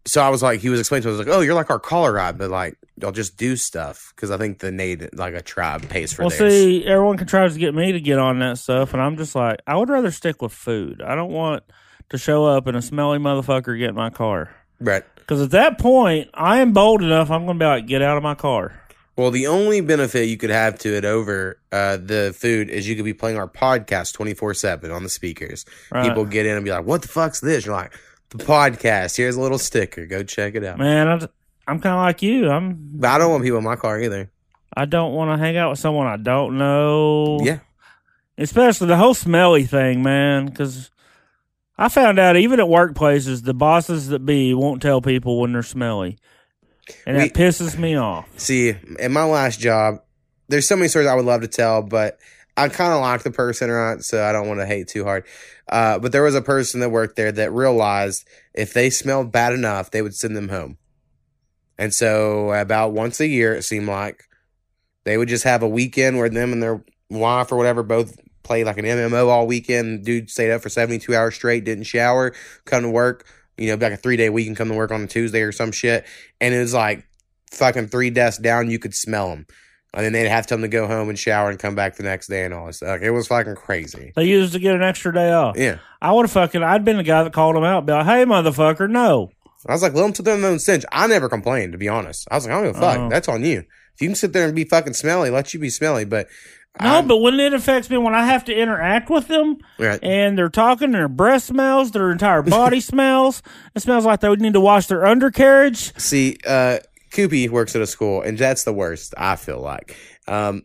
so 0.05 0.21
I 0.21 0.29
was 0.29 0.41
like, 0.41 0.61
he 0.61 0.69
was 0.69 0.79
explaining 0.79 1.03
to 1.03 1.11
us 1.11 1.17
like, 1.19 1.27
oh, 1.35 1.41
you're 1.41 1.55
like 1.55 1.69
our 1.69 1.79
Colorado, 1.79 2.37
but 2.37 2.49
like 2.51 2.77
y'all 2.99 3.11
just 3.11 3.37
do 3.37 3.55
stuff 3.55 4.11
because 4.15 4.31
I 4.31 4.37
think 4.37 4.59
the 4.59 4.71
native 4.71 5.11
like 5.13 5.33
a 5.33 5.41
tribe 5.41 5.87
pays 5.89 6.13
for 6.13 6.23
Well, 6.23 6.29
theirs. 6.29 6.53
see, 6.53 6.85
everyone 6.85 7.17
contrives 7.17 7.53
to 7.55 7.59
get 7.59 7.73
me 7.75 7.91
to 7.91 7.99
get 8.01 8.19
on 8.19 8.39
that 8.39 8.57
stuff, 8.57 8.93
and 8.93 9.01
I'm 9.01 9.17
just 9.17 9.35
like, 9.35 9.59
I 9.67 9.77
would 9.77 9.89
rather 9.89 10.11
stick 10.11 10.41
with 10.41 10.53
food. 10.53 11.01
I 11.01 11.15
don't 11.15 11.31
want 11.31 11.63
to 12.09 12.17
show 12.17 12.45
up 12.45 12.67
and 12.67 12.75
a 12.75 12.81
smelly 12.81 13.19
motherfucker 13.19 13.77
get 13.77 13.89
in 13.89 13.95
my 13.95 14.09
car. 14.09 14.51
Right. 14.79 15.03
Because 15.15 15.41
at 15.41 15.51
that 15.51 15.79
point, 15.79 16.29
I 16.33 16.59
am 16.59 16.73
bold 16.73 17.01
enough. 17.01 17.31
I'm 17.31 17.45
going 17.45 17.57
to 17.57 17.63
be 17.63 17.67
like, 17.67 17.87
get 17.87 18.01
out 18.01 18.17
of 18.17 18.23
my 18.23 18.35
car. 18.35 18.73
Well, 19.15 19.29
the 19.31 19.47
only 19.47 19.79
benefit 19.81 20.27
you 20.27 20.37
could 20.37 20.49
have 20.49 20.79
to 20.79 20.89
it 20.95 21.05
over 21.05 21.59
uh, 21.71 21.97
the 21.97 22.35
food 22.37 22.69
is 22.69 22.89
you 22.89 22.95
could 22.95 23.05
be 23.05 23.13
playing 23.13 23.37
our 23.37 23.47
podcast 23.47 24.13
24 24.13 24.53
7 24.55 24.89
on 24.91 25.03
the 25.03 25.09
speakers. 25.09 25.65
Right. 25.91 26.07
People 26.07 26.25
get 26.25 26.45
in 26.45 26.55
and 26.55 26.65
be 26.65 26.71
like, 26.71 26.85
what 26.85 27.01
the 27.01 27.07
fuck's 27.07 27.39
this? 27.39 27.65
You're 27.65 27.75
like, 27.75 27.93
the 28.29 28.43
podcast. 28.43 29.15
Here's 29.17 29.35
a 29.35 29.41
little 29.41 29.59
sticker. 29.59 30.05
Go 30.05 30.23
check 30.23 30.55
it 30.55 30.63
out. 30.63 30.79
Man, 30.79 31.07
I'm, 31.07 31.27
I'm 31.71 31.79
kind 31.79 31.95
of 31.95 32.01
like 32.01 32.21
you. 32.21 32.49
I'm. 32.49 32.89
But 32.95 33.11
I 33.11 33.17
don't 33.17 33.31
want 33.31 33.43
people 33.43 33.59
in 33.59 33.63
my 33.63 33.77
car 33.77 33.97
either. 33.97 34.29
I 34.75 34.83
don't 34.83 35.13
want 35.13 35.31
to 35.31 35.37
hang 35.37 35.55
out 35.55 35.69
with 35.69 35.79
someone 35.79 36.05
I 36.05 36.17
don't 36.17 36.57
know. 36.57 37.39
Yeah. 37.41 37.59
Especially 38.37 38.87
the 38.87 38.97
whole 38.97 39.13
smelly 39.13 39.63
thing, 39.63 40.03
man. 40.03 40.47
Because 40.47 40.91
I 41.77 41.87
found 41.87 42.19
out 42.19 42.35
even 42.35 42.59
at 42.59 42.65
workplaces, 42.65 43.43
the 43.43 43.53
bosses 43.53 44.09
that 44.09 44.25
be 44.25 44.53
won't 44.53 44.81
tell 44.81 45.01
people 45.01 45.39
when 45.39 45.53
they're 45.53 45.63
smelly, 45.63 46.17
and 47.05 47.17
that 47.17 47.33
pisses 47.33 47.77
me 47.77 47.95
off. 47.95 48.27
See, 48.37 48.75
in 48.99 49.13
my 49.13 49.23
last 49.23 49.61
job, 49.61 50.01
there's 50.49 50.67
so 50.67 50.75
many 50.75 50.89
stories 50.89 51.07
I 51.07 51.15
would 51.15 51.25
love 51.25 51.39
to 51.41 51.47
tell, 51.47 51.81
but 51.81 52.19
I 52.57 52.67
kind 52.67 52.91
of 52.91 52.99
like 52.99 53.23
the 53.23 53.31
person, 53.31 53.71
right? 53.71 54.01
So 54.01 54.21
I 54.23 54.33
don't 54.33 54.49
want 54.49 54.59
to 54.59 54.65
hate 54.65 54.89
too 54.89 55.05
hard. 55.05 55.23
Uh, 55.69 55.99
but 55.99 56.11
there 56.11 56.23
was 56.23 56.35
a 56.35 56.41
person 56.41 56.81
that 56.81 56.89
worked 56.89 57.15
there 57.15 57.31
that 57.31 57.53
realized 57.53 58.27
if 58.53 58.73
they 58.73 58.89
smelled 58.89 59.31
bad 59.31 59.53
enough, 59.53 59.89
they 59.89 60.01
would 60.01 60.15
send 60.15 60.35
them 60.35 60.49
home. 60.49 60.77
And 61.81 61.91
so 61.91 62.51
about 62.51 62.93
once 62.93 63.19
a 63.19 63.27
year, 63.27 63.55
it 63.55 63.63
seemed 63.63 63.87
like 63.87 64.25
they 65.03 65.17
would 65.17 65.27
just 65.27 65.45
have 65.45 65.63
a 65.63 65.67
weekend 65.67 66.19
where 66.19 66.29
them 66.29 66.53
and 66.53 66.61
their 66.61 66.85
wife 67.09 67.51
or 67.51 67.57
whatever 67.57 67.81
both 67.81 68.15
played 68.43 68.67
like 68.67 68.77
an 68.77 68.85
MMO 68.85 69.29
all 69.29 69.47
weekend. 69.47 70.05
Dude 70.05 70.29
stayed 70.29 70.51
up 70.51 70.61
for 70.61 70.69
72 70.69 71.15
hours 71.15 71.33
straight, 71.33 71.63
didn't 71.63 71.85
shower, 71.85 72.35
come 72.65 72.83
to 72.83 72.89
work, 72.91 73.25
you 73.57 73.67
know, 73.67 73.83
like 73.83 73.93
a 73.93 73.97
three 73.97 74.15
day 74.15 74.29
weekend, 74.29 74.57
come 74.57 74.69
to 74.69 74.75
work 74.75 74.91
on 74.91 75.01
a 75.01 75.07
Tuesday 75.07 75.41
or 75.41 75.51
some 75.51 75.71
shit. 75.71 76.05
And 76.39 76.53
it 76.53 76.59
was 76.59 76.75
like 76.75 77.03
fucking 77.49 77.87
three 77.87 78.11
desks 78.11 78.39
down, 78.39 78.69
you 78.69 78.77
could 78.77 78.93
smell 78.93 79.29
them. 79.29 79.47
And 79.95 80.05
then 80.05 80.13
they'd 80.13 80.27
have 80.27 80.45
time 80.45 80.61
to 80.61 80.67
go 80.67 80.85
home 80.85 81.09
and 81.09 81.17
shower 81.17 81.49
and 81.49 81.57
come 81.57 81.73
back 81.73 81.95
the 81.95 82.03
next 82.03 82.27
day 82.27 82.45
and 82.45 82.53
all 82.53 82.67
this. 82.67 82.83
Like, 82.83 83.01
it 83.01 83.09
was 83.09 83.27
fucking 83.27 83.55
crazy. 83.55 84.13
They 84.15 84.25
used 84.25 84.53
to 84.53 84.59
get 84.59 84.75
an 84.75 84.83
extra 84.83 85.11
day 85.11 85.31
off. 85.31 85.57
Yeah. 85.57 85.79
I 85.99 86.11
would 86.11 86.25
have 86.25 86.31
fucking. 86.31 86.61
I'd 86.61 86.85
been 86.85 86.97
the 86.97 87.03
guy 87.03 87.23
that 87.23 87.33
called 87.33 87.55
them 87.55 87.63
out. 87.63 87.87
Be 87.87 87.93
like, 87.93 88.05
"Hey, 88.05 88.23
motherfucker, 88.23 88.87
no." 88.87 89.31
I 89.67 89.73
was 89.73 89.81
like, 89.81 89.93
let 89.93 90.01
them 90.03 90.13
to 90.13 90.21
their 90.21 90.43
own 90.45 90.59
stench. 90.59 90.83
I 90.91 91.07
never 91.07 91.29
complained, 91.29 91.71
to 91.73 91.77
be 91.77 91.87
honest. 91.89 92.27
I 92.31 92.35
was 92.35 92.45
like, 92.45 92.53
I 92.53 92.61
don't 92.61 92.71
give 92.73 92.77
a 92.77 92.79
fuck. 92.79 92.97
Uh-huh. 92.97 93.09
That's 93.09 93.27
on 93.27 93.43
you. 93.45 93.59
If 93.93 94.01
you 94.01 94.07
can 94.07 94.15
sit 94.15 94.33
there 94.33 94.45
and 94.45 94.55
be 94.55 94.63
fucking 94.63 94.93
smelly, 94.93 95.29
let 95.29 95.53
you 95.53 95.59
be 95.59 95.69
smelly. 95.69 96.05
But 96.05 96.27
No, 96.81 96.87
I'm- 96.95 97.07
but 97.07 97.17
when 97.17 97.39
it 97.39 97.53
affects 97.53 97.89
me, 97.89 97.97
when 97.97 98.15
I 98.15 98.25
have 98.25 98.45
to 98.45 98.53
interact 98.55 99.09
with 99.09 99.27
them 99.27 99.57
Right. 99.77 99.99
and 100.01 100.37
they're 100.37 100.49
talking, 100.49 100.91
their 100.91 101.07
breath 101.09 101.43
smells, 101.43 101.91
their 101.91 102.11
entire 102.11 102.41
body 102.41 102.79
smells. 102.93 103.43
It 103.75 103.81
smells 103.81 104.05
like 104.05 104.21
they 104.21 104.29
would 104.29 104.41
need 104.41 104.53
to 104.53 104.61
wash 104.61 104.87
their 104.87 105.05
undercarriage. 105.05 105.93
See, 105.99 106.37
uh, 106.47 106.79
Koopy 107.11 107.49
works 107.49 107.75
at 107.75 107.81
a 107.81 107.87
school, 107.87 108.21
and 108.21 108.37
that's 108.37 108.63
the 108.63 108.73
worst. 108.73 109.13
I 109.17 109.35
feel 109.35 109.59
like. 109.59 109.97
Um, 110.27 110.63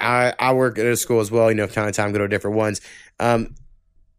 I 0.00 0.32
I 0.38 0.52
work 0.54 0.78
at 0.78 0.86
a 0.86 0.96
school 0.96 1.20
as 1.20 1.30
well. 1.30 1.50
You 1.50 1.56
know, 1.56 1.66
time 1.66 1.86
to 1.86 1.92
time 1.92 2.12
go 2.12 2.18
to 2.18 2.28
different 2.28 2.56
ones. 2.56 2.80
Um, 3.20 3.54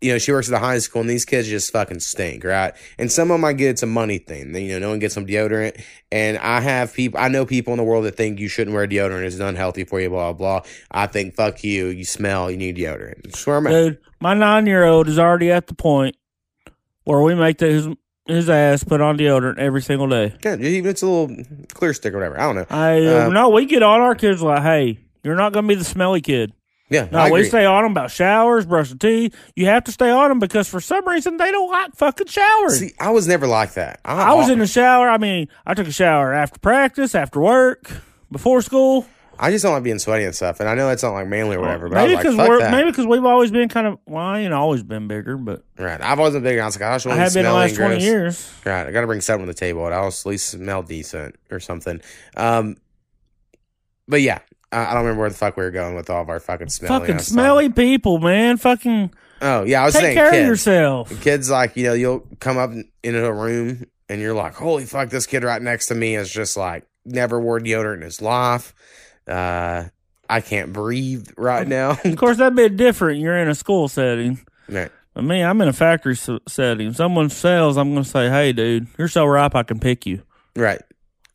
you 0.01 0.11
know, 0.11 0.17
she 0.17 0.31
works 0.31 0.49
at 0.49 0.53
a 0.53 0.59
high 0.59 0.77
school, 0.79 1.01
and 1.01 1.09
these 1.09 1.25
kids 1.25 1.47
just 1.47 1.71
fucking 1.71 1.99
stink, 1.99 2.43
right? 2.43 2.73
And 2.97 3.11
some 3.11 3.31
of 3.31 3.35
them 3.35 3.45
I 3.45 3.53
get 3.53 3.69
it's 3.69 3.83
a 3.83 3.87
money 3.87 4.17
thing. 4.17 4.53
You 4.53 4.73
know, 4.73 4.79
no 4.79 4.89
one 4.89 4.99
gets 4.99 5.13
some 5.13 5.25
deodorant, 5.25 5.81
and 6.11 6.37
I 6.37 6.59
have 6.61 6.93
people. 6.93 7.19
I 7.19 7.27
know 7.27 7.45
people 7.45 7.73
in 7.73 7.77
the 7.77 7.83
world 7.83 8.05
that 8.05 8.15
think 8.15 8.39
you 8.39 8.47
shouldn't 8.47 8.75
wear 8.75 8.87
deodorant; 8.87 9.25
it's 9.25 9.39
unhealthy 9.39 9.83
for 9.83 9.99
you. 9.99 10.09
Blah 10.09 10.33
blah. 10.33 10.61
blah. 10.61 10.69
I 10.91 11.07
think 11.07 11.35
fuck 11.35 11.63
you. 11.63 11.87
You 11.87 12.05
smell. 12.05 12.51
You 12.51 12.57
need 12.57 12.77
deodorant. 12.77 13.23
That's 13.23 13.47
where 13.47 13.57
I'm. 13.57 13.63
Dude, 13.63 13.99
my 14.19 14.33
nine 14.33 14.65
year 14.67 14.83
old 14.83 15.07
is 15.07 15.17
already 15.17 15.51
at 15.51 15.67
the 15.67 15.75
point 15.75 16.17
where 17.05 17.21
we 17.21 17.33
make 17.33 17.57
the, 17.59 17.67
his 17.67 17.87
his 18.27 18.49
ass 18.49 18.83
put 18.83 19.01
on 19.01 19.17
deodorant 19.17 19.59
every 19.59 19.81
single 19.81 20.07
day. 20.07 20.35
Yeah, 20.43 20.55
even 20.55 20.89
it's 20.89 21.01
a 21.01 21.07
little 21.07 21.43
clear 21.73 21.93
stick 21.93 22.13
or 22.13 22.17
whatever. 22.17 22.39
I 22.39 22.43
don't 22.43 22.55
know. 22.55 22.65
I 22.69 23.05
uh, 23.05 23.29
no, 23.29 23.49
we 23.49 23.65
get 23.65 23.83
on 23.83 24.01
our 24.01 24.15
kids 24.15 24.41
like, 24.41 24.61
hey, 24.61 24.99
you're 25.23 25.35
not 25.35 25.53
gonna 25.53 25.67
be 25.67 25.75
the 25.75 25.83
smelly 25.83 26.21
kid. 26.21 26.53
Yeah, 26.89 27.07
No, 27.11 27.17
I 27.17 27.31
we 27.31 27.43
stay 27.45 27.65
on 27.65 27.81
them 27.83 27.91
about 27.93 28.11
showers, 28.11 28.65
brushing 28.67 28.99
teeth. 28.99 29.35
You 29.55 29.65
have 29.65 29.85
to 29.85 29.91
stay 29.91 30.09
on 30.11 30.29
them 30.29 30.37
because 30.39 30.67
for 30.67 30.79
some 30.79 31.07
reason 31.07 31.37
they 31.37 31.49
don't 31.49 31.71
like 31.71 31.95
fucking 31.95 32.27
showers. 32.27 32.79
See, 32.79 32.93
I 32.99 33.09
was 33.09 33.27
never 33.27 33.47
like 33.47 33.73
that. 33.73 33.99
I 34.05 34.35
was 34.35 34.49
in 34.49 34.59
the 34.59 34.67
shower. 34.67 35.09
I 35.09 35.17
mean, 35.17 35.47
I 35.65 35.73
took 35.73 35.87
a 35.87 35.91
shower 35.91 36.31
after 36.31 36.59
practice, 36.59 37.15
after 37.15 37.39
work, 37.41 37.91
before 38.31 38.61
school. 38.61 39.07
I 39.37 39.51
just 39.51 39.63
don't 39.63 39.73
like 39.73 39.83
being 39.83 39.99
sweaty 39.99 40.23
and 40.23 40.33
stuff, 40.33 40.59
and 40.61 40.69
I 40.69 40.75
know 40.75 40.87
that's 40.87 41.03
not 41.03 41.11
like 41.11 41.27
manly 41.27 41.57
or 41.57 41.59
whatever. 41.59 41.89
But 41.89 41.95
maybe 41.95 42.13
I 42.13 42.17
was 42.17 42.23
because 42.23 42.35
like, 42.37 42.47
we're 42.49 42.59
that. 42.59 42.71
maybe 42.71 42.89
because 42.91 43.05
we've 43.05 43.25
always 43.25 43.51
been 43.51 43.67
kind 43.67 43.87
of 43.87 43.99
well, 44.05 44.23
I 44.23 44.39
ain't 44.41 44.53
always 44.53 44.81
been 44.83 45.07
bigger, 45.07 45.35
but 45.37 45.63
Right. 45.77 45.99
I've 46.01 46.19
always 46.19 46.35
been 46.35 46.43
bigger. 46.43 46.61
I 46.61 46.65
was 46.65 46.79
like, 46.79 46.83
I 47.07 47.11
I 47.11 47.15
have 47.17 47.33
been 47.33 47.43
the 47.43 47.51
last 47.51 47.75
twenty 47.75 48.01
years. 48.03 48.49
Right. 48.63 48.87
I 48.87 48.91
got 48.91 49.01
to 49.01 49.07
bring 49.07 49.21
something 49.21 49.45
to 49.45 49.51
the 49.51 49.57
table, 49.57 49.85
and 49.85 49.93
I'll 49.93 50.07
at 50.07 50.25
least 50.25 50.49
smell 50.49 50.83
decent 50.83 51.35
or 51.51 51.59
something. 51.59 51.99
Um, 52.37 52.77
but 54.07 54.21
yeah, 54.21 54.39
I, 54.75 54.93
don't 54.93 55.03
remember 55.03 55.21
where 55.21 55.29
the 55.29 55.35
fuck 55.35 55.57
we 55.57 55.63
were 55.63 55.71
going 55.71 55.95
with 55.95 56.09
all 56.09 56.21
of 56.21 56.29
our 56.29 56.39
fucking 56.39 56.69
smelly. 56.69 56.99
Fucking 56.99 57.19
smelly 57.19 57.69
people, 57.69 58.19
man. 58.19 58.57
Fucking. 58.57 59.13
Oh 59.41 59.63
yeah, 59.63 59.81
I 59.81 59.85
was 59.85 59.93
take 59.93 60.01
saying 60.03 60.15
care 60.15 60.31
kids. 60.31 60.41
of 60.41 60.47
yourself. 60.47 61.21
Kids 61.21 61.49
like 61.49 61.75
you 61.75 61.83
know 61.83 61.93
you'll 61.93 62.27
come 62.39 62.57
up 62.57 62.71
in- 62.71 62.89
into 63.03 63.25
a 63.25 63.33
room 63.33 63.85
and 64.09 64.21
you're 64.21 64.33
like, 64.33 64.53
holy 64.55 64.85
fuck, 64.85 65.09
this 65.09 65.25
kid 65.25 65.43
right 65.43 65.61
next 65.61 65.87
to 65.87 65.95
me 65.95 66.15
is 66.15 66.31
just 66.31 66.57
like 66.57 66.85
never 67.05 67.39
wore 67.39 67.59
deodorant 67.59 67.95
in 67.95 68.01
his 68.01 68.21
life. 68.21 68.73
Uh, 69.27 69.85
I 70.29 70.41
can't 70.41 70.73
breathe 70.73 71.29
right 71.37 71.67
now. 71.67 71.97
Of 72.05 72.17
course, 72.17 72.37
that'd 72.37 72.55
be 72.55 72.69
different. 72.69 73.19
You're 73.19 73.37
in 73.37 73.47
a 73.47 73.55
school 73.55 73.87
setting. 73.87 74.39
right. 74.69 74.91
But 75.13 75.23
me, 75.23 75.41
I'm 75.41 75.61
in 75.61 75.69
a 75.69 75.73
factory 75.73 76.17
setting. 76.47 76.91
Someone 76.91 77.29
sells, 77.29 77.77
I'm 77.77 77.93
going 77.93 78.03
to 78.03 78.09
say, 78.09 78.27
hey, 78.29 78.51
dude, 78.51 78.87
you're 78.97 79.07
so 79.07 79.25
ripe, 79.25 79.55
I 79.55 79.63
can 79.63 79.79
pick 79.79 80.05
you. 80.05 80.23
Right. 80.57 80.81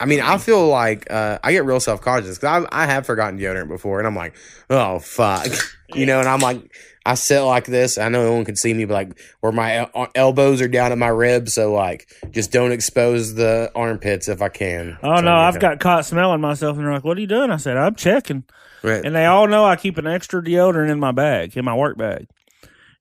I 0.00 0.06
mean, 0.06 0.20
I 0.20 0.38
feel 0.38 0.66
like 0.66 1.06
uh, 1.10 1.38
I 1.44 1.52
get 1.52 1.64
real 1.66 1.78
self 1.80 2.00
conscious 2.00 2.38
because 2.38 2.66
I, 2.72 2.84
I 2.84 2.86
have 2.86 3.04
forgotten 3.06 3.38
deodorant 3.38 3.68
before, 3.68 3.98
and 3.98 4.06
I'm 4.08 4.16
like, 4.16 4.34
oh 4.70 4.98
fuck, 4.98 5.46
you 5.94 6.06
know, 6.06 6.18
and 6.20 6.28
I'm 6.28 6.40
like, 6.40 6.74
I 7.04 7.14
sit 7.14 7.40
like 7.42 7.66
this. 7.66 7.98
I 7.98 8.08
know 8.08 8.24
no 8.24 8.32
one 8.34 8.44
can 8.44 8.56
see 8.56 8.72
me, 8.74 8.84
but 8.86 8.94
like 8.94 9.20
where 9.40 9.52
my 9.52 9.88
el- 9.94 10.08
elbows 10.14 10.60
are 10.62 10.68
down 10.68 10.90
at 10.92 10.98
my 10.98 11.08
ribs, 11.08 11.54
so 11.54 11.72
like 11.72 12.08
just 12.30 12.50
don't 12.50 12.72
expose 12.72 13.34
the 13.34 13.70
armpits 13.74 14.28
if 14.28 14.40
I 14.42 14.48
can. 14.48 14.98
Oh, 15.02 15.16
So, 15.16 15.22
no, 15.22 15.34
I've 15.34 15.54
know. 15.54 15.60
got 15.60 15.80
caught 15.80 16.06
smelling 16.06 16.40
myself, 16.40 16.76
and 16.78 16.86
they're 16.86 16.92
like, 16.94 17.04
what 17.04 17.18
are 17.18 17.20
you 17.20 17.26
doing? 17.26 17.50
I 17.50 17.56
said, 17.58 17.76
I'm 17.76 17.94
checking. 17.94 18.44
right. 18.82 19.04
And 19.04 19.14
they 19.14 19.26
all 19.26 19.46
know 19.48 19.64
I 19.66 19.76
keep 19.76 19.98
an 19.98 20.06
extra 20.06 20.42
deodorant 20.42 20.90
in 20.90 20.98
my 20.98 21.12
bag, 21.12 21.56
in 21.56 21.64
my 21.64 21.74
work 21.74 21.98
bag. 21.98 22.26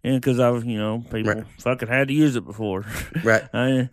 And 0.03 0.15
because 0.19 0.39
I've, 0.39 0.63
you 0.65 0.77
know, 0.77 1.03
people 1.11 1.33
Right. 1.33 1.43
fucking 1.59 1.87
had 1.89 2.07
to 2.09 2.13
use 2.13 2.35
it 2.37 2.45
before. 2.45 2.85
right. 3.23 3.43
I 3.53 3.89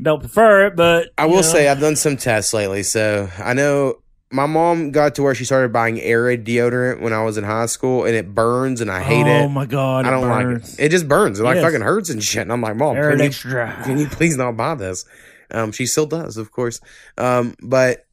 don't 0.00 0.20
prefer 0.20 0.66
it, 0.66 0.76
but 0.76 1.08
I 1.18 1.26
will 1.26 1.36
know, 1.36 1.42
say 1.42 1.68
I've 1.68 1.80
done 1.80 1.96
some 1.96 2.16
tests 2.16 2.52
lately, 2.52 2.82
so 2.82 3.28
I 3.38 3.54
know 3.54 3.98
my 4.30 4.46
mom 4.46 4.90
got 4.90 5.14
to 5.14 5.22
where 5.22 5.34
she 5.34 5.44
started 5.44 5.72
buying 5.72 6.00
Arid 6.00 6.44
deodorant 6.44 7.00
when 7.00 7.12
I 7.12 7.22
was 7.22 7.38
in 7.38 7.44
high 7.44 7.66
school, 7.66 8.04
and 8.04 8.16
it 8.16 8.34
burns, 8.34 8.80
and 8.80 8.90
I 8.90 9.00
hate 9.00 9.26
oh 9.26 9.28
it. 9.28 9.42
Oh 9.44 9.48
my 9.48 9.66
god, 9.66 10.06
I 10.06 10.10
don't 10.10 10.24
it 10.24 10.26
like 10.26 10.64
it. 10.64 10.76
It 10.80 10.88
just 10.90 11.06
burns. 11.06 11.38
It 11.38 11.44
like 11.44 11.60
fucking 11.60 11.82
hurts 11.82 12.10
and 12.10 12.22
shit. 12.22 12.42
And 12.42 12.52
I'm 12.52 12.60
like, 12.60 12.76
mom, 12.76 12.96
Arid 12.96 13.12
can 13.12 13.20
you, 13.20 13.26
extra 13.26 13.50
dry. 13.50 13.82
can 13.84 13.98
you 13.98 14.08
please 14.08 14.36
not 14.36 14.56
buy 14.56 14.74
this? 14.74 15.04
Um, 15.50 15.70
she 15.70 15.86
still 15.86 16.06
does, 16.06 16.36
of 16.36 16.50
course. 16.50 16.80
Um, 17.16 17.54
but 17.62 18.06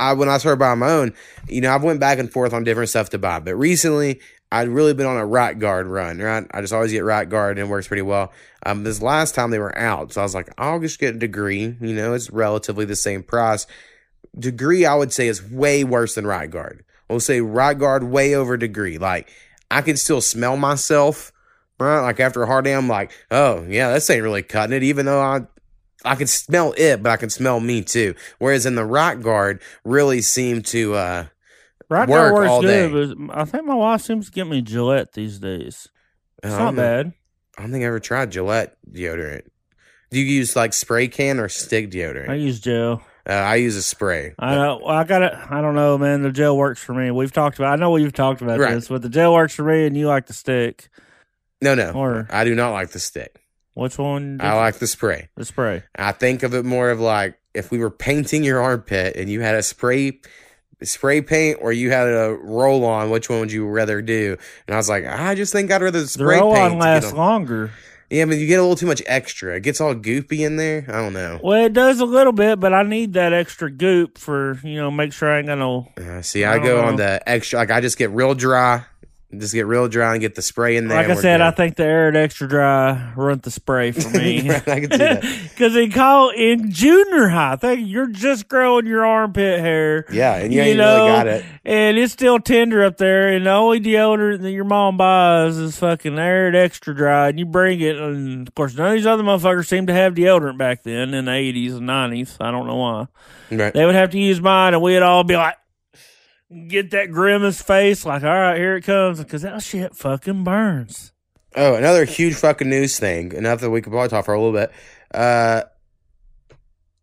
I 0.00 0.14
when 0.14 0.28
I 0.28 0.38
started 0.38 0.58
buying 0.58 0.80
my 0.80 0.90
own, 0.90 1.14
you 1.48 1.60
know, 1.60 1.72
I've 1.72 1.84
went 1.84 2.00
back 2.00 2.18
and 2.18 2.32
forth 2.32 2.52
on 2.52 2.64
different 2.64 2.88
stuff 2.88 3.10
to 3.10 3.18
buy. 3.18 3.38
But 3.38 3.54
recently, 3.54 4.20
I'd 4.52 4.68
really 4.68 4.94
been 4.94 5.06
on 5.06 5.16
a 5.16 5.26
right 5.26 5.58
guard 5.58 5.86
run. 5.86 6.18
Right, 6.18 6.46
I 6.50 6.60
just 6.60 6.72
always 6.72 6.92
get 6.92 7.04
right 7.04 7.28
guard 7.28 7.58
and 7.58 7.66
it 7.66 7.70
works 7.70 7.88
pretty 7.88 8.02
well. 8.02 8.32
Um, 8.66 8.84
this 8.84 9.00
last 9.00 9.34
time 9.34 9.50
they 9.50 9.58
were 9.58 9.76
out, 9.78 10.12
so 10.12 10.20
I 10.20 10.24
was 10.24 10.34
like, 10.34 10.48
I'll 10.58 10.80
just 10.80 10.98
get 10.98 11.14
a 11.14 11.18
degree. 11.18 11.76
You 11.80 11.94
know, 11.94 12.14
it's 12.14 12.30
relatively 12.30 12.84
the 12.84 12.96
same 12.96 13.22
price. 13.22 13.66
Degree, 14.38 14.84
I 14.84 14.94
would 14.94 15.12
say, 15.12 15.28
is 15.28 15.42
way 15.42 15.84
worse 15.84 16.14
than 16.14 16.26
right 16.26 16.50
guard. 16.50 16.84
We'll 17.08 17.20
say 17.20 17.40
right 17.40 17.78
guard 17.78 18.04
way 18.04 18.34
over 18.34 18.56
degree. 18.56 18.98
Like 18.98 19.28
I 19.70 19.82
can 19.82 19.96
still 19.96 20.20
smell 20.20 20.56
myself. 20.56 21.32
Right, 21.78 22.00
like 22.00 22.20
after 22.20 22.42
a 22.42 22.46
hard 22.46 22.66
day, 22.66 22.74
I'm 22.74 22.88
like, 22.88 23.10
oh 23.30 23.64
yeah, 23.68 23.92
this 23.92 24.10
ain't 24.10 24.22
really 24.22 24.42
cutting 24.42 24.76
it. 24.76 24.82
Even 24.82 25.06
though 25.06 25.20
I 25.20 25.40
I 26.04 26.14
can 26.14 26.26
smell 26.26 26.74
it, 26.76 27.02
but 27.02 27.10
I 27.10 27.16
can 27.16 27.30
smell 27.30 27.60
me 27.60 27.82
too. 27.82 28.14
Whereas 28.38 28.66
in 28.66 28.74
the 28.74 28.84
right 28.84 29.20
guard, 29.20 29.62
really 29.84 30.20
seem 30.20 30.62
to 30.64 30.94
uh 30.94 31.26
Right 31.90 32.08
work 32.08 32.32
now 32.32 32.34
works 32.34 32.48
all 32.50 32.62
good, 32.62 33.18
but 33.28 33.36
I 33.36 33.44
think 33.44 33.64
my 33.66 33.74
wife 33.74 34.00
seems 34.02 34.26
to 34.26 34.32
get 34.32 34.46
me 34.46 34.62
Gillette 34.62 35.12
these 35.12 35.38
days. 35.38 35.88
It's 36.42 36.52
not 36.56 36.76
bad. 36.76 37.12
I 37.58 37.62
don't 37.62 37.72
think 37.72 37.82
I 37.82 37.88
ever 37.88 38.00
tried 38.00 38.30
Gillette 38.30 38.76
deodorant. 38.90 39.42
Do 40.10 40.18
you 40.20 40.24
use 40.24 40.54
like 40.56 40.72
spray 40.72 41.08
can 41.08 41.38
or 41.40 41.48
stick 41.48 41.90
deodorant? 41.90 42.30
I 42.30 42.34
use 42.34 42.60
gel. 42.60 43.02
uh, 43.28 43.32
I 43.32 43.56
use 43.56 43.76
a 43.76 43.82
spray. 43.82 44.34
I 44.38 44.54
know. 44.54 44.84
I 44.86 45.04
got 45.04 45.22
it. 45.22 45.32
I 45.34 45.60
don't 45.60 45.74
know, 45.74 45.98
man. 45.98 46.22
The 46.22 46.30
gel 46.32 46.56
works 46.56 46.80
for 46.82 46.94
me. 46.94 47.10
We've 47.10 47.32
talked 47.32 47.58
about. 47.58 47.72
I 47.72 47.76
know 47.76 47.90
we've 47.90 48.12
talked 48.12 48.40
about 48.40 48.58
Right. 48.58 48.74
this, 48.74 48.88
but 48.88 49.02
the 49.02 49.08
gel 49.08 49.34
works 49.34 49.54
for 49.54 49.64
me, 49.64 49.84
and 49.86 49.96
you 49.96 50.06
like 50.08 50.26
the 50.26 50.32
stick. 50.32 50.88
No, 51.60 51.74
no, 51.74 51.90
Or 51.90 52.26
I 52.30 52.44
do 52.44 52.54
not 52.54 52.70
like 52.70 52.90
the 52.90 52.98
stick. 53.00 53.40
which 53.74 53.98
one? 53.98 54.38
did 54.38 54.46
I 54.46 54.52
you- 54.54 54.58
like 54.60 54.76
the 54.76 54.86
spray. 54.86 55.28
the 55.36 55.44
spray. 55.44 55.82
I 55.96 56.12
think 56.12 56.42
of 56.44 56.54
it 56.54 56.64
more 56.64 56.90
of 56.90 57.00
like 57.00 57.36
if 57.52 57.70
we 57.70 57.78
were 57.78 57.90
painting 57.90 58.42
your 58.44 58.62
armpit 58.62 59.16
and 59.16 59.28
you 59.28 59.40
had 59.42 59.56
a 59.56 59.62
spray 59.62 60.20
spray 60.82 61.20
paint 61.20 61.58
or 61.60 61.72
you 61.72 61.90
had 61.90 62.06
a 62.08 62.36
roll 62.40 62.84
on, 62.84 63.10
which 63.10 63.28
one 63.28 63.40
would 63.40 63.52
you 63.52 63.66
rather 63.66 64.00
do? 64.02 64.36
And 64.66 64.74
I 64.74 64.78
was 64.78 64.88
like, 64.88 65.04
I 65.06 65.34
just 65.34 65.52
think 65.52 65.70
I'd 65.70 65.82
rather 65.82 66.00
The 66.00 66.08
spray 66.08 66.38
roll 66.38 66.54
paint. 66.54 66.72
on 66.74 66.78
lasts 66.78 67.12
longer. 67.12 67.70
Yeah, 68.08 68.24
but 68.24 68.38
you 68.38 68.48
get 68.48 68.58
a 68.58 68.62
little 68.62 68.74
too 68.74 68.86
much 68.86 69.02
extra. 69.06 69.54
It 69.54 69.62
gets 69.62 69.80
all 69.80 69.94
goopy 69.94 70.40
in 70.40 70.56
there. 70.56 70.84
I 70.88 70.92
don't 71.00 71.12
know. 71.12 71.38
Well, 71.44 71.64
it 71.66 71.72
does 71.72 72.00
a 72.00 72.04
little 72.04 72.32
bit, 72.32 72.58
but 72.58 72.72
I 72.74 72.82
need 72.82 73.12
that 73.12 73.32
extra 73.32 73.70
goop 73.70 74.18
for 74.18 74.58
you 74.64 74.74
know 74.76 74.90
make 74.90 75.12
sure 75.12 75.30
I 75.30 75.38
ain't 75.38 75.46
gonna. 75.46 75.82
Uh, 75.96 76.20
see, 76.20 76.44
I 76.44 76.54
I, 76.54 76.58
go 76.58 76.80
know. 76.82 76.88
on 76.88 76.96
the 76.96 77.22
extra. 77.28 77.60
Like 77.60 77.70
I 77.70 77.80
just 77.80 77.96
get 77.98 78.10
real 78.10 78.34
dry, 78.34 78.82
just 79.38 79.54
get 79.54 79.66
real 79.66 79.86
dry 79.86 80.12
and 80.12 80.20
get 80.20 80.34
the 80.34 80.42
spray 80.42 80.76
in 80.76 80.88
there. 80.88 80.98
Like 81.06 81.16
I 81.16 81.20
said, 81.20 81.40
I 81.40 81.52
think 81.52 81.76
the 81.76 81.84
Arid 81.84 82.16
Extra 82.16 82.48
Dry 82.48 83.12
run 83.14 83.38
the 83.42 83.50
spray 83.50 83.92
for 83.92 84.10
me. 84.18 84.48
Right, 84.48 84.66
I 84.68 84.80
can 84.80 84.90
see 84.90 84.96
that. 84.98 85.24
Because 85.60 85.74
they 85.74 85.88
call 85.88 86.30
in 86.30 86.70
junior 86.72 87.28
high, 87.28 87.54
think 87.56 87.86
you're 87.86 88.06
just 88.06 88.48
growing 88.48 88.86
your 88.86 89.04
armpit 89.04 89.60
hair. 89.60 90.06
Yeah, 90.10 90.36
and 90.36 90.52
you, 90.52 90.60
you 90.62 90.68
ain't 90.70 90.78
know, 90.78 90.96
really 91.04 91.08
got 91.10 91.26
it. 91.26 91.44
and 91.66 91.98
it's 91.98 92.12
still 92.14 92.38
tender 92.40 92.82
up 92.82 92.96
there. 92.96 93.28
And 93.28 93.44
the 93.46 93.50
only 93.50 93.78
deodorant 93.78 94.40
that 94.40 94.50
your 94.52 94.64
mom 94.64 94.96
buys 94.96 95.58
is 95.58 95.78
fucking 95.78 96.18
Arid 96.18 96.56
Extra 96.56 96.94
Dry, 96.94 97.28
and 97.28 97.38
you 97.38 97.44
bring 97.46 97.80
it. 97.80 97.96
And 97.96 98.48
of 98.48 98.54
course, 98.54 98.74
none 98.74 98.86
of 98.88 98.92
these 98.94 99.06
other 99.06 99.22
motherfuckers 99.22 99.66
seem 99.68 99.86
to 99.88 99.92
have 99.92 100.14
deodorant 100.14 100.56
back 100.58 100.82
then 100.82 101.12
in 101.14 101.26
the 101.26 101.32
eighties 101.32 101.74
and 101.74 101.86
nineties. 101.86 102.36
I 102.40 102.50
don't 102.50 102.66
know 102.66 102.76
why 102.76 103.06
Right. 103.52 103.74
they 103.74 103.84
would 103.84 103.94
have 103.96 104.10
to 104.10 104.18
use 104.18 104.40
mine, 104.40 104.72
and 104.74 104.82
we'd 104.82 105.02
all 105.02 105.24
be 105.24 105.36
like, 105.36 105.56
get 106.68 106.90
that 106.90 107.10
grimace 107.10 107.62
face, 107.62 108.04
like, 108.04 108.22
all 108.22 108.28
right, 108.28 108.56
here 108.58 108.76
it 108.76 108.82
comes, 108.82 109.18
because 109.18 109.42
that 109.42 109.62
shit 109.62 109.94
fucking 109.94 110.44
burns. 110.44 111.12
Oh, 111.56 111.74
another 111.74 112.04
huge 112.04 112.34
fucking 112.34 112.68
news 112.68 112.98
thing. 112.98 113.32
Enough 113.32 113.60
that 113.60 113.70
we 113.70 113.82
could 113.82 113.92
probably 113.92 114.08
talk 114.08 114.24
for 114.24 114.34
a 114.34 114.40
little 114.40 114.58
bit. 114.58 114.70
Uh, 115.12 115.62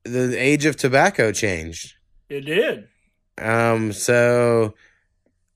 the 0.03 0.41
age 0.41 0.65
of 0.65 0.77
tobacco 0.77 1.31
changed. 1.31 1.95
It 2.29 2.41
did. 2.41 2.87
Um, 3.37 3.91
so 3.91 4.73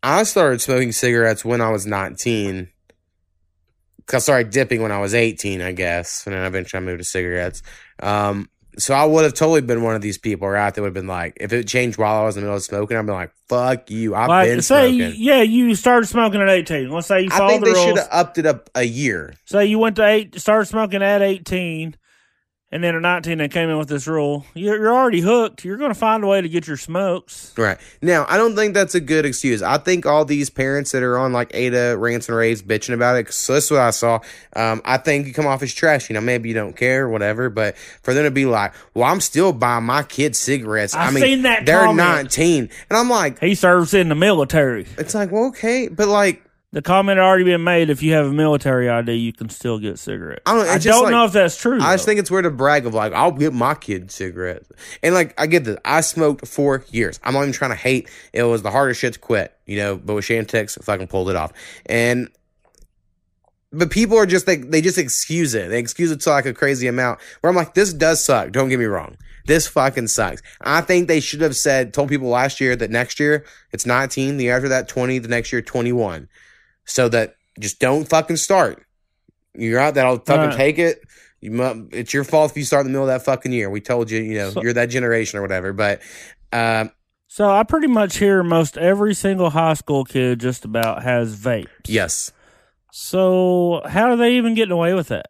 I 0.03 0.23
started 0.23 0.61
smoking 0.61 0.91
cigarettes 0.91 1.45
when 1.45 1.61
I 1.61 1.69
was 1.69 1.85
19. 1.85 2.69
I 4.13 4.19
started 4.19 4.51
dipping 4.51 4.81
when 4.81 4.91
I 4.91 4.99
was 4.99 5.15
18, 5.15 5.61
I 5.61 5.71
guess. 5.71 6.25
And 6.25 6.35
then 6.35 6.43
eventually 6.43 6.81
I 6.81 6.85
moved 6.85 6.99
to 6.99 7.05
cigarettes. 7.05 7.63
Um, 8.01 8.49
so 8.77 8.93
I 8.93 9.05
would 9.05 9.23
have 9.23 9.33
totally 9.33 9.61
been 9.61 9.83
one 9.83 9.95
of 9.95 10.01
these 10.01 10.17
people, 10.17 10.47
right? 10.47 10.73
That 10.73 10.81
would 10.81 10.87
have 10.87 10.93
been 10.93 11.07
like, 11.07 11.37
if 11.39 11.51
it 11.53 11.67
changed 11.67 11.97
while 11.97 12.21
I 12.21 12.25
was 12.25 12.35
in 12.37 12.41
the 12.41 12.45
middle 12.45 12.57
of 12.57 12.63
smoking, 12.63 12.97
I'd 12.97 13.05
be 13.05 13.11
like, 13.11 13.31
fuck 13.49 13.89
you. 13.91 14.15
I've 14.15 14.29
Like, 14.29 14.47
been 14.47 14.61
say, 14.61 14.97
smoking. 14.97 15.21
yeah, 15.21 15.41
you 15.41 15.75
started 15.75 16.07
smoking 16.07 16.41
at 16.41 16.49
18. 16.49 16.89
Let's 16.89 17.07
say 17.07 17.21
you 17.21 17.29
I 17.31 17.47
think 17.47 17.63
the 17.65 17.73
they 17.73 17.85
should 17.85 17.97
have 17.97 18.07
upped 18.11 18.37
it 18.37 18.45
up 18.45 18.69
a 18.75 18.83
year. 18.83 19.33
Say 19.45 19.65
you 19.65 19.79
went 19.79 19.95
to 19.97 20.05
eight, 20.05 20.39
started 20.39 20.65
smoking 20.67 21.03
at 21.03 21.21
18, 21.21 21.95
and 22.71 22.83
then 22.83 22.95
at 22.95 23.01
19 23.01 23.37
they 23.37 23.47
came 23.47 23.69
in 23.69 23.77
with 23.77 23.89
this 23.89 24.07
rule. 24.07 24.45
You're, 24.53 24.77
you're 24.77 24.93
already 24.95 25.21
hooked. 25.21 25.65
You're 25.65 25.77
going 25.77 25.91
to 25.91 25.99
find 25.99 26.23
a 26.23 26.27
way 26.27 26.41
to 26.41 26.47
get 26.49 26.67
your 26.67 26.77
smokes. 26.77 27.53
Right. 27.57 27.77
Now, 28.01 28.25
I 28.29 28.37
don't 28.37 28.55
think 28.55 28.73
that's 28.73 28.95
a 28.95 28.99
good 28.99 29.25
excuse. 29.25 29.61
I 29.61 29.77
think 29.77 30.05
all 30.05 30.25
these 30.25 30.49
parents 30.49 30.91
that 30.93 31.03
are 31.03 31.17
on 31.17 31.33
like 31.33 31.51
Ada 31.53 31.97
rants 31.97 32.29
and 32.29 32.37
raves 32.37 32.61
bitching 32.61 32.93
about 32.93 33.15
it, 33.15 33.25
because 33.25 33.47
that's 33.47 33.69
what 33.71 33.81
I 33.81 33.91
saw. 33.91 34.19
Um, 34.55 34.81
I 34.85 34.97
think 34.97 35.27
you 35.27 35.33
come 35.33 35.47
off 35.47 35.61
as 35.63 35.73
trash. 35.73 36.09
You 36.09 36.13
know, 36.13 36.21
maybe 36.21 36.49
you 36.49 36.55
don't 36.55 36.75
care 36.75 37.09
whatever, 37.09 37.49
but 37.49 37.77
for 37.77 38.13
them 38.13 38.23
to 38.23 38.31
be 38.31 38.45
like, 38.45 38.73
well, 38.93 39.05
I'm 39.05 39.21
still 39.21 39.53
buying 39.53 39.83
my 39.85 40.03
kids 40.03 40.37
cigarettes. 40.37 40.95
I 40.95 41.07
I've 41.07 41.13
mean, 41.13 41.23
seen 41.23 41.41
that 41.43 41.65
they're 41.65 41.85
comment. 41.85 41.97
19. 41.97 42.69
And 42.89 42.97
I'm 42.97 43.09
like, 43.09 43.39
He 43.39 43.55
serves 43.55 43.93
in 43.93 44.09
the 44.09 44.15
military. 44.15 44.85
it's 44.97 45.13
like, 45.13 45.31
well, 45.31 45.45
okay, 45.47 45.87
but 45.87 46.07
like, 46.07 46.43
The 46.73 46.81
comment 46.81 47.17
had 47.17 47.23
already 47.25 47.43
been 47.43 47.65
made. 47.65 47.89
If 47.89 48.01
you 48.01 48.13
have 48.13 48.27
a 48.27 48.31
military 48.31 48.87
ID, 48.89 49.11
you 49.13 49.33
can 49.33 49.49
still 49.49 49.77
get 49.77 49.99
cigarettes. 49.99 50.43
I 50.45 50.53
don't- 50.55 50.67
I 50.69 50.77
don't 50.77 51.03
like- 51.03 51.11
know 51.11 51.25
if 51.25 51.33
that's 51.33 51.57
true. 51.57 51.81
I 51.81 51.93
just 51.93 52.05
though. 52.05 52.09
think 52.11 52.19
it's 52.21 52.31
weird 52.31 52.45
to 52.45 52.49
brag 52.49 52.85
of 52.85 52.93
like, 52.93 53.11
I'll 53.11 53.31
get 53.33 53.51
my 53.51 53.73
kid 53.75 54.09
cigarettes. 54.09 54.69
And 55.03 55.13
like, 55.13 55.33
I 55.37 55.47
get 55.47 55.65
this. 55.65 55.77
I 55.83 55.99
smoked 55.99 56.47
for 56.47 56.85
years. 56.89 57.19
I'm 57.25 57.33
not 57.33 57.41
even 57.41 57.51
trying 57.51 57.71
to 57.71 57.75
hate. 57.75 58.09
It 58.31 58.43
was 58.43 58.61
the 58.61 58.71
hardest 58.71 59.01
shit 59.01 59.13
to 59.13 59.19
quit, 59.19 59.53
you 59.65 59.75
know, 59.77 59.97
but 59.97 60.13
with 60.13 60.23
Chantix, 60.25 60.77
I 60.79 60.83
fucking 60.85 61.07
pulled 61.07 61.29
it 61.29 61.35
off. 61.35 61.51
And, 61.87 62.29
but 63.73 63.89
people 63.91 64.17
are 64.17 64.25
just 64.25 64.47
like, 64.47 64.69
they 64.71 64.79
just 64.81 64.97
excuse 64.97 65.53
it. 65.53 65.69
They 65.69 65.79
excuse 65.79 66.09
it 66.09 66.21
to 66.21 66.29
like 66.29 66.45
a 66.45 66.53
crazy 66.53 66.87
amount 66.87 67.19
where 67.41 67.49
I'm 67.49 67.55
like, 67.57 67.73
this 67.73 67.91
does 67.91 68.23
suck. 68.23 68.51
Don't 68.53 68.69
get 68.69 68.79
me 68.79 68.85
wrong. 68.85 69.17
This 69.45 69.67
fucking 69.67 70.07
sucks. 70.07 70.41
I 70.61 70.79
think 70.79 71.09
they 71.09 71.19
should 71.19 71.41
have 71.41 71.57
said, 71.57 71.93
told 71.93 72.07
people 72.07 72.29
last 72.29 72.61
year 72.61 72.77
that 72.77 72.91
next 72.91 73.19
year 73.19 73.43
it's 73.73 73.85
19, 73.85 74.37
the 74.37 74.45
year 74.45 74.55
after 74.55 74.69
that 74.69 74.87
20, 74.87 75.19
the 75.19 75.27
next 75.27 75.51
year 75.51 75.61
21. 75.61 76.29
So 76.85 77.09
that 77.09 77.35
just 77.59 77.79
don't 77.79 78.07
fucking 78.07 78.37
start. 78.37 78.83
You're 79.53 79.79
out 79.79 79.95
that 79.95 80.05
I'll 80.05 80.19
fucking 80.19 80.49
Right. 80.49 80.55
take 80.57 80.79
it. 80.79 81.01
You 81.41 81.51
mu- 81.51 81.87
it's 81.91 82.13
your 82.13 82.23
fault 82.23 82.51
if 82.51 82.57
you 82.57 82.63
start 82.63 82.85
in 82.85 82.91
the 82.91 82.97
middle 82.97 83.09
of 83.09 83.13
that 83.19 83.25
fucking 83.25 83.51
year. 83.51 83.69
We 83.69 83.81
told 83.81 84.09
you, 84.11 84.21
you 84.21 84.35
know, 84.35 84.51
So- 84.51 84.61
you're 84.61 84.73
that 84.73 84.87
generation 84.87 85.39
or 85.39 85.41
whatever. 85.41 85.73
But 85.73 86.01
um, 86.53 86.91
So 87.27 87.49
I 87.49 87.63
pretty 87.63 87.87
much 87.87 88.17
hear 88.17 88.43
most 88.43 88.77
every 88.77 89.13
single 89.13 89.49
high 89.49 89.73
school 89.73 90.03
kid 90.05 90.39
just 90.39 90.65
about 90.65 91.03
has 91.03 91.35
vapes. 91.35 91.67
yes, 91.87 92.31
So 92.91 93.81
how 93.85 94.09
are 94.11 94.17
they 94.17 94.33
even 94.37 94.53
getting 94.53 94.71
away 94.73 94.93
with 94.93 95.07
that? 95.09 95.27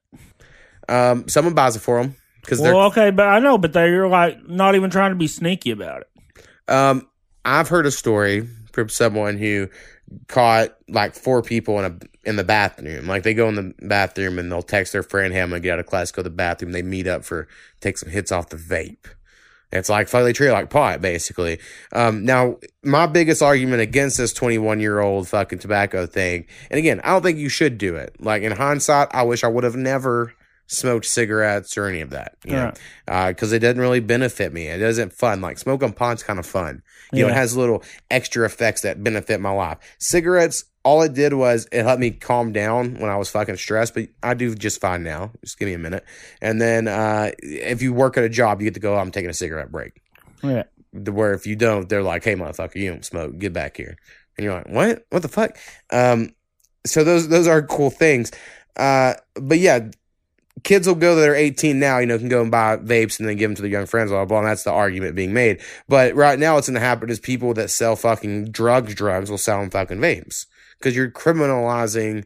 um, 0.90 1.28
someone 1.30 1.54
buys 1.54 1.76
it 1.76 1.80
for 1.80 2.02
them 2.02 2.16
because 2.42 2.60
Well, 2.60 2.82
okay, 2.88 3.12
but 3.12 3.28
I 3.28 3.40
know, 3.40 3.58
but 3.58 3.72
they're 3.74 4.08
like 4.08 4.48
not 4.48 4.76
even 4.76 4.90
trying 4.90 5.12
to 5.12 5.16
be 5.16 5.28
sneaky 5.28 5.72
about 5.72 6.02
it. 6.02 6.44
Um, 6.68 7.08
I've 7.46 7.70
heard 7.70 7.86
a 7.86 7.92
story 7.92 8.48
from 8.74 8.90
someone 8.90 9.38
who 9.38 9.70
caught 10.28 10.76
like 10.88 11.16
four 11.16 11.42
people 11.42 11.80
in 11.80 11.86
a 11.86 12.30
in 12.30 12.36
the 12.36 12.44
bathroom. 12.44 13.08
Like 13.08 13.24
they 13.24 13.34
go 13.34 13.50
in 13.50 13.56
the 13.56 13.74
bathroom 13.88 14.40
and 14.40 14.52
they'll 14.52 14.62
text 14.62 14.94
their 14.94 15.04
friend, 15.04 15.34
"Hey, 15.34 15.42
I'm 15.42 15.50
gonna 15.50 15.60
get 15.60 15.74
out 15.74 15.80
of 15.80 15.86
class, 15.86 16.12
go 16.12 16.22
to 16.22 16.30
the 16.30 16.36
bathroom." 16.36 16.72
They 16.72 16.82
meet 16.82 17.08
up 17.08 17.24
for 17.24 17.48
take 17.80 17.98
some 17.98 18.10
hits 18.10 18.32
off 18.32 18.50
the 18.50 18.58
vape. 18.58 19.08
It's 19.72 19.90
like 19.90 20.10
treat 20.10 20.42
it 20.42 20.52
like 20.52 20.70
pot, 20.70 21.02
basically. 21.02 21.60
Um, 21.94 22.26
now, 22.26 22.58
my 22.84 23.08
biggest 23.08 23.42
argument 23.42 23.82
against 23.82 24.18
this 24.18 24.34
21 24.34 24.82
year 24.82 25.00
old 25.00 25.30
fucking 25.30 25.60
tobacco 25.60 26.06
thing, 26.06 26.46
and 26.70 26.78
again, 26.78 27.00
I 27.04 27.10
don't 27.10 27.22
think 27.22 27.38
you 27.38 27.50
should 27.50 27.78
do 27.78 27.96
it. 27.96 28.16
Like 28.20 28.44
in 28.44 28.52
hindsight, 28.52 29.08
I 29.12 29.24
wish 29.24 29.44
I 29.44 29.48
would 29.48 29.64
have 29.64 29.78
never 29.78 30.34
smoked 30.72 31.06
cigarettes 31.06 31.78
or 31.78 31.86
any 31.86 32.00
of 32.00 32.12
that, 32.12 32.38
you 32.46 32.54
know, 32.54 32.72
because 33.28 33.52
it 33.52 33.60
doesn't 33.60 33.80
really 33.80 34.00
benefit 34.00 34.54
me. 34.54 34.68
It 34.68 34.82
isn't 34.82 35.12
fun. 35.12 35.42
Like 35.42 35.58
smoking 35.58 35.92
pot's 35.92 36.24
kind 36.24 36.40
of 36.40 36.46
fun. 36.46 36.82
You 37.12 37.24
know, 37.24 37.30
it 37.30 37.36
has 37.36 37.58
little 37.58 37.84
extra 38.10 38.46
effects 38.46 38.82
that 38.82 39.04
benefit 39.04 39.42
my 39.42 39.52
life. 39.52 39.78
Cigarettes, 40.00 40.64
all 40.84 41.02
it 41.02 41.14
did 41.14 41.34
was 41.34 41.68
it 41.74 41.84
helped 41.84 42.00
me 42.00 42.12
calm 42.12 42.54
down 42.54 42.96
when 43.00 43.10
I 43.10 43.18
was 43.18 43.30
fucking 43.30 43.58
stressed, 43.58 43.94
but 43.94 44.08
I 44.24 44.34
do 44.34 44.56
just 44.56 44.80
fine 44.80 45.04
now. 45.04 45.32
Just 45.44 45.60
give 45.60 45.68
me 45.68 45.74
a 45.74 45.78
minute. 45.78 46.06
And 46.42 46.62
then 46.62 46.88
uh, 46.88 47.32
if 47.40 47.82
you 47.82 47.94
work 47.94 48.18
at 48.18 48.24
a 48.24 48.30
job, 48.30 48.62
you 48.62 48.66
get 48.66 48.76
to 48.76 48.80
go, 48.80 48.96
I'm 48.96 49.12
taking 49.12 49.30
a 49.30 49.34
cigarette 49.34 49.72
break. 49.72 50.02
Yeah. 50.42 50.64
Where 50.94 51.34
if 51.34 51.46
you 51.46 51.58
don't, 51.58 51.90
they're 51.90 52.02
like, 52.02 52.24
hey, 52.24 52.36
motherfucker, 52.36 52.76
you 52.76 52.92
don't 52.92 53.06
smoke. 53.06 53.38
Get 53.38 53.52
back 53.52 53.76
here. 53.76 53.98
And 54.38 54.46
you're 54.46 54.54
like, 54.54 54.70
what? 54.70 55.06
What 55.10 55.22
the 55.22 55.28
fuck? 55.28 55.58
Um, 55.92 56.34
so 56.86 57.04
those 57.04 57.28
those 57.28 57.48
are 57.48 57.62
cool 57.62 57.90
things. 57.90 58.32
Uh, 58.78 59.14
but 59.36 59.60
yeah, 59.60 59.90
kids 60.64 60.88
will 60.88 60.96
go 60.96 61.16
that 61.16 61.30
are 61.30 61.36
18 61.36 61.80
now, 61.80 61.98
you 62.00 62.06
know, 62.06 62.18
can 62.18 62.30
go 62.30 62.42
and 62.42 62.52
buy 62.52 62.78
vapes 62.78 63.20
and 63.20 63.28
then 63.28 63.38
give 63.38 63.50
them 63.50 63.56
to 63.56 63.62
their 63.62 63.72
young 63.72 63.86
friends, 63.86 64.12
blah, 64.12 64.20
blah, 64.20 64.26
blah. 64.26 64.38
And 64.40 64.48
that's 64.48 64.64
the 64.64 64.72
argument 64.72 65.16
being 65.16 65.34
made. 65.34 65.62
But 65.88 66.16
right 66.16 66.38
now, 66.38 66.56
what's 66.56 66.68
going 66.68 66.76
to 66.76 66.80
happen 66.86 67.10
is 67.10 67.20
people 67.20 67.54
that 67.56 67.70
sell 67.70 67.96
fucking 67.96 68.52
drugs, 68.52 68.94
drugs 68.96 69.30
will 69.30 69.38
sell 69.38 69.60
them 69.60 69.70
fucking 69.70 70.00
vapes 70.00 70.46
because 70.78 70.96
you're 70.96 71.10
criminalizing 71.12 72.26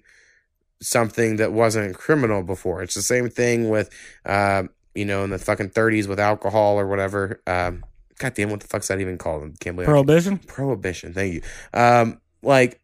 something 0.82 1.38
that 1.38 1.52
wasn't 1.54 1.96
criminal 1.96 2.44
before. 2.44 2.82
It's 2.82 2.96
the 2.96 3.02
same 3.02 3.30
thing 3.30 3.70
with, 3.70 3.90
uh, 4.26 4.64
you 4.94 5.06
know, 5.06 5.24
in 5.24 5.30
the 5.30 5.40
fucking 5.40 5.70
30s 5.70 6.08
with 6.08 6.20
alcohol 6.20 6.80
or 6.80 6.88
whatever. 6.88 7.42
Um, 7.48 7.84
God 8.18 8.34
damn, 8.34 8.50
what 8.50 8.62
the 8.62 8.68
fuck's 8.68 8.88
that 8.88 9.00
even 9.02 9.18
called? 9.18 9.60
Can't 9.60 9.76
believe 9.76 9.88
Prohibition. 9.88 10.38
prohibition. 10.40 11.14
Thank 11.14 11.34
you. 11.34 11.42
Um, 11.74 12.22
like 12.42 12.80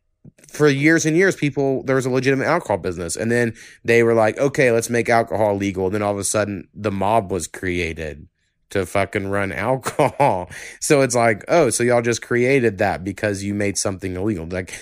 for 0.52 0.68
years 0.68 1.06
and 1.06 1.16
years, 1.16 1.36
people 1.36 1.84
there 1.84 1.96
was 1.96 2.06
a 2.06 2.10
legitimate 2.10 2.46
alcohol 2.46 2.78
business, 2.78 3.16
and 3.16 3.32
then 3.32 3.54
they 3.84 4.04
were 4.04 4.14
like, 4.14 4.38
okay, 4.38 4.72
let's 4.72 4.90
make 4.90 5.10
alcohol 5.10 5.56
legal. 5.56 5.86
And 5.86 5.96
then 5.96 6.02
all 6.02 6.12
of 6.12 6.20
a 6.20 6.24
sudden, 6.24 6.68
the 6.74 6.92
mob 6.92 7.32
was 7.32 7.48
created 7.48 8.28
to 8.72 8.86
fucking 8.86 9.28
run 9.28 9.52
alcohol. 9.52 10.50
So 10.80 11.02
it's 11.02 11.16
like, 11.16 11.44
oh, 11.48 11.70
so 11.70 11.84
y'all 11.84 12.02
just 12.02 12.22
created 12.22 12.80
that 12.80 13.04
because 13.04 13.44
you 13.44 13.54
made 13.54 13.78
something 13.78 14.16
illegal. 14.16 14.46
Like, 14.46 14.74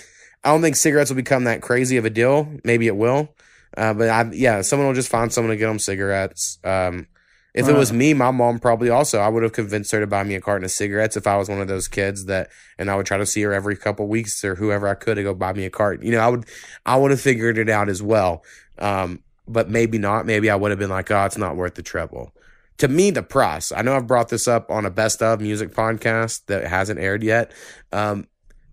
I 0.42 0.50
don't 0.50 0.62
think 0.62 0.76
cigarettes 0.76 1.10
will 1.10 1.16
become 1.16 1.44
that 1.44 1.62
crazy 1.62 1.96
of 1.96 2.04
a 2.04 2.10
deal. 2.10 2.48
Maybe 2.64 2.86
it 2.86 2.96
will. 2.96 3.34
Uh, 3.76 3.94
but 3.94 4.08
I, 4.08 4.30
yeah, 4.32 4.62
someone 4.62 4.88
will 4.88 4.94
just 4.94 5.10
find 5.10 5.32
someone 5.32 5.50
to 5.50 5.56
get 5.56 5.66
them 5.66 5.78
cigarettes. 5.78 6.58
Um, 6.64 7.06
if 7.54 7.68
it 7.68 7.74
was 7.74 7.92
me, 7.92 8.14
my 8.14 8.30
mom 8.30 8.58
probably 8.58 8.90
also, 8.90 9.18
I 9.18 9.28
would 9.28 9.42
have 9.42 9.52
convinced 9.52 9.90
her 9.92 10.00
to 10.00 10.06
buy 10.06 10.22
me 10.22 10.34
a 10.34 10.40
carton 10.40 10.64
of 10.64 10.70
cigarettes 10.70 11.16
if 11.16 11.26
I 11.26 11.36
was 11.36 11.48
one 11.48 11.60
of 11.60 11.68
those 11.68 11.88
kids 11.88 12.26
that, 12.26 12.50
and 12.78 12.90
I 12.90 12.96
would 12.96 13.06
try 13.06 13.18
to 13.18 13.26
see 13.26 13.42
her 13.42 13.52
every 13.52 13.76
couple 13.76 14.06
weeks 14.06 14.44
or 14.44 14.54
whoever 14.54 14.86
I 14.86 14.94
could 14.94 15.16
to 15.16 15.22
go 15.22 15.34
buy 15.34 15.52
me 15.52 15.64
a 15.64 15.70
carton. 15.70 16.06
You 16.06 16.12
know, 16.12 16.20
I 16.20 16.28
would, 16.28 16.44
I 16.86 16.96
would 16.96 17.10
have 17.10 17.20
figured 17.20 17.58
it 17.58 17.68
out 17.68 17.88
as 17.88 18.02
well. 18.02 18.44
Um, 18.78 19.22
but 19.48 19.68
maybe 19.68 19.98
not. 19.98 20.26
Maybe 20.26 20.48
I 20.48 20.56
would 20.56 20.70
have 20.70 20.78
been 20.78 20.90
like, 20.90 21.10
oh, 21.10 21.24
it's 21.24 21.36
not 21.36 21.56
worth 21.56 21.74
the 21.74 21.82
trouble. 21.82 22.32
To 22.78 22.88
me, 22.88 23.10
the 23.10 23.22
price, 23.22 23.72
I 23.72 23.82
know 23.82 23.94
I've 23.94 24.06
brought 24.06 24.28
this 24.28 24.48
up 24.48 24.70
on 24.70 24.86
a 24.86 24.90
best 24.90 25.22
of 25.22 25.40
music 25.40 25.74
podcast 25.74 26.46
that 26.46 26.66
hasn't 26.66 27.00
aired 27.00 27.22
yet. 27.22 27.52
Um, 27.92 28.26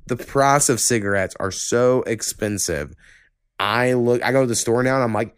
the 0.05 0.15
price 0.15 0.69
of 0.69 0.79
cigarettes 0.79 1.35
are 1.39 1.51
so 1.51 2.03
expensive. 2.03 2.93
I 3.59 3.93
look, 3.93 4.23
I 4.23 4.31
go 4.31 4.41
to 4.41 4.47
the 4.47 4.55
store 4.55 4.83
now 4.83 4.95
and 4.95 5.03
I'm 5.03 5.13
like, 5.13 5.35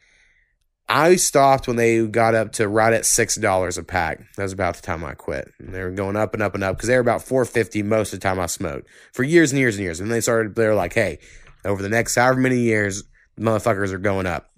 I 0.90 1.18
stopped 1.18 1.68
when 1.68 1.76
they 1.76 2.06
got 2.08 2.34
up 2.34 2.54
to 2.54 2.68
right 2.68 2.92
at 2.92 3.06
six 3.06 3.36
dollars 3.36 3.78
a 3.78 3.84
pack. 3.84 4.22
That 4.36 4.44
was 4.44 4.54
about 4.54 4.76
the 4.76 4.82
time 4.82 5.04
I 5.04 5.14
quit. 5.14 5.52
And 5.60 5.74
they 5.74 5.84
were 5.84 5.92
going 5.92 6.16
up 6.16 6.34
and 6.34 6.42
up 6.42 6.56
and 6.56 6.64
up 6.64 6.76
because 6.76 6.88
they 6.88 6.96
were 6.96 7.02
about 7.02 7.22
four 7.22 7.46
fifty 7.46 7.84
most 7.84 8.12
of 8.12 8.20
the 8.20 8.24
time 8.24 8.40
I 8.40 8.48
smoked 8.48 8.88
for 9.14 9.22
years 9.24 9.52
and 9.52 9.60
years 9.60 9.76
and 9.76 9.84
years. 9.84 10.00
And 10.00 10.12
they 10.12 10.20
started, 10.20 10.56
they 10.56 10.66
were 10.66 10.74
like, 10.74 10.94
"Hey, 10.94 11.20
over 11.64 11.84
the 11.84 11.90
next 11.90 12.16
however 12.16 12.40
many 12.40 12.58
years, 12.58 13.04
motherfuckers 13.40 13.94
are 13.94 14.00
going 14.00 14.26
up." 14.26 14.50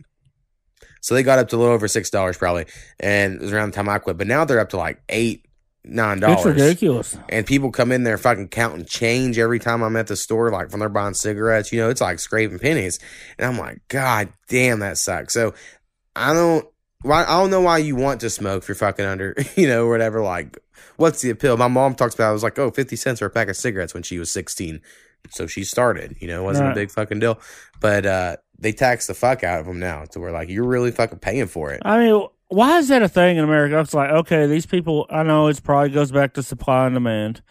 So 1.01 1.15
they 1.15 1.23
got 1.23 1.39
up 1.39 1.49
to 1.49 1.57
a 1.57 1.59
little 1.59 1.73
over 1.73 1.87
six 1.89 2.09
dollars 2.09 2.37
probably, 2.37 2.65
and 2.99 3.35
it 3.35 3.41
was 3.41 3.51
around 3.51 3.73
the 3.73 3.75
time 3.75 3.89
I 3.89 3.99
quit. 3.99 4.17
But 4.17 4.27
now 4.27 4.45
they're 4.45 4.59
up 4.59 4.69
to 4.69 4.77
like 4.77 5.01
eight, 5.09 5.45
nine 5.83 6.21
dollars. 6.21 6.37
It's 6.37 6.45
ridiculous. 6.45 7.17
And 7.27 7.45
people 7.45 7.71
come 7.71 7.91
in 7.91 8.03
there 8.03 8.17
fucking 8.17 8.49
counting 8.49 8.85
change 8.85 9.37
every 9.37 9.59
time 9.59 9.81
I'm 9.81 9.97
at 9.97 10.07
the 10.07 10.15
store, 10.15 10.49
like 10.49 10.71
when 10.71 10.79
they're 10.79 10.89
buying 10.89 11.15
cigarettes. 11.15 11.73
You 11.73 11.81
know, 11.81 11.89
it's 11.89 12.01
like 12.01 12.19
scraping 12.19 12.59
pennies. 12.59 12.99
And 13.37 13.47
I'm 13.47 13.57
like, 13.57 13.81
God 13.89 14.29
damn, 14.47 14.79
that 14.79 14.97
sucks. 14.97 15.33
So 15.33 15.53
I 16.15 16.33
don't, 16.33 16.65
why, 17.01 17.23
I 17.23 17.39
don't 17.41 17.49
know 17.49 17.61
why 17.61 17.79
you 17.79 17.95
want 17.95 18.21
to 18.21 18.29
smoke 18.29 18.63
if 18.63 18.69
you're 18.69 18.75
fucking 18.75 19.05
under, 19.05 19.35
you 19.55 19.67
know, 19.67 19.87
whatever. 19.87 20.21
Like, 20.21 20.59
what's 20.97 21.21
the 21.21 21.29
appeal? 21.29 21.57
My 21.57 21.67
mom 21.67 21.95
talks 21.95 22.13
about, 22.15 22.29
it 22.29 22.33
was 22.33 22.43
like, 22.43 22.59
oh, 22.59 22.71
50 22.71 22.95
cents 22.95 23.19
for 23.19 23.25
a 23.25 23.29
pack 23.29 23.47
of 23.49 23.55
cigarettes 23.57 23.93
when 23.93 24.03
she 24.03 24.19
was 24.19 24.31
16. 24.31 24.81
So 25.29 25.47
she 25.47 25.63
started, 25.63 26.15
you 26.19 26.27
know, 26.27 26.41
it 26.41 26.45
wasn't 26.45 26.67
Right. 26.67 26.71
a 26.71 26.75
big 26.75 26.91
fucking 26.91 27.19
deal. 27.19 27.39
But, 27.79 28.05
uh, 28.05 28.37
they 28.59 28.71
tax 28.71 29.07
the 29.07 29.13
fuck 29.15 29.43
out 29.43 29.59
of 29.59 29.65
them 29.65 29.79
now 29.79 30.05
to 30.11 30.19
where 30.19 30.31
like 30.31 30.47
you're 30.49 30.67
really 30.67 30.91
fucking 30.91 31.17
paying 31.17 31.47
for 31.47 31.71
it. 31.71 31.81
I 31.83 31.97
mean, 31.97 32.27
why 32.49 32.77
is 32.77 32.89
that 32.89 33.01
a 33.01 33.09
thing 33.09 33.37
in 33.37 33.43
America? 33.43 33.79
It's 33.79 33.93
like, 33.93 34.11
okay, 34.11 34.45
these 34.45 34.67
people, 34.67 35.07
I 35.09 35.23
know 35.23 35.47
it's 35.47 35.59
probably 35.59 35.89
goes 35.89 36.11
back 36.11 36.33
to 36.35 36.43
supply 36.43 36.85
and 36.85 36.93
demand, 36.93 37.41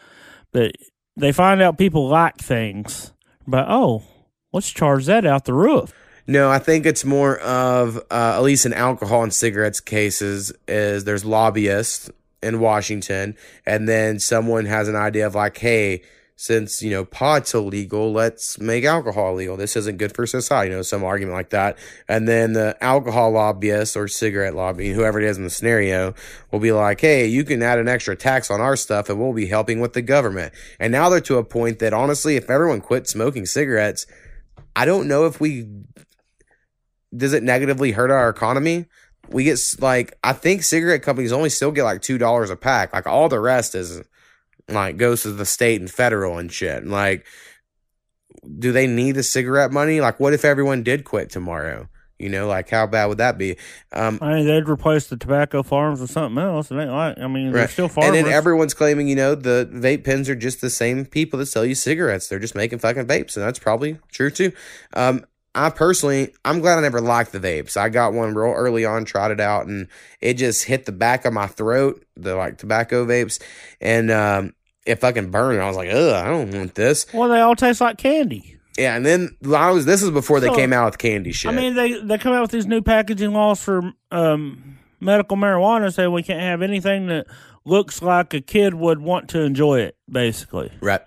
but 0.52 0.72
they 1.16 1.32
find 1.32 1.60
out 1.60 1.78
people 1.78 2.06
like 2.08 2.36
things, 2.38 3.12
but 3.44 3.66
oh, 3.68 4.04
let's 4.52 4.70
charge 4.70 5.06
that 5.06 5.26
out 5.26 5.46
the 5.46 5.52
roof. 5.54 5.92
No, 6.30 6.48
I 6.48 6.60
think 6.60 6.86
it's 6.86 7.04
more 7.04 7.38
of 7.38 7.96
uh, 8.08 8.34
at 8.36 8.42
least 8.42 8.64
in 8.64 8.72
alcohol 8.72 9.24
and 9.24 9.34
cigarettes 9.34 9.80
cases 9.80 10.52
is 10.68 11.02
there's 11.02 11.24
lobbyists 11.24 12.08
in 12.40 12.60
Washington, 12.60 13.36
and 13.66 13.88
then 13.88 14.20
someone 14.20 14.66
has 14.66 14.86
an 14.86 14.94
idea 14.94 15.26
of 15.26 15.34
like, 15.34 15.58
hey, 15.58 16.02
since 16.36 16.84
you 16.84 16.90
know 16.90 17.04
pot's 17.04 17.52
illegal, 17.52 18.12
let's 18.12 18.60
make 18.60 18.84
alcohol 18.84 19.32
illegal. 19.32 19.56
This 19.56 19.74
isn't 19.74 19.98
good 19.98 20.14
for 20.14 20.24
society. 20.24 20.70
You 20.70 20.76
know, 20.76 20.82
some 20.82 21.02
argument 21.02 21.34
like 21.34 21.50
that, 21.50 21.76
and 22.06 22.28
then 22.28 22.52
the 22.52 22.76
alcohol 22.80 23.32
lobbyist 23.32 23.96
or 23.96 24.06
cigarette 24.06 24.54
lobby, 24.54 24.92
whoever 24.92 25.18
it 25.18 25.26
is 25.26 25.36
in 25.36 25.42
the 25.42 25.50
scenario, 25.50 26.14
will 26.52 26.60
be 26.60 26.70
like, 26.70 27.00
hey, 27.00 27.26
you 27.26 27.42
can 27.42 27.60
add 27.60 27.80
an 27.80 27.88
extra 27.88 28.14
tax 28.14 28.52
on 28.52 28.60
our 28.60 28.76
stuff, 28.76 29.08
and 29.08 29.18
we'll 29.18 29.32
be 29.32 29.46
helping 29.46 29.80
with 29.80 29.94
the 29.94 30.02
government. 30.02 30.54
And 30.78 30.92
now 30.92 31.08
they're 31.08 31.20
to 31.22 31.38
a 31.38 31.44
point 31.44 31.80
that 31.80 31.92
honestly, 31.92 32.36
if 32.36 32.48
everyone 32.48 32.82
quit 32.82 33.08
smoking 33.08 33.46
cigarettes, 33.46 34.06
I 34.76 34.84
don't 34.84 35.08
know 35.08 35.26
if 35.26 35.40
we 35.40 35.66
does 37.16 37.32
it 37.32 37.42
negatively 37.42 37.92
hurt 37.92 38.10
our 38.10 38.28
economy? 38.28 38.86
We 39.28 39.44
get 39.44 39.58
like 39.80 40.16
I 40.24 40.32
think 40.32 40.62
cigarette 40.62 41.02
companies 41.02 41.32
only 41.32 41.50
still 41.50 41.70
get 41.70 41.84
like 41.84 42.02
two 42.02 42.18
dollars 42.18 42.50
a 42.50 42.56
pack. 42.56 42.92
Like 42.92 43.06
all 43.06 43.28
the 43.28 43.40
rest 43.40 43.74
is 43.74 44.02
like 44.68 44.96
goes 44.96 45.22
to 45.22 45.32
the 45.32 45.44
state 45.44 45.80
and 45.80 45.90
federal 45.90 46.38
and 46.38 46.50
shit. 46.52 46.82
And 46.82 46.90
like, 46.90 47.26
do 48.58 48.72
they 48.72 48.86
need 48.86 49.12
the 49.12 49.22
cigarette 49.22 49.72
money? 49.72 50.00
Like, 50.00 50.18
what 50.20 50.32
if 50.32 50.44
everyone 50.44 50.82
did 50.82 51.04
quit 51.04 51.30
tomorrow? 51.30 51.88
You 52.18 52.28
know, 52.28 52.46
like 52.46 52.68
how 52.68 52.86
bad 52.86 53.06
would 53.06 53.18
that 53.18 53.38
be? 53.38 53.56
Um, 53.92 54.18
I 54.20 54.34
mean, 54.34 54.46
they'd 54.46 54.68
replace 54.68 55.06
the 55.06 55.16
tobacco 55.16 55.62
farms 55.62 56.00
with 56.02 56.10
something 56.10 56.42
else. 56.42 56.70
It 56.70 56.76
ain't 56.76 56.90
like 56.90 57.18
I 57.18 57.26
mean, 57.28 57.52
they're 57.52 57.62
Right. 57.62 57.70
still 57.70 57.88
farmers. 57.88 58.14
And 58.14 58.26
then 58.26 58.32
everyone's 58.32 58.74
claiming, 58.74 59.08
you 59.08 59.16
know, 59.16 59.34
the 59.34 59.68
vape 59.72 60.04
pens 60.04 60.28
are 60.28 60.34
just 60.34 60.60
the 60.60 60.68
same 60.70 61.06
people 61.06 61.38
that 61.38 61.46
sell 61.46 61.64
you 61.64 61.74
cigarettes. 61.74 62.28
They're 62.28 62.38
just 62.38 62.54
making 62.54 62.80
fucking 62.80 63.06
vapes, 63.06 63.36
and 63.36 63.44
that's 63.44 63.58
probably 63.58 63.98
true 64.12 64.30
too. 64.30 64.52
Um, 64.92 65.24
I 65.54 65.70
personally, 65.70 66.32
I'm 66.44 66.60
glad 66.60 66.78
I 66.78 66.82
never 66.82 67.00
liked 67.00 67.32
the 67.32 67.40
vapes. 67.40 67.76
I 67.76 67.88
got 67.88 68.12
one 68.12 68.34
real 68.34 68.52
early 68.54 68.84
on, 68.84 69.04
tried 69.04 69.32
it 69.32 69.40
out, 69.40 69.66
and 69.66 69.88
it 70.20 70.34
just 70.34 70.64
hit 70.64 70.86
the 70.86 70.92
back 70.92 71.24
of 71.24 71.32
my 71.32 71.48
throat, 71.48 72.04
the 72.16 72.36
like 72.36 72.58
tobacco 72.58 73.04
vapes, 73.04 73.42
and 73.80 74.10
um, 74.10 74.54
it 74.86 75.00
fucking 75.00 75.30
burned. 75.30 75.60
I 75.60 75.66
was 75.66 75.76
like, 75.76 75.90
ugh, 75.90 76.14
I 76.14 76.28
don't 76.28 76.52
want 76.52 76.74
this. 76.74 77.06
well, 77.12 77.28
they 77.28 77.40
all 77.40 77.56
taste 77.56 77.80
like 77.80 77.98
candy. 77.98 78.58
Yeah, 78.78 78.94
and 78.96 79.04
then 79.04 79.36
I 79.52 79.72
was. 79.72 79.84
This 79.84 80.02
is 80.02 80.10
before 80.10 80.40
they 80.40 80.48
came 80.54 80.72
out 80.72 80.86
with 80.86 80.98
candy 80.98 81.32
shit. 81.32 81.50
I 81.50 81.54
mean, 81.54 81.74
they 81.74 82.00
they 82.00 82.16
come 82.16 82.32
out 82.32 82.42
with 82.42 82.52
these 82.52 82.66
new 82.66 82.80
packaging 82.80 83.32
laws 83.32 83.62
for 83.62 83.92
um, 84.12 84.78
medical 85.00 85.36
marijuana, 85.36 85.92
saying 85.92 86.12
we 86.12 86.22
can't 86.22 86.40
have 86.40 86.62
anything 86.62 87.08
that 87.08 87.26
looks 87.64 88.00
like 88.00 88.32
a 88.32 88.40
kid 88.40 88.74
would 88.74 89.00
want 89.00 89.28
to 89.30 89.42
enjoy 89.42 89.80
it. 89.80 89.96
Basically, 90.08 90.70
right? 90.80 91.00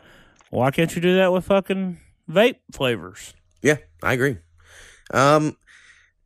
why 0.50 0.70
can't 0.72 0.94
you 0.94 1.02
do 1.02 1.16
that 1.16 1.32
with 1.32 1.46
fucking 1.46 1.98
vape 2.30 2.58
flavors? 2.72 3.34
Yeah, 3.64 3.78
I 4.03 4.14
agree. 4.14 4.38
Um, 5.14 5.57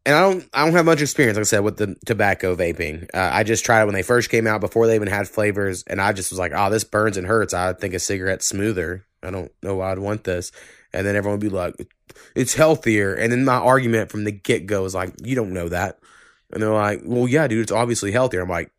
and 0.05 0.15
I 0.15 0.21
don't, 0.21 0.49
I 0.53 0.65
don't 0.65 0.73
have 0.75 0.85
much 0.85 1.01
experience, 1.01 1.38
like 1.38 1.43
I 1.43 1.45
said, 1.45 1.59
with 1.59 1.77
the 1.77 1.95
tobacco 2.05 2.55
vaping. 2.55 3.09
Uh, 3.13 3.29
I 3.33 3.43
just 3.43 3.65
tried 3.65 3.83
it 3.83 3.85
when 3.85 3.93
they 3.95 4.03
first 4.03 4.29
came 4.29 4.47
out, 4.47 4.61
before 4.61 4.88
they 4.88 4.95
even 4.95 5.07
had 5.09 5.27
flavors, 5.27 5.83
and 5.88 6.01
I 6.01 6.13
just 6.13 6.31
was 6.31 6.39
like, 6.39 6.53
"Oh, 6.55 6.69
this 6.69 6.83
burns 6.83 7.17
and 7.17 7.27
hurts." 7.27 7.53
I 7.53 7.73
think 7.73 7.93
a 7.93 7.99
cigarette's 7.99 8.47
smoother. 8.47 9.05
I 9.23 9.31
don't 9.31 9.51
know 9.61 9.75
why 9.75 9.91
I'd 9.91 9.99
want 9.99 10.23
this. 10.23 10.51
And 10.93 11.05
then 11.05 11.15
everyone 11.15 11.39
would 11.39 11.49
be 11.49 11.55
like, 11.55 11.75
"It's 12.35 12.55
healthier." 12.55 13.13
And 13.13 13.31
then 13.31 13.45
my 13.45 13.55
argument 13.55 14.11
from 14.11 14.23
the 14.23 14.31
get 14.31 14.65
go 14.65 14.85
is 14.85 14.95
like, 14.95 15.13
"You 15.23 15.35
don't 15.35 15.53
know 15.53 15.69
that." 15.69 15.99
And 16.53 16.63
they're 16.63 16.71
like, 16.71 17.01
"Well, 17.05 17.27
yeah, 17.27 17.47
dude, 17.47 17.63
it's 17.63 17.71
obviously 17.71 18.11
healthier." 18.13 18.41
I'm 18.41 18.49
like, 18.49 18.71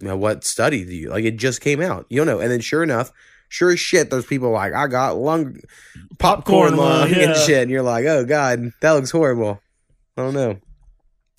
"You 0.00 0.08
know 0.08 0.16
what 0.16 0.44
study 0.44 0.84
do 0.84 0.94
you 0.94 1.10
like? 1.10 1.24
It 1.24 1.38
just 1.38 1.60
came 1.62 1.80
out. 1.80 2.06
You 2.10 2.18
don't 2.18 2.26
know." 2.26 2.40
And 2.40 2.50
then 2.50 2.60
sure 2.60 2.82
enough. 2.82 3.12
Sure 3.50 3.72
as 3.72 3.80
shit, 3.80 4.10
those 4.10 4.24
people 4.24 4.52
like 4.52 4.72
I 4.72 4.86
got 4.86 5.16
lung 5.18 5.58
popcorn 6.20 6.70
Popcorn 6.70 6.76
lung, 6.76 7.10
lung 7.10 7.14
and 7.14 7.36
shit, 7.36 7.62
and 7.62 7.70
you're 7.70 7.82
like, 7.82 8.06
oh 8.06 8.24
god, 8.24 8.70
that 8.80 8.92
looks 8.92 9.10
horrible. 9.10 9.60
I 10.16 10.22
don't 10.22 10.34
know. 10.34 10.50
I 10.52 10.58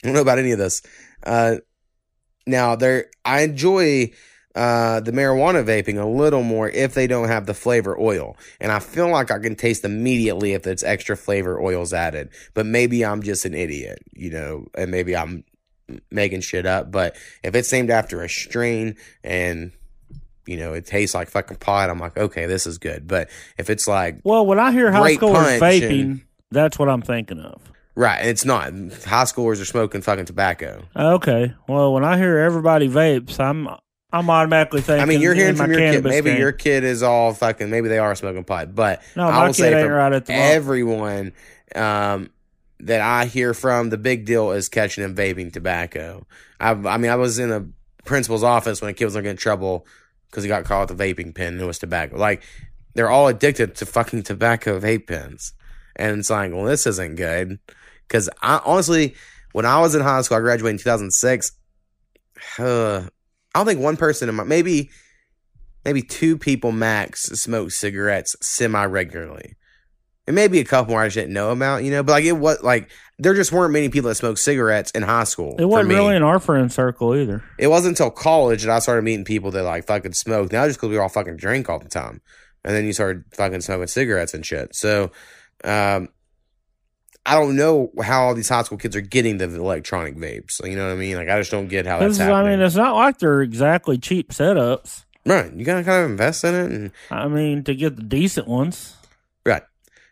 don't 0.04 0.14
know 0.14 0.22
about 0.22 0.38
any 0.38 0.52
of 0.52 0.60
this. 0.60 0.82
Uh, 1.24 1.56
now 2.46 2.76
there, 2.76 3.06
I 3.24 3.42
enjoy 3.42 4.12
uh 4.54 5.00
the 5.00 5.14
marijuana 5.14 5.64
vaping 5.64 5.98
a 5.98 6.06
little 6.06 6.44
more 6.44 6.70
if 6.70 6.94
they 6.94 7.08
don't 7.08 7.30
have 7.30 7.46
the 7.46 7.54
flavor 7.54 7.98
oil, 7.98 8.36
and 8.60 8.74
I 8.74 8.80
feel 8.80 9.08
like 9.10 9.32
I 9.32 9.40
can 9.40 9.56
taste 9.56 9.86
immediately 9.86 10.52
if 10.52 10.68
it's 10.68 10.84
extra 10.84 11.16
flavor 11.16 11.62
oils 11.62 11.94
added. 11.94 12.28
But 12.54 12.66
maybe 12.66 13.06
I'm 13.06 13.24
just 13.24 13.46
an 13.46 13.54
idiot, 13.54 14.00
you 14.12 14.32
know, 14.32 14.68
and 14.76 14.92
maybe 14.92 15.16
I'm 15.16 15.46
making 16.12 16.42
shit 16.42 16.66
up. 16.66 16.92
But 16.92 17.16
if 17.42 17.56
it's 17.56 17.72
named 17.72 17.90
after 17.90 18.22
a 18.22 18.28
strain 18.28 18.98
and 19.24 19.72
you 20.52 20.58
know 20.58 20.74
it 20.74 20.86
tastes 20.86 21.16
like 21.16 21.30
fucking 21.30 21.58
pot, 21.58 21.90
I'm 21.90 22.00
like, 22.00 22.18
okay, 22.18 22.46
this 22.46 22.68
is 22.68 22.78
good. 22.78 23.08
But 23.08 23.30
if 23.58 23.70
it's 23.70 23.88
like 23.88 24.20
Well, 24.24 24.46
when 24.46 24.60
I 24.60 24.72
hear 24.72 24.92
high 24.92 25.16
schoolers 25.16 25.60
vaping, 25.60 26.02
and- 26.02 26.22
that's 26.52 26.78
what 26.78 26.90
I'm 26.90 27.02
thinking 27.02 27.40
of. 27.40 27.62
right, 27.96 28.20
and 28.20 28.30
it's 28.30 28.46
not 28.46 28.66
high 28.66 29.24
schoolers 29.24 29.62
are 29.62 29.66
smoking 29.66 30.02
fucking 30.02 30.26
tobacco. 30.26 30.84
Okay. 30.96 31.54
Well, 31.68 31.94
when 31.94 32.04
I 32.04 32.18
hear 32.18 32.38
everybody 32.40 32.90
vapes, 32.90 33.40
I'm 33.40 33.68
I'm 34.14 34.30
automatically 34.30 34.82
thinking. 34.82 35.02
I 35.02 35.06
mean, 35.06 35.22
you're 35.22 35.34
hearing 35.34 35.56
from 35.56 35.72
your 35.72 35.80
kid. 35.80 36.04
Maybe 36.04 36.32
game. 36.32 36.40
your 36.40 36.52
kid 36.52 36.84
is 36.84 37.02
all 37.02 37.34
fucking. 37.34 37.70
Maybe 37.70 37.88
they 37.88 37.98
are 37.98 38.14
smoking 38.16 38.44
pot, 38.44 38.76
but 38.76 39.02
No, 39.16 39.28
I 39.30 39.44
will 39.46 39.54
kid 39.54 39.56
say 39.56 39.82
ain't 39.82 39.90
right 39.90 40.12
at 40.12 40.26
the 40.26 40.34
moment. 40.34 40.54
everyone 40.54 41.34
um, 41.76 42.30
that 42.82 43.00
I 43.00 43.26
hear 43.26 43.54
from, 43.54 43.90
the 43.90 43.98
big 43.98 44.26
deal 44.26 44.52
is 44.52 44.68
catching 44.68 45.04
them 45.04 45.16
vaping 45.16 45.54
tobacco. 45.54 46.26
I, 46.60 46.72
I 46.72 46.98
mean, 46.98 47.10
I 47.10 47.16
was 47.16 47.40
in 47.40 47.52
a 47.52 47.66
principal's 48.04 48.44
office 48.44 48.82
when 48.82 48.90
a 48.90 48.94
kid 48.94 49.06
was 49.06 49.16
looking 49.16 49.32
in 49.32 49.38
trouble 49.38 49.86
because 50.32 50.44
he 50.44 50.48
got 50.48 50.64
caught 50.64 50.90
with 50.90 51.00
a 51.00 51.04
vaping 51.04 51.36
pen 51.36 51.54
and 51.54 51.62
it 51.62 51.66
was 51.66 51.78
tobacco. 51.78 52.18
Like 52.18 52.42
they're 52.96 53.12
all 53.12 53.28
addicted 53.28 53.76
to 53.76 53.86
fucking 53.86 54.24
tobacco 54.24 54.80
vape 54.80 55.08
pens, 55.08 55.54
and 55.96 56.20
it's 56.20 56.30
like, 56.30 56.52
well, 56.52 56.64
this 56.64 56.88
isn't 56.88 57.16
good. 57.16 57.60
Because 58.08 58.30
I 58.42 58.62
honestly, 58.66 59.16
when 59.52 59.66
I 59.66 59.80
was 59.80 59.94
in 59.94 60.02
high 60.02 60.22
school, 60.22 60.38
I 60.38 60.42
graduated 60.42 60.76
in 60.76 60.84
2006. 60.84 61.52
Uh, 62.58 63.04
I 63.54 63.60
don't 63.60 63.66
think 63.66 63.82
one 63.82 63.98
person 63.98 64.30
in 64.30 64.36
my 64.36 64.46
maybe 64.46 64.90
maybe 65.84 66.02
two 66.02 66.38
people 66.38 66.72
max 66.72 67.24
smoke 67.24 67.72
cigarettes 67.72 68.36
semi 68.42 68.86
regularly. 68.86 69.56
And 70.28 70.36
maybe 70.36 70.60
a 70.60 70.64
couple 70.64 70.92
more 70.92 71.02
I 71.02 71.08
just 71.08 71.16
didn't 71.16 71.34
know 71.34 71.52
about, 71.52 71.84
you 71.84 71.92
know. 71.92 72.04
But 72.04 72.12
like 72.14 72.26
it 72.26 72.34
was 72.34 72.62
like 72.62 72.90
there 73.18 73.34
just 73.34 73.52
weren't 73.52 73.74
many 73.74 73.90
people 73.90 74.08
that 74.10 74.16
smoked 74.16 74.40
cigarettes 74.40 74.92
in 74.92 75.04
high 75.04 75.24
school. 75.24 75.56
It 75.58 75.66
wasn't 75.66 75.90
really 75.90 76.16
in 76.16 76.24
our 76.24 76.40
friend 76.40 76.72
circle 76.72 77.16
either. 77.16 77.44
It 77.58 77.68
wasn't 77.68 77.94
until 77.94 78.12
college 78.12 78.64
that 78.64 78.72
I 78.72 78.80
started 78.80 79.02
meeting 79.04 79.26
people 79.26 79.52
that 79.52 79.64
like 79.64 79.88
fucking 79.88 80.14
smoked. 80.14 80.52
Now 80.54 80.68
just 80.68 80.80
because 80.80 80.90
we 80.90 80.98
all 80.98 81.10
fucking 81.10 81.38
drink 81.38 81.70
all 81.70 81.80
the 81.80 81.90
time, 81.90 82.22
and 82.64 82.76
then 82.76 82.86
you 82.86 82.94
started 82.94 83.24
fucking 83.34 83.62
smoking 83.62 83.88
cigarettes 83.88 84.34
and 84.34 84.46
shit. 84.46 84.76
So, 84.76 85.12
um, 85.64 86.10
I 87.26 87.36
don't 87.36 87.56
know 87.56 87.92
how 88.02 88.24
all 88.24 88.34
these 88.36 88.50
high 88.50 88.64
school 88.64 88.78
kids 88.78 88.96
are 88.96 89.02
getting 89.02 89.38
the 89.38 89.46
electronic 89.46 90.16
vapes. 90.18 90.64
You 90.68 90.76
know 90.76 90.88
what 90.88 90.94
I 90.94 90.98
mean? 90.98 91.18
Like 91.18 91.30
I 91.30 91.40
just 91.40 91.52
don't 91.52 91.68
get 91.68 91.86
how 91.86 92.00
that's 92.00 92.18
Because 92.18 92.32
I 92.32 92.44
mean, 92.48 92.60
it's 92.60 92.76
not 92.76 92.96
like 92.96 93.20
they're 93.20 93.42
exactly 93.42 93.98
cheap 93.98 94.32
setups. 94.32 95.04
right? 95.26 95.54
You 95.54 95.66
gotta 95.66 95.84
kind 95.84 96.04
of 96.06 96.12
invest 96.12 96.44
in 96.44 96.56
it 96.56 96.72
and 96.72 96.92
I 97.10 97.28
mean, 97.28 97.64
to 97.66 97.76
get 97.76 97.96
the 97.96 98.04
decent 98.04 98.48
ones. 98.48 98.98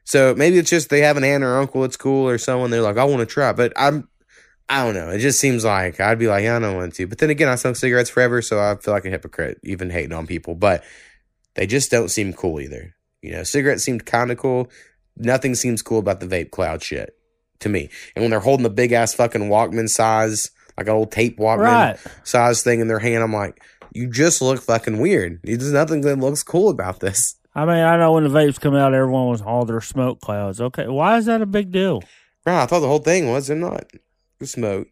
So 0.09 0.33
maybe 0.33 0.57
it's 0.57 0.71
just 0.71 0.89
they 0.89 1.01
have 1.01 1.17
an 1.17 1.23
aunt 1.23 1.43
or 1.43 1.59
uncle 1.59 1.81
that's 1.81 1.95
cool 1.95 2.27
or 2.27 2.39
someone 2.39 2.71
they're 2.71 2.81
like, 2.81 2.97
I 2.97 3.03
want 3.03 3.19
to 3.19 3.27
try. 3.27 3.53
But 3.53 3.73
I'm, 3.77 4.09
I 4.67 4.83
don't 4.83 4.95
know. 4.95 5.09
It 5.11 5.19
just 5.19 5.39
seems 5.39 5.63
like 5.63 5.99
I'd 5.99 6.17
be 6.17 6.25
like, 6.25 6.45
yeah, 6.45 6.55
I 6.55 6.59
don't 6.59 6.75
want 6.77 6.95
to. 6.95 7.05
But 7.05 7.19
then 7.19 7.29
again, 7.29 7.47
I 7.47 7.53
smoked 7.53 7.77
cigarettes 7.77 8.09
forever, 8.09 8.41
so 8.41 8.59
I 8.59 8.75
feel 8.77 8.91
like 8.91 9.05
a 9.05 9.11
hypocrite 9.11 9.59
even 9.61 9.91
hating 9.91 10.11
on 10.11 10.25
people. 10.25 10.55
But 10.55 10.83
they 11.53 11.67
just 11.67 11.91
don't 11.91 12.09
seem 12.09 12.33
cool 12.33 12.59
either. 12.59 12.95
You 13.21 13.33
know, 13.33 13.43
cigarettes 13.43 13.83
seemed 13.83 14.07
kind 14.07 14.31
of 14.31 14.39
cool. 14.39 14.71
Nothing 15.15 15.53
seems 15.53 15.83
cool 15.83 15.99
about 15.99 16.21
the 16.21 16.25
vape 16.25 16.49
cloud 16.49 16.81
shit 16.81 17.15
to 17.59 17.69
me. 17.69 17.91
And 18.15 18.23
when 18.23 18.31
they're 18.31 18.39
holding 18.39 18.63
the 18.63 18.71
big 18.71 18.93
ass 18.93 19.13
fucking 19.13 19.43
Walkman 19.43 19.89
size, 19.89 20.49
like 20.75 20.87
an 20.87 20.93
old 20.93 21.11
tape 21.11 21.37
Walkman 21.37 21.59
Right. 21.59 21.99
size 22.23 22.63
thing 22.63 22.79
in 22.79 22.87
their 22.87 22.97
hand, 22.97 23.21
I'm 23.21 23.33
like, 23.33 23.61
you 23.93 24.09
just 24.09 24.41
look 24.41 24.59
fucking 24.59 24.97
weird. 24.97 25.39
There's 25.43 25.71
nothing 25.71 26.01
that 26.01 26.15
looks 26.17 26.41
cool 26.41 26.69
about 26.69 26.99
this. 26.99 27.35
I 27.61 27.65
mean, 27.65 27.83
I 27.83 27.97
know 27.97 28.13
when 28.13 28.23
the 28.23 28.29
vapes 28.29 28.59
come 28.59 28.75
out, 28.75 28.93
everyone 28.93 29.27
was 29.27 29.41
all 29.41 29.65
their 29.65 29.81
smoke 29.81 30.21
clouds. 30.21 30.61
Okay, 30.61 30.87
why 30.87 31.17
is 31.17 31.25
that 31.25 31.41
a 31.41 31.45
big 31.45 31.71
deal? 31.71 32.01
Right. 32.45 32.63
I 32.63 32.65
thought 32.65 32.79
the 32.79 32.87
whole 32.87 32.99
thing 32.99 33.29
was 33.29 33.47
they're 33.47 33.57
not 33.57 33.85
the 34.39 34.47
smoke. 34.47 34.87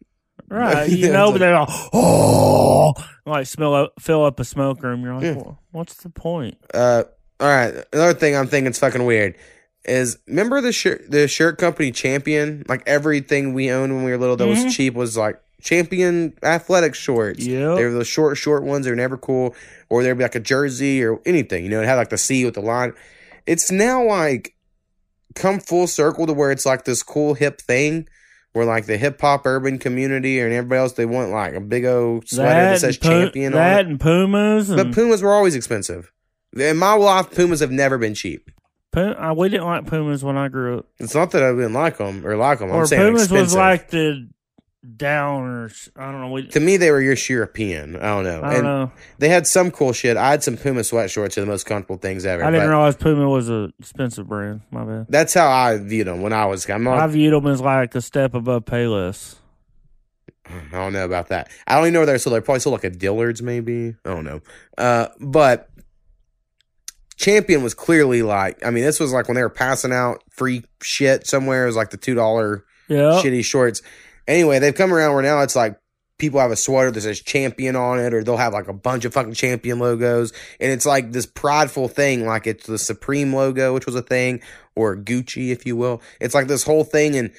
Right, 0.48 0.88
you 0.90 1.10
know, 1.12 1.32
but 1.32 1.38
they're 1.38 1.54
all, 1.56 1.66
oh, 1.92 2.92
like 3.26 3.46
smell 3.46 3.74
up, 3.74 3.92
fill 4.00 4.24
up 4.24 4.40
a 4.40 4.44
smoke 4.44 4.82
room. 4.82 5.02
You're 5.02 5.14
like, 5.14 5.22
Yeah. 5.24 5.34
well, 5.34 5.62
what's 5.72 5.94
the 5.96 6.10
point? 6.10 6.56
Uh, 6.72 7.04
all 7.40 7.48
right. 7.48 7.84
Another 7.92 8.14
thing 8.14 8.36
I'm 8.36 8.46
thinking 8.46 8.70
is 8.70 8.78
fucking 8.78 9.04
weird 9.04 9.34
is 9.84 10.18
remember 10.26 10.60
the 10.60 10.72
shirt 10.72 11.10
the 11.10 11.26
shirt 11.28 11.56
company 11.58 11.90
Champion? 11.92 12.64
Like 12.68 12.82
everything 12.86 13.54
we 13.54 13.70
owned 13.70 13.94
when 13.94 14.04
we 14.04 14.10
were 14.10 14.18
little 14.18 14.36
that 14.36 14.44
Mhm. 14.44 14.64
was 14.64 14.74
cheap 14.76 14.94
was 14.94 15.16
like 15.16 15.40
Champion 15.60 16.34
athletic 16.42 16.94
shorts. 16.94 17.44
Yeah, 17.44 17.74
They 17.74 17.84
were 17.84 17.90
the 17.90 18.04
short, 18.04 18.36
short 18.36 18.62
ones. 18.62 18.86
They're 18.86 18.94
never 18.94 19.16
cool. 19.16 19.54
Or 19.88 20.02
there'd 20.02 20.16
be 20.18 20.24
like 20.24 20.34
a 20.36 20.40
jersey 20.40 21.02
or 21.04 21.20
anything. 21.26 21.64
You 21.64 21.70
know, 21.70 21.82
it 21.82 21.86
had 21.86 21.96
like 21.96 22.10
the 22.10 22.18
C 22.18 22.44
with 22.44 22.54
the 22.54 22.60
line. 22.60 22.92
It's 23.46 23.70
now 23.70 24.04
like 24.04 24.54
come 25.34 25.58
full 25.60 25.86
circle 25.86 26.26
to 26.26 26.32
where 26.32 26.50
it's 26.52 26.64
like 26.66 26.84
this 26.84 27.02
cool 27.02 27.34
hip 27.34 27.60
thing 27.60 28.08
where 28.52 28.64
like 28.64 28.86
the 28.86 28.96
hip 28.96 29.20
hop 29.20 29.46
urban 29.46 29.78
community 29.78 30.40
and 30.40 30.52
everybody 30.52 30.78
else 30.80 30.92
they 30.94 31.06
want 31.06 31.30
like 31.30 31.54
a 31.54 31.60
big 31.60 31.84
old 31.84 32.28
sweater 32.28 32.48
that, 32.48 32.80
says 32.80 32.96
and 32.96 33.02
Pu- 33.02 33.08
champion 33.08 33.52
on 33.52 33.58
that 33.58 33.80
it. 33.80 33.86
and 33.88 34.00
Pumas 34.00 34.70
and 34.70 34.76
But 34.76 34.94
Pumas 34.94 35.22
were 35.22 35.32
always 35.32 35.54
expensive. 35.54 36.12
In 36.56 36.76
my 36.78 36.94
life, 36.94 37.30
Pumas 37.30 37.60
have 37.60 37.70
never 37.70 37.98
been 37.98 38.14
cheap. 38.14 38.50
Pum- 38.90 39.14
uh, 39.18 39.34
we 39.34 39.48
didn't 39.50 39.66
like 39.66 39.86
Pumas 39.86 40.24
when 40.24 40.36
I 40.38 40.48
grew 40.48 40.78
up. 40.78 40.86
It's 40.98 41.14
not 41.14 41.30
that 41.32 41.42
I 41.42 41.50
didn't 41.52 41.74
like 41.74 41.98
them 41.98 42.26
or 42.26 42.36
like 42.36 42.58
them. 42.60 42.70
I'm 42.70 42.76
or 42.76 42.86
saying 42.86 43.02
Pumas 43.02 43.22
expensive. 43.24 43.44
was 43.46 43.54
like 43.54 43.90
the 43.90 44.28
downers. 44.86 45.88
I 45.96 46.10
don't 46.10 46.20
know. 46.20 46.30
We, 46.30 46.46
to 46.48 46.60
me, 46.60 46.76
they 46.76 46.90
were 46.90 47.00
your 47.00 47.16
European. 47.28 47.96
I 47.96 48.02
don't 48.14 48.24
know. 48.24 48.38
I 48.38 48.40
don't 48.40 48.54
and 48.54 48.62
know. 48.64 48.92
they 49.18 49.28
had 49.28 49.46
some 49.46 49.70
cool 49.70 49.92
shit. 49.92 50.16
I 50.16 50.30
had 50.30 50.42
some 50.42 50.56
Puma 50.56 50.84
sweat 50.84 51.10
shorts. 51.10 51.36
Are 51.36 51.40
the 51.40 51.46
most 51.46 51.64
comfortable 51.66 51.98
things 51.98 52.24
ever. 52.24 52.44
I 52.44 52.50
didn't 52.50 52.68
realize 52.68 52.96
Puma 52.96 53.28
was 53.28 53.50
a 53.50 53.70
expensive 53.78 54.28
brand. 54.28 54.62
My 54.70 54.84
bad. 54.84 55.06
That's 55.08 55.34
how 55.34 55.48
I 55.50 55.78
viewed 55.78 56.06
them 56.06 56.22
when 56.22 56.32
I 56.32 56.46
was. 56.46 56.68
I'm 56.70 56.84
not, 56.84 56.98
I 56.98 57.06
viewed 57.06 57.32
them 57.32 57.46
as 57.46 57.60
like 57.60 57.94
a 57.94 58.00
step 58.00 58.34
above 58.34 58.64
Payless. 58.64 59.36
I 60.46 60.62
don't 60.72 60.94
know 60.94 61.04
about 61.04 61.28
that. 61.28 61.50
I 61.66 61.74
don't 61.74 61.84
even 61.84 61.92
know 61.94 61.98
where 62.00 62.06
they're 62.06 62.18
sold. 62.18 62.34
They're 62.34 62.40
probably 62.40 62.60
sold 62.60 62.72
like 62.72 62.84
a 62.84 62.90
Dillard's, 62.90 63.42
maybe. 63.42 63.94
I 64.04 64.08
don't 64.10 64.24
know. 64.24 64.40
Uh, 64.78 65.08
but 65.20 65.68
Champion 67.16 67.62
was 67.62 67.74
clearly 67.74 68.22
like. 68.22 68.64
I 68.64 68.70
mean, 68.70 68.84
this 68.84 68.98
was 69.00 69.12
like 69.12 69.28
when 69.28 69.34
they 69.34 69.42
were 69.42 69.50
passing 69.50 69.92
out 69.92 70.22
free 70.30 70.64
shit 70.82 71.26
somewhere. 71.26 71.64
It 71.64 71.66
was 71.66 71.76
like 71.76 71.90
the 71.90 71.96
two 71.98 72.14
dollar 72.14 72.64
Yeah. 72.88 73.20
shitty 73.22 73.44
shorts. 73.44 73.82
Anyway, 74.28 74.60
they've 74.60 74.74
come 74.74 74.92
around 74.92 75.14
where 75.14 75.22
now 75.22 75.40
it's 75.40 75.56
like 75.56 75.80
people 76.18 76.38
have 76.38 76.50
a 76.50 76.56
sweater 76.56 76.90
that 76.90 77.00
says 77.00 77.20
champion 77.20 77.74
on 77.74 77.98
it, 77.98 78.12
or 78.12 78.22
they'll 78.22 78.36
have 78.36 78.52
like 78.52 78.68
a 78.68 78.72
bunch 78.72 79.04
of 79.04 79.14
fucking 79.14 79.32
champion 79.32 79.78
logos. 79.78 80.32
And 80.60 80.70
it's 80.70 80.84
like 80.86 81.12
this 81.12 81.26
prideful 81.26 81.88
thing, 81.88 82.26
like 82.26 82.46
it's 82.46 82.66
the 82.66 82.78
Supreme 82.78 83.32
logo, 83.32 83.72
which 83.72 83.86
was 83.86 83.94
a 83.94 84.02
thing, 84.02 84.42
or 84.76 84.96
Gucci, 84.96 85.50
if 85.50 85.64
you 85.64 85.76
will. 85.76 86.02
It's 86.20 86.34
like 86.34 86.46
this 86.46 86.64
whole 86.64 86.84
thing 86.84 87.14
in 87.14 87.32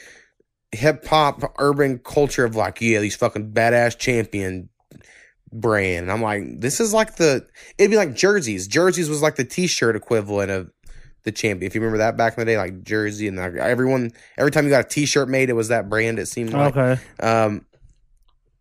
hip 0.71 1.05
hop, 1.05 1.53
urban 1.59 1.99
culture 1.99 2.45
of 2.45 2.55
like, 2.55 2.81
yeah, 2.81 2.99
these 2.99 3.15
fucking 3.15 3.51
badass 3.51 3.97
champion 3.97 4.69
brand. 5.51 6.03
And 6.03 6.11
I'm 6.11 6.21
like, 6.21 6.59
this 6.59 6.79
is 6.79 6.93
like 6.93 7.17
the, 7.17 7.45
it'd 7.77 7.91
be 7.91 7.97
like 7.97 8.15
jerseys. 8.15 8.67
Jerseys 8.67 9.09
was 9.09 9.21
like 9.21 9.35
the 9.35 9.45
t 9.45 9.67
shirt 9.67 9.95
equivalent 9.95 10.51
of 10.51 10.71
the 11.23 11.31
champion. 11.31 11.67
If 11.69 11.75
you 11.75 11.81
remember 11.81 11.97
that 11.99 12.17
back 12.17 12.37
in 12.37 12.41
the 12.41 12.45
day, 12.45 12.57
like 12.57 12.83
jersey 12.83 13.27
and 13.27 13.37
like 13.37 13.55
everyone, 13.55 14.11
every 14.37 14.51
time 14.51 14.63
you 14.65 14.69
got 14.69 14.85
a 14.85 14.87
t-shirt 14.87 15.27
made, 15.29 15.49
it 15.49 15.53
was 15.53 15.67
that 15.69 15.89
brand. 15.89 16.19
It 16.19 16.27
seemed 16.27 16.51
like. 16.53 16.75
Okay. 16.75 17.01
Um. 17.21 17.65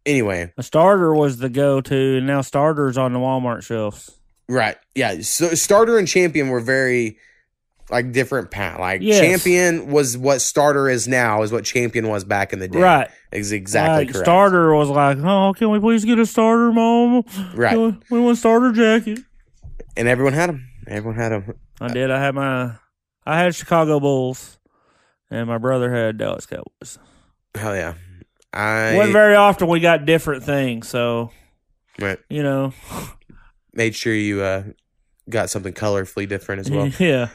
Anyway, 0.07 0.51
A 0.57 0.63
starter 0.63 1.15
was 1.15 1.37
the 1.39 1.51
go-to, 1.51 2.17
and 2.19 2.27
now 2.27 2.41
starters 2.41 2.97
on 2.97 3.13
the 3.13 3.19
Walmart 3.19 3.63
shelves. 3.63 4.11
right, 4.49 4.77
yeah. 4.95 5.21
So 5.21 5.51
starter 5.55 5.99
and 5.99 6.09
champion 6.09 6.49
were 6.49 6.61
very 6.61 7.19
like 7.91 8.13
different 8.13 8.51
path. 8.51 8.81
Like 8.81 9.03
Yes. 9.03 9.21
champion 9.21 9.91
was 9.91 10.17
what 10.17 10.41
starter 10.41 10.89
is 10.89 11.07
now, 11.09 11.43
is 11.43 11.53
what 11.53 11.65
champion 11.65 12.09
was 12.09 12.25
back 12.25 12.53
in 12.55 12.59
the 12.59 12.69
day. 12.69 12.79
Right. 12.81 13.09
Is 13.33 13.53
exactly 13.53 14.07
Like, 14.07 14.15
correct. 14.15 14.25
starter 14.27 14.75
was 14.75 14.89
like, 14.89 15.19
oh, 15.19 15.53
can 15.55 15.71
we 15.71 15.79
please 15.81 16.05
get 16.07 16.19
a 16.19 16.25
starter, 16.27 16.73
mom? 16.73 17.25
Right. 17.55 17.77
We 17.77 17.83
want- 17.83 18.05
we 18.11 18.21
want 18.21 18.39
starter 18.39 18.73
jacket. 18.73 19.19
and 19.97 20.09
everyone 20.09 20.33
had 20.33 20.49
them. 20.49 20.69
Everyone 20.87 21.19
had 21.19 21.33
them. 21.33 21.55
I 21.81 21.89
did. 21.89 22.11
I 22.11 22.21
had 22.21 22.35
my, 22.35 22.75
I 23.25 23.39
had 23.39 23.55
Chicago 23.55 24.01
Bulls, 24.01 24.59
and 25.31 25.47
my 25.47 25.59
brother 25.59 25.93
had 25.93 26.19
Dallas 26.19 26.47
Cowboys. 26.47 26.99
Hell 27.55 27.77
yeah. 27.77 27.95
I 28.53 28.95
wasn't 28.97 29.13
very 29.13 29.35
often 29.35 29.69
we 29.69 29.81
got 29.81 30.07
different 30.07 30.43
things, 30.43 30.89
so 30.89 31.31
right. 32.01 32.19
you 32.31 32.43
know, 32.43 32.73
made 33.75 33.95
sure 33.95 34.15
you 34.15 34.41
uh 34.41 34.65
got 35.29 35.51
something 35.51 35.75
colorfully 35.75 36.27
different 36.27 36.61
as 36.61 36.71
well. 36.71 36.89
yeah. 36.99 37.29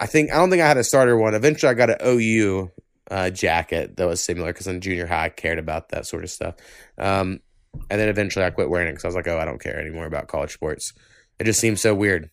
I 0.00 0.06
think 0.06 0.32
I 0.32 0.36
don't 0.36 0.50
think 0.50 0.62
I 0.62 0.68
had 0.68 0.76
a 0.76 0.84
starter 0.84 1.16
one. 1.16 1.34
Eventually, 1.34 1.70
I 1.70 1.74
got 1.74 1.90
an 1.90 1.98
OU 2.04 2.70
uh, 3.10 3.30
jacket 3.30 3.96
that 3.96 4.06
was 4.06 4.22
similar 4.22 4.52
because 4.52 4.66
in 4.66 4.80
junior 4.80 5.06
high 5.06 5.26
I 5.26 5.28
cared 5.28 5.58
about 5.58 5.90
that 5.90 6.06
sort 6.06 6.24
of 6.24 6.30
stuff. 6.30 6.56
Um, 6.98 7.40
and 7.90 8.00
then 8.00 8.08
eventually 8.08 8.44
I 8.44 8.50
quit 8.50 8.70
wearing 8.70 8.88
it 8.88 8.92
because 8.92 9.04
I 9.04 9.08
was 9.08 9.14
like, 9.14 9.28
oh, 9.28 9.38
I 9.38 9.44
don't 9.44 9.60
care 9.60 9.78
anymore 9.78 10.06
about 10.06 10.28
college 10.28 10.52
sports. 10.52 10.92
It 11.38 11.44
just 11.44 11.60
seems 11.60 11.80
so 11.80 11.94
weird. 11.94 12.30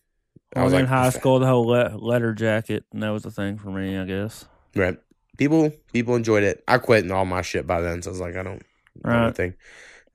I 0.56 0.62
I 0.62 0.64
was 0.64 0.74
was 0.74 0.82
in 0.82 0.88
high 0.88 1.10
school, 1.10 1.40
the 1.40 1.48
whole 1.48 1.66
le- 1.68 1.98
letter 1.98 2.34
jacket, 2.34 2.86
and 2.94 3.04
that 3.04 3.10
was 3.10 3.24
the 3.24 3.32
thing 3.32 3.58
for 3.58 3.70
me, 3.70 3.98
I 3.98 4.06
guess. 4.06 4.46
right? 4.76 4.98
People 5.38 5.72
people 5.92 6.16
enjoyed 6.16 6.44
it. 6.44 6.64
I 6.68 6.78
quit 6.78 7.04
and 7.04 7.12
all 7.12 7.26
my 7.26 7.42
shit 7.42 7.68
by 7.68 7.82
then, 7.82 8.02
so 8.02 8.10
I 8.10 8.12
was 8.12 8.22
like, 8.22 8.36
I 8.38 8.44
don't 8.44 8.62
know 9.04 9.12
Right. 9.12 9.24
anything. 9.26 9.54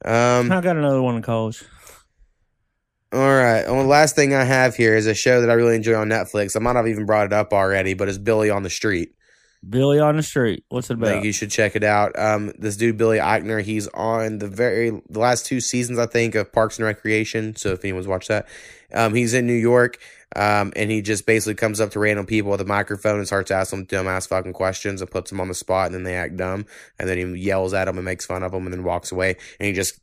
Um, 0.05 0.51
I 0.51 0.61
got 0.63 0.77
another 0.77 1.03
one 1.03 1.17
in 1.17 1.23
college. 1.23 1.63
all 3.13 3.19
right. 3.21 3.61
And 3.67 3.79
the 3.79 3.85
last 3.85 4.17
thing 4.17 4.33
I 4.35 4.45
have 4.45 4.77
here 4.77 4.97
is 4.97 5.07
a 5.07 5.15
show 5.15 5.41
that 5.43 5.51
I 5.51 5.55
really 5.55 5.77
enjoy 5.77 5.95
on 5.95 6.09
Netflix. 6.09 6.57
I 6.57 6.61
might 6.61 6.77
have 6.77 6.89
even 6.89 7.05
brought 7.07 7.27
it 7.27 7.33
up 7.35 7.53
already, 7.53 7.93
but 7.95 8.09
it's 8.09 8.17
Billy 8.19 8.49
on 8.51 8.63
the 8.63 8.71
Street. 8.71 9.15
Billy 9.69 9.99
on 9.99 10.17
the 10.17 10.23
street. 10.23 10.65
What's 10.71 10.91
it 10.91 10.95
I 10.95 10.97
about? 10.97 11.07
think 11.09 11.25
you 11.25 11.33
should 11.33 11.51
check 11.51 11.77
it 11.77 11.85
out. 11.85 12.19
Um, 12.19 12.53
this 12.59 12.77
dude 12.77 12.97
Billy 12.97 13.19
Eichner, 13.19 13.63
he's 13.63 13.89
on 13.89 14.39
the 14.39 14.49
very 14.49 14.91
the 15.09 15.19
last 15.19 15.47
two 15.47 15.61
seasons, 15.61 15.99
I 15.99 16.07
think, 16.07 16.35
of 16.35 16.53
Parks 16.53 16.79
and 16.79 16.87
Recreation. 16.87 17.57
So 17.57 17.73
if 17.73 17.85
anyone's 17.85 18.09
watched 18.09 18.29
that, 18.29 18.49
um, 18.95 19.15
he's 19.15 19.35
in 19.35 19.47
New 19.47 19.53
York, 19.53 19.99
um, 20.35 20.73
and 20.77 20.91
he 20.91 21.03
just 21.03 21.27
basically 21.27 21.57
comes 21.57 21.81
up 21.81 21.91
to 21.91 22.01
random 22.01 22.25
people 22.25 22.51
with 22.51 22.61
a 22.63 22.65
microphone 22.65 23.19
and 23.19 23.27
starts 23.27 23.51
asking 23.51 23.85
them 23.85 24.07
dumbass 24.07 24.27
fucking 24.29 24.55
questions 24.55 25.03
and 25.03 25.11
puts 25.11 25.31
them 25.31 25.41
on 25.41 25.49
the 25.49 25.55
spot, 25.55 25.87
and 25.87 25.95
then 25.95 26.05
they 26.05 26.17
act 26.17 26.37
dumb, 26.37 26.65
and 26.99 27.09
then 27.09 27.19
he 27.19 27.41
yells 27.41 27.75
at 27.75 27.85
them 27.85 27.99
and 27.99 28.05
makes 28.05 28.25
fun 28.25 28.43
of 28.43 28.53
them, 28.53 28.65
and 28.65 28.73
then 28.73 28.83
walks 28.85 29.13
away, 29.13 29.37
and 29.59 29.67
he 29.67 29.73
just. 29.73 30.01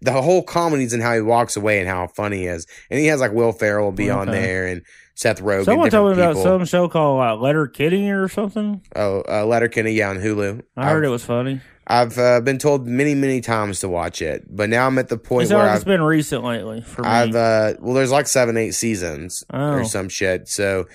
The 0.00 0.12
whole 0.12 0.42
comedy's 0.42 0.92
in 0.92 1.00
how 1.00 1.14
he 1.14 1.20
walks 1.22 1.56
away 1.56 1.78
and 1.80 1.88
how 1.88 2.06
funny 2.08 2.38
he 2.40 2.46
is, 2.46 2.66
and 2.90 3.00
he 3.00 3.06
has 3.06 3.20
like 3.20 3.32
Will 3.32 3.52
Ferrell 3.52 3.90
be 3.92 4.10
on 4.10 4.26
there 4.28 4.66
and 4.66 4.82
Seth 5.14 5.40
Rogen. 5.40 5.64
Someone 5.64 5.90
told 5.90 6.16
me 6.16 6.22
about 6.22 6.36
some 6.36 6.64
show 6.66 6.88
called 6.88 7.18
like 7.18 7.38
Letter 7.40 7.66
Kitty 7.68 8.10
or 8.10 8.28
something. 8.28 8.82
Oh, 8.96 9.22
uh, 9.28 9.46
Letterkenny, 9.46 9.92
yeah, 9.92 10.10
on 10.10 10.16
Hulu. 10.18 10.62
I 10.76 10.88
heard 10.90 10.98
I've- 11.04 11.06
it 11.06 11.10
was 11.10 11.24
funny. 11.24 11.60
I've 11.86 12.16
uh, 12.18 12.40
been 12.40 12.56
told 12.56 12.86
many, 12.86 13.14
many 13.14 13.42
times 13.42 13.80
to 13.80 13.90
watch 13.90 14.22
it, 14.22 14.44
but 14.48 14.70
now 14.70 14.86
I'm 14.86 14.96
at 14.98 15.08
the 15.08 15.18
point 15.18 15.42
It's 15.44 15.52
where 15.52 15.64
like 15.66 15.76
it's 15.76 15.84
been 15.84 16.00
recent 16.02 16.42
lately 16.42 16.80
for 16.80 17.02
me. 17.02 17.08
I've 17.08 17.34
uh, 17.36 17.74
well, 17.78 17.92
there's 17.92 18.10
like 18.10 18.26
seven, 18.26 18.56
eight 18.56 18.70
seasons 18.70 19.44
Oh. 19.52 19.72
or 19.74 19.84
some 19.84 20.08
shit. 20.08 20.48
So, 20.48 20.86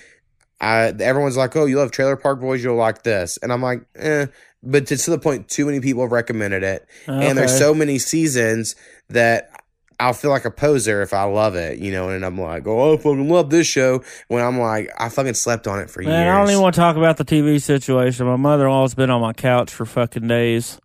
I 0.60 0.86
everyone's 0.88 1.36
like, 1.36 1.54
"Oh, 1.54 1.64
you 1.66 1.78
love 1.78 1.92
Trailer 1.92 2.16
Park 2.16 2.40
Boys, 2.40 2.62
you'll 2.64 2.74
like 2.74 3.04
this," 3.04 3.38
and 3.40 3.52
I'm 3.52 3.62
like, 3.62 3.82
"Eh." 3.96 4.26
But 4.62 4.86
to, 4.88 4.96
to 4.96 5.10
the 5.10 5.18
point, 5.18 5.48
too 5.48 5.66
many 5.66 5.80
people 5.80 6.02
have 6.02 6.12
recommended 6.12 6.62
it, 6.62 6.86
and 7.06 7.36
there's 7.38 7.56
so 7.56 7.72
many 7.72 7.98
seasons 7.98 8.76
that 9.08 9.50
I'll 9.98 10.12
feel 10.12 10.30
like 10.30 10.44
a 10.44 10.50
poser 10.50 11.02
if 11.02 11.14
I 11.14 11.24
love 11.24 11.54
it, 11.54 11.78
you 11.78 11.92
know. 11.92 12.10
And 12.10 12.24
I'm 12.24 12.38
like, 12.38 12.66
"Oh, 12.66 12.94
I 12.94 12.96
fucking 12.96 13.28
love 13.28 13.50
this 13.50 13.66
show," 13.66 14.02
when 14.28 14.44
I'm 14.44 14.58
like, 14.58 14.90
I 14.98 15.08
fucking 15.08 15.34
slept 15.34 15.66
on 15.66 15.78
it 15.78 15.88
for 15.90 16.02
Man, 16.02 16.10
years. 16.10 16.34
I 16.34 16.38
don't 16.38 16.50
even 16.50 16.62
want 16.62 16.74
to 16.74 16.80
talk 16.80 16.96
about 16.96 17.16
the 17.16 17.24
TV 17.24 17.60
situation. 17.60 18.26
My 18.26 18.36
mother 18.36 18.66
in 18.66 18.70
law's 18.70 18.94
been 18.94 19.10
on 19.10 19.20
my 19.20 19.32
couch 19.32 19.72
for 19.72 19.86
fucking 19.86 20.26
days. 20.26 20.78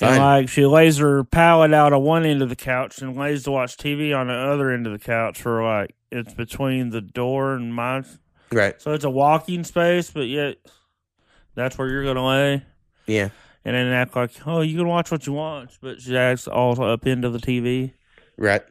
And 0.00 0.22
like 0.22 0.48
she 0.48 0.64
lays 0.66 0.98
her 0.98 1.24
pallet 1.24 1.74
out 1.74 1.92
on 1.92 2.02
one 2.02 2.24
end 2.24 2.42
of 2.42 2.48
the 2.48 2.56
couch 2.56 3.02
and 3.02 3.16
lays 3.16 3.44
to 3.44 3.50
watch 3.50 3.76
TV 3.76 4.16
on 4.16 4.28
the 4.28 4.34
other 4.34 4.70
end 4.70 4.86
of 4.86 4.92
the 4.92 4.98
couch 4.98 5.42
for 5.42 5.62
like 5.62 5.94
it's 6.10 6.34
between 6.34 6.90
the 6.90 7.00
door 7.00 7.54
and 7.54 7.74
my 7.74 8.04
right? 8.52 8.80
so 8.80 8.92
it's 8.92 9.04
a 9.04 9.10
walking 9.10 9.64
space, 9.64 10.10
but 10.10 10.28
yet 10.28 10.56
that's 11.54 11.76
where 11.76 11.88
you're 11.88 12.04
gonna 12.04 12.26
lay. 12.26 12.64
Yeah, 13.08 13.30
And 13.64 13.74
then 13.74 13.86
act 13.88 14.14
like, 14.14 14.30
oh, 14.46 14.60
you 14.60 14.76
can 14.76 14.86
watch 14.86 15.10
what 15.10 15.26
you 15.26 15.32
want, 15.32 15.76
but 15.80 16.00
she 16.00 16.16
acts 16.16 16.46
all 16.46 16.80
up 16.82 17.06
into 17.06 17.30
the 17.30 17.38
TV. 17.38 17.92
right. 18.36 18.62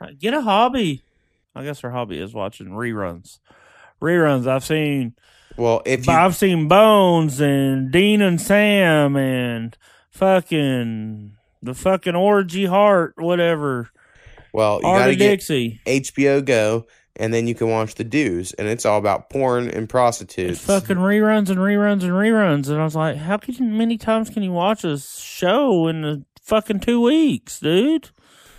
Like, 0.00 0.18
Get 0.18 0.34
a 0.34 0.40
hobby. 0.40 1.04
I 1.54 1.62
guess 1.62 1.80
her 1.80 1.90
hobby 1.90 2.18
is 2.18 2.34
watching 2.34 2.68
reruns. 2.70 3.38
Reruns. 4.02 4.46
I've 4.48 4.64
seen. 4.64 5.14
Well, 5.56 5.82
if 5.86 6.06
you 6.06 6.12
I've 6.12 6.34
seen 6.34 6.66
Bones 6.66 7.40
and 7.40 7.92
Dean 7.92 8.20
and 8.20 8.40
Sam 8.40 9.14
and 9.16 9.76
fucking 10.10 11.36
the 11.62 11.74
fucking 11.74 12.16
orgy 12.16 12.66
heart, 12.66 13.14
whatever. 13.18 13.90
well, 14.52 14.80
you 14.82 14.88
Hart 14.88 15.00
gotta 15.02 15.12
of 15.12 15.18
get 15.18 15.28
Dixie. 15.30 15.80
HBO 15.86 16.44
Go, 16.44 16.86
and 17.16 17.32
then 17.32 17.46
you 17.46 17.54
can 17.54 17.68
watch 17.68 17.94
the 17.94 18.04
Deuce, 18.04 18.52
and 18.54 18.66
it's 18.68 18.84
all 18.84 18.98
about 18.98 19.30
porn 19.30 19.68
and 19.68 19.88
prostitutes. 19.88 20.58
It's 20.58 20.66
fucking 20.66 20.96
reruns 20.96 21.48
and 21.48 21.58
reruns 21.58 22.02
and 22.02 22.12
reruns. 22.12 22.68
And 22.68 22.80
I 22.80 22.84
was 22.84 22.96
like, 22.96 23.16
how 23.16 23.36
can 23.36 23.76
many 23.76 23.96
times 23.98 24.30
can 24.30 24.42
you 24.42 24.52
watch 24.52 24.84
a 24.84 24.98
show 24.98 25.86
in 25.88 26.02
the 26.02 26.24
fucking 26.42 26.80
two 26.80 27.00
weeks, 27.00 27.60
dude? 27.60 28.10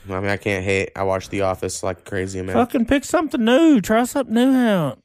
I 0.09 0.19
mean, 0.19 0.29
I 0.29 0.37
can't 0.37 0.63
hate. 0.63 0.91
I 0.95 1.03
watch 1.03 1.29
The 1.29 1.41
Office 1.41 1.81
like 1.83 2.05
crazy 2.05 2.39
amount. 2.39 2.57
Fucking 2.57 2.85
pick 2.85 3.03
something 3.03 3.43
new. 3.43 3.81
Try 3.81 4.03
something 4.03 4.35
new 4.35 4.53
out. 4.53 4.99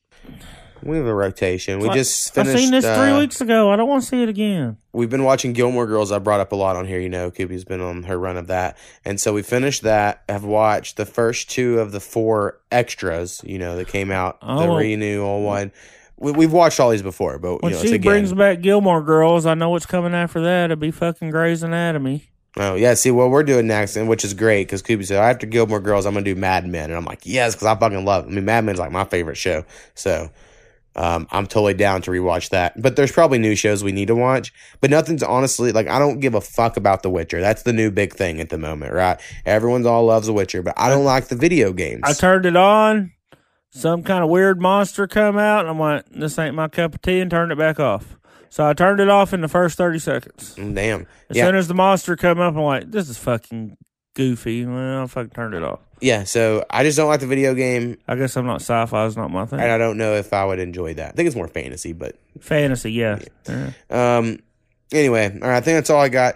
We 0.83 0.97
have 0.97 1.07
a 1.07 1.15
rotation. 1.15 1.79
We 1.81 1.89
Like, 1.89 1.97
just 1.97 2.31
I 2.39 2.43
finished. 2.45 2.59
seen 2.63 2.71
this 2.71 2.85
three 2.85 3.11
uh, 3.11 3.19
weeks 3.19 3.41
ago. 3.41 3.71
I 3.71 3.77
don't 3.77 3.89
want 3.89 4.03
to 4.03 4.09
see 4.09 4.23
it 4.23 4.29
again. 4.29 4.77
We've 4.93 5.11
been 5.11 5.25
watching 5.25 5.53
Gilmore 5.53 5.87
Girls. 5.87 6.11
I 6.13 6.19
brought 6.19 6.41
up 6.41 6.53
a 6.53 6.57
lot 6.57 6.77
on 6.77 6.87
here. 6.87 6.99
You 7.01 7.09
know, 7.09 7.31
Koopy's 7.31 7.65
been 7.65 7.81
on 7.81 8.05
her 8.05 8.19
run 8.19 8.37
of 8.37 8.47
that, 8.49 8.77
and 9.05 9.21
so 9.21 9.33
we 9.33 9.43
finished 9.43 9.83
that. 9.83 10.23
Have 10.29 10.45
watched 10.45 10.97
the 10.97 11.07
first 11.07 11.51
two 11.51 11.79
of 11.81 11.93
the 11.93 12.01
four 12.01 12.61
extras. 12.73 13.41
You 13.45 13.59
know, 13.59 13.77
that 13.77 13.89
came 13.89 14.11
out. 14.11 14.41
the 14.41 14.47
Oh. 14.47 14.77
renewal 14.77 15.43
one. 15.43 15.73
We, 16.17 16.33
we've 16.33 16.53
watched 16.53 16.81
all 16.81 16.91
these 16.91 17.03
before, 17.03 17.39
but 17.39 17.63
When 17.63 17.73
you 17.73 17.77
know, 17.79 17.83
it's 17.83 17.91
she 17.91 17.99
brings 17.99 18.33
back 18.33 18.61
Gilmore 18.61 19.03
Girls, 19.03 19.47
I 19.47 19.55
know 19.55 19.71
what's 19.71 19.87
coming 19.87 20.13
after 20.15 20.41
that. 20.43 20.65
It'll 20.67 20.77
be 20.77 20.91
fucking 20.91 21.31
Grey's 21.31 21.63
Anatomy. 21.63 22.25
Oh 22.59 22.75
yeah, 22.75 22.95
see 22.95 23.11
what 23.13 23.31
we're 23.31 23.45
doing 23.45 23.69
next, 23.69 23.97
and 23.97 24.09
which 24.09 24.25
is 24.25 24.35
great 24.35 24.67
because 24.67 24.83
Koopy 24.83 25.07
said 25.07 25.19
after 25.23 25.47
Gilmore 25.47 25.79
Girls, 25.81 26.05
I'm 26.05 26.15
gonna 26.15 26.25
do 26.25 26.35
Mad 26.35 26.67
Men, 26.67 26.91
and 26.91 26.95
I'm 26.95 27.05
like, 27.05 27.21
yes, 27.25 27.55
because 27.55 27.69
I 27.69 27.77
fucking 27.79 28.05
love. 28.05 28.25
It. 28.27 28.31
I 28.31 28.33
mean, 28.33 28.45
Mad 28.45 28.65
Men's 28.65 28.81
like 28.81 28.91
my 28.91 29.05
favorite 29.05 29.37
show, 29.37 29.65
so 29.95 30.31
um, 30.97 31.27
I'm 31.31 31.47
totally 31.47 31.75
down 31.75 32.03
to 32.03 32.11
rewatch 32.11 32.51
that. 32.51 32.81
But 32.81 32.97
there's 32.97 33.13
probably 33.13 33.39
new 33.39 33.55
shows 33.55 33.85
we 33.85 33.93
need 33.93 34.09
to 34.09 34.17
watch, 34.17 34.53
but 34.81 34.91
nothing's 34.91 35.23
honestly 35.23 35.73
like 35.73 35.87
I 35.89 35.99
don't 35.99 36.21
give 36.21 36.35
a 36.35 36.41
fuck 36.41 36.77
about 36.77 37.03
The 37.03 37.11
Witcher. 37.11 37.41
That's 37.41 37.63
the 37.63 37.73
new 37.73 37.91
big 37.91 38.15
thing 38.15 38.41
at 38.41 38.49
the 38.51 38.59
moment, 38.59 38.93
right? 38.93 39.21
Everyone's 39.47 39.87
all 39.87 40.05
loves 40.05 40.27
The 40.27 40.33
Witcher, 40.33 40.63
but 40.63 40.75
I 40.77 40.89
don't 40.89 41.05
like 41.05 41.29
the 41.29 41.37
video 41.37 41.73
games. 41.73 42.01
I 42.05 42.13
turned 42.13 42.45
it 42.47 42.57
on. 42.57 43.13
some 43.73 44.03
kind 44.03 44.25
of 44.25 44.31
weird 44.31 44.61
monster 44.61 45.07
come 45.07 45.39
out, 45.39 45.61
and 45.61 45.69
I'm 45.71 45.79
like, 45.79 46.05
this 46.11 46.37
ain't 46.39 46.57
my 46.57 46.67
cup 46.69 46.95
of 46.97 47.03
tea, 47.03 47.21
and 47.21 47.31
turned 47.31 47.53
it 47.53 47.59
back 47.59 47.79
off. 47.79 48.17
So 48.49 48.67
I 48.69 48.73
turned 48.73 48.99
it 48.99 49.09
off 49.09 49.33
in 49.33 49.43
the 49.43 49.49
first 49.49 49.79
30 49.79 50.01
seconds. 50.01 50.57
Mm, 50.57 50.75
Damn. 50.75 51.07
As 51.29 51.37
Yeah. 51.37 51.47
soon 51.47 51.55
as 51.55 51.69
the 51.69 51.75
monster 51.75 52.17
come 52.17 52.41
up, 52.41 52.57
I'm 52.57 52.63
like, 52.63 52.91
this 52.91 53.09
is 53.09 53.17
fucking 53.17 53.77
goofy. 54.17 54.67
Well, 54.67 55.05
I 55.05 55.07
fucking 55.07 55.31
turned 55.31 55.55
it 55.55 55.63
off. 55.63 55.79
Yeah. 56.01 56.25
So 56.25 56.65
I 56.71 56.83
just 56.83 56.97
don't 56.97 57.09
like 57.09 57.21
the 57.21 57.27
video 57.27 57.55
game, 57.55 57.99
I 58.09 58.17
guess 58.17 58.37
I'm 58.37 58.47
not 58.47 58.61
sci-fi. 58.63 59.07
Is 59.07 59.17
not 59.17 59.31
my 59.31 59.47
thing. 59.47 59.61
and 59.61 59.71
I 59.71 59.79
don't 59.79 59.99
know 59.99 60.15
if 60.15 60.33
I 60.33 60.45
would 60.45 60.59
enjoy 60.59 60.95
that. 60.95 61.13
I 61.13 61.13
think 61.13 61.27
it's 61.27 61.37
more 61.37 61.49
fantasy, 61.49 61.93
but 61.93 62.17
Fantasy, 62.41 62.93
yeah. 62.93 63.19
Yeah. 63.49 63.73
Um. 63.91 64.39
Anyway, 64.93 65.27
all 65.43 65.49
right. 65.49 65.57
I 65.59 65.61
think 65.61 65.77
that's 65.77 65.91
all 65.91 66.01
I 66.01 66.09
got. 66.09 66.35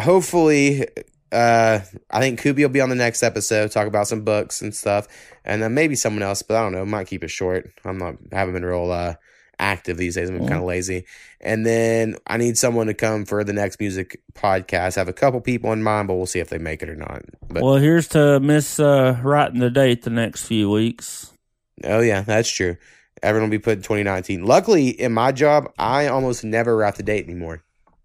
Hopefully, 0.00 0.86
uh, 1.30 1.80
I 2.10 2.20
think 2.20 2.40
Koopy 2.40 2.58
will 2.62 2.68
be 2.68 2.80
on 2.80 2.88
the 2.88 2.94
next 2.96 3.22
episode, 3.22 3.70
talk 3.70 3.86
about 3.86 4.08
some 4.08 4.22
books 4.22 4.60
and 4.62 4.74
stuff, 4.74 5.06
and 5.44 5.62
then 5.62 5.74
maybe 5.74 5.94
someone 5.94 6.22
else. 6.22 6.42
But 6.42 6.56
I 6.56 6.62
don't 6.62 6.72
know. 6.72 6.84
Might 6.84 7.06
keep 7.06 7.22
it 7.22 7.30
short. 7.30 7.70
I'm 7.84 7.98
not. 7.98 8.16
I 8.32 8.36
haven't 8.36 8.54
been 8.54 8.64
real 8.64 8.90
uh 8.90 9.14
active 9.62 9.96
these 9.96 10.16
days. 10.16 10.30
Been 10.30 10.40
kind 10.40 10.60
of 10.60 10.64
lazy. 10.64 11.04
And 11.40 11.64
then 11.64 12.16
I 12.26 12.36
need 12.36 12.58
someone 12.58 12.88
to 12.88 12.94
come 12.94 13.24
for 13.24 13.44
the 13.44 13.52
next 13.52 13.80
music 13.80 14.20
podcast. 14.34 14.96
I 14.96 15.00
have 15.00 15.08
a 15.08 15.12
couple 15.12 15.40
people 15.40 15.72
in 15.72 15.82
mind, 15.82 16.08
but 16.08 16.14
we'll 16.16 16.26
see 16.26 16.40
if 16.40 16.48
they 16.50 16.58
make 16.58 16.82
it 16.82 16.88
or 16.88 16.96
not. 16.96 17.22
But 17.48 17.62
Well, 17.62 17.76
here's 17.76 18.08
to 18.08 18.40
Miss 18.40 18.78
uh, 18.80 19.20
writing 19.22 19.60
the 19.60 19.70
date 19.70 20.02
the 20.02 20.10
next 20.10 20.44
few 20.44 20.68
weeks. 20.68 21.32
oh 21.84 22.00
yeah, 22.00 22.22
that's 22.22 22.50
true. 22.50 22.76
Everyone 23.22 23.48
will 23.48 23.56
be 23.56 23.62
put 23.62 23.74
in 23.78 23.82
2019. 23.82 24.44
Luckily, 24.44 24.88
in 24.88 25.12
my 25.12 25.30
job, 25.30 25.72
I 25.78 26.08
almost 26.08 26.42
never 26.42 26.76
write 26.76 26.96
the 26.96 27.04
date 27.04 27.24
anymore. 27.24 27.62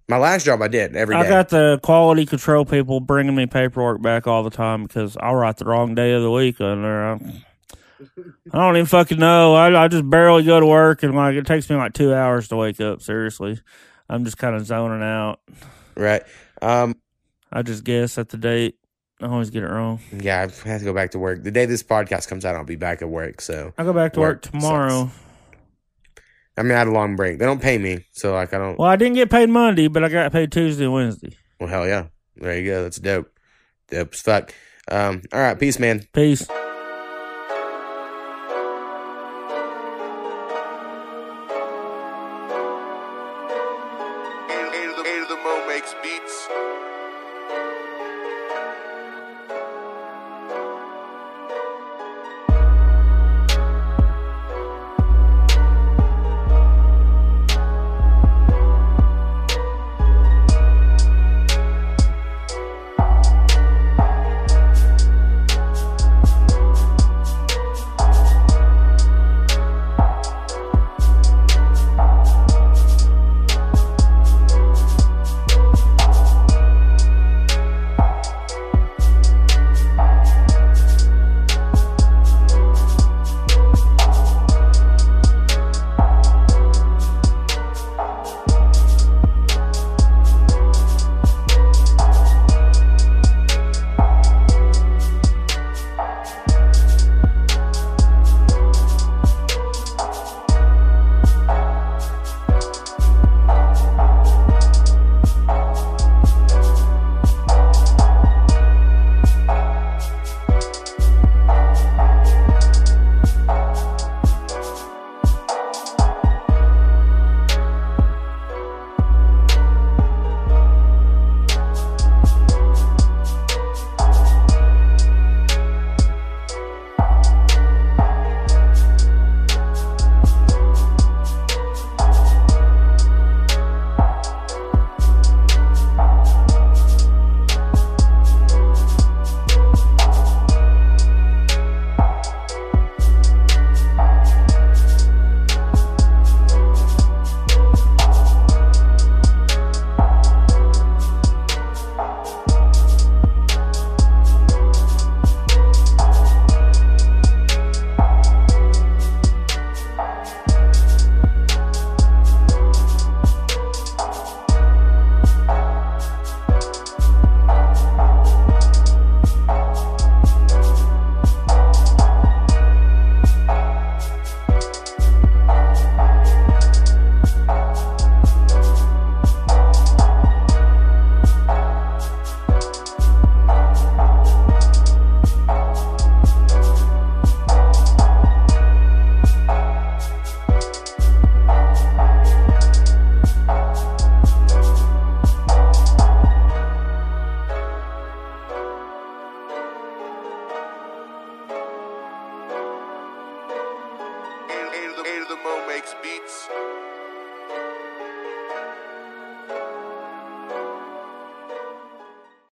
My 0.07 0.17
last 0.17 0.45
job, 0.45 0.61
I 0.61 0.67
did 0.67 0.95
every 0.95 1.15
day. 1.15 1.21
I 1.21 1.27
got 1.27 1.49
the 1.49 1.79
quality 1.83 2.25
control 2.25 2.65
people 2.65 2.99
bringing 2.99 3.35
me 3.35 3.45
paperwork 3.47 4.01
back 4.01 4.25
all 4.27 4.43
the 4.43 4.51
time 4.51 4.83
because 4.83 5.17
I'll 5.17 5.35
write 5.35 5.57
the 5.57 5.65
wrong 5.65 5.95
day 5.95 6.13
of 6.13 6.21
the 6.21 6.31
week 6.31 6.61
on 6.61 6.81
there. 6.83 7.19
I, 8.53 8.57
don't 8.57 8.75
even 8.75 8.85
fucking 8.85 9.19
know. 9.19 9.55
I, 9.55 9.83
I 9.83 9.87
just 9.87 10.09
barely 10.09 10.43
go 10.43 10.59
to 10.59 10.65
work 10.65 11.03
and 11.03 11.15
like 11.15 11.35
it 11.35 11.45
takes 11.45 11.69
me 11.69 11.75
like 11.75 11.93
two 11.93 12.13
hours 12.13 12.47
to 12.49 12.55
wake 12.55 12.79
up. 12.79 13.01
Seriously, 13.01 13.59
I'm 14.09 14.25
just 14.25 14.37
kind 14.37 14.55
of 14.55 14.65
zoning 14.65 15.03
out. 15.03 15.39
right. 15.95 16.23
Um. 16.61 16.95
I 17.51 17.61
just 17.61 17.83
guess 17.83 18.17
at 18.17 18.29
the 18.29 18.37
date. 18.37 18.75
I 19.21 19.27
always 19.27 19.49
get 19.49 19.63
it 19.63 19.69
wrong. 19.69 19.99
Yeah, 20.11 20.47
I 20.65 20.67
have 20.67 20.79
to 20.81 20.85
go 20.85 20.93
back 20.93 21.11
to 21.11 21.19
work. 21.19 21.43
The 21.43 21.49
day 21.49 21.65
this 21.65 21.81
podcast 21.81 22.27
comes 22.27 22.45
out, 22.45 22.55
I'll 22.55 22.63
be 22.63 22.75
back 22.75 23.01
at 23.01 23.09
work. 23.09 23.41
So 23.41 23.73
I 23.77 23.83
go 23.83 23.93
back 23.93 24.13
to 24.13 24.19
work, 24.19 24.43
Work 24.45 24.51
tomorrow. 24.51 25.09
I 26.57 26.63
mean, 26.63 26.73
I 26.73 26.79
had 26.79 26.87
a 26.87 26.91
long 26.91 27.15
break. 27.15 27.39
They 27.39 27.45
don't 27.45 27.61
pay 27.61 27.77
me, 27.77 28.05
so 28.11 28.33
like 28.33 28.53
I 28.53 28.57
don't. 28.57 28.77
Well, 28.77 28.89
I 28.89 28.95
didn't 28.95 29.15
get 29.15 29.29
paid 29.29 29.49
Monday, 29.49 29.87
but 29.87 30.03
I 30.03 30.09
got 30.09 30.31
paid 30.31 30.51
Tuesday 30.51 30.85
and 30.85 30.93
Wednesday. 30.93 31.35
Well, 31.59 31.69
hell 31.69 31.87
yeah, 31.87 32.07
there 32.35 32.57
you 32.57 32.65
go. 32.65 32.83
That's 32.83 32.97
dope. 32.97 33.31
Dope 33.89 34.13
as 34.13 34.21
fuck. 34.21 34.53
Um. 34.89 35.21
All 35.31 35.39
right, 35.39 35.59
peace, 35.59 35.79
man. 35.79 36.07
Peace. 36.13 36.47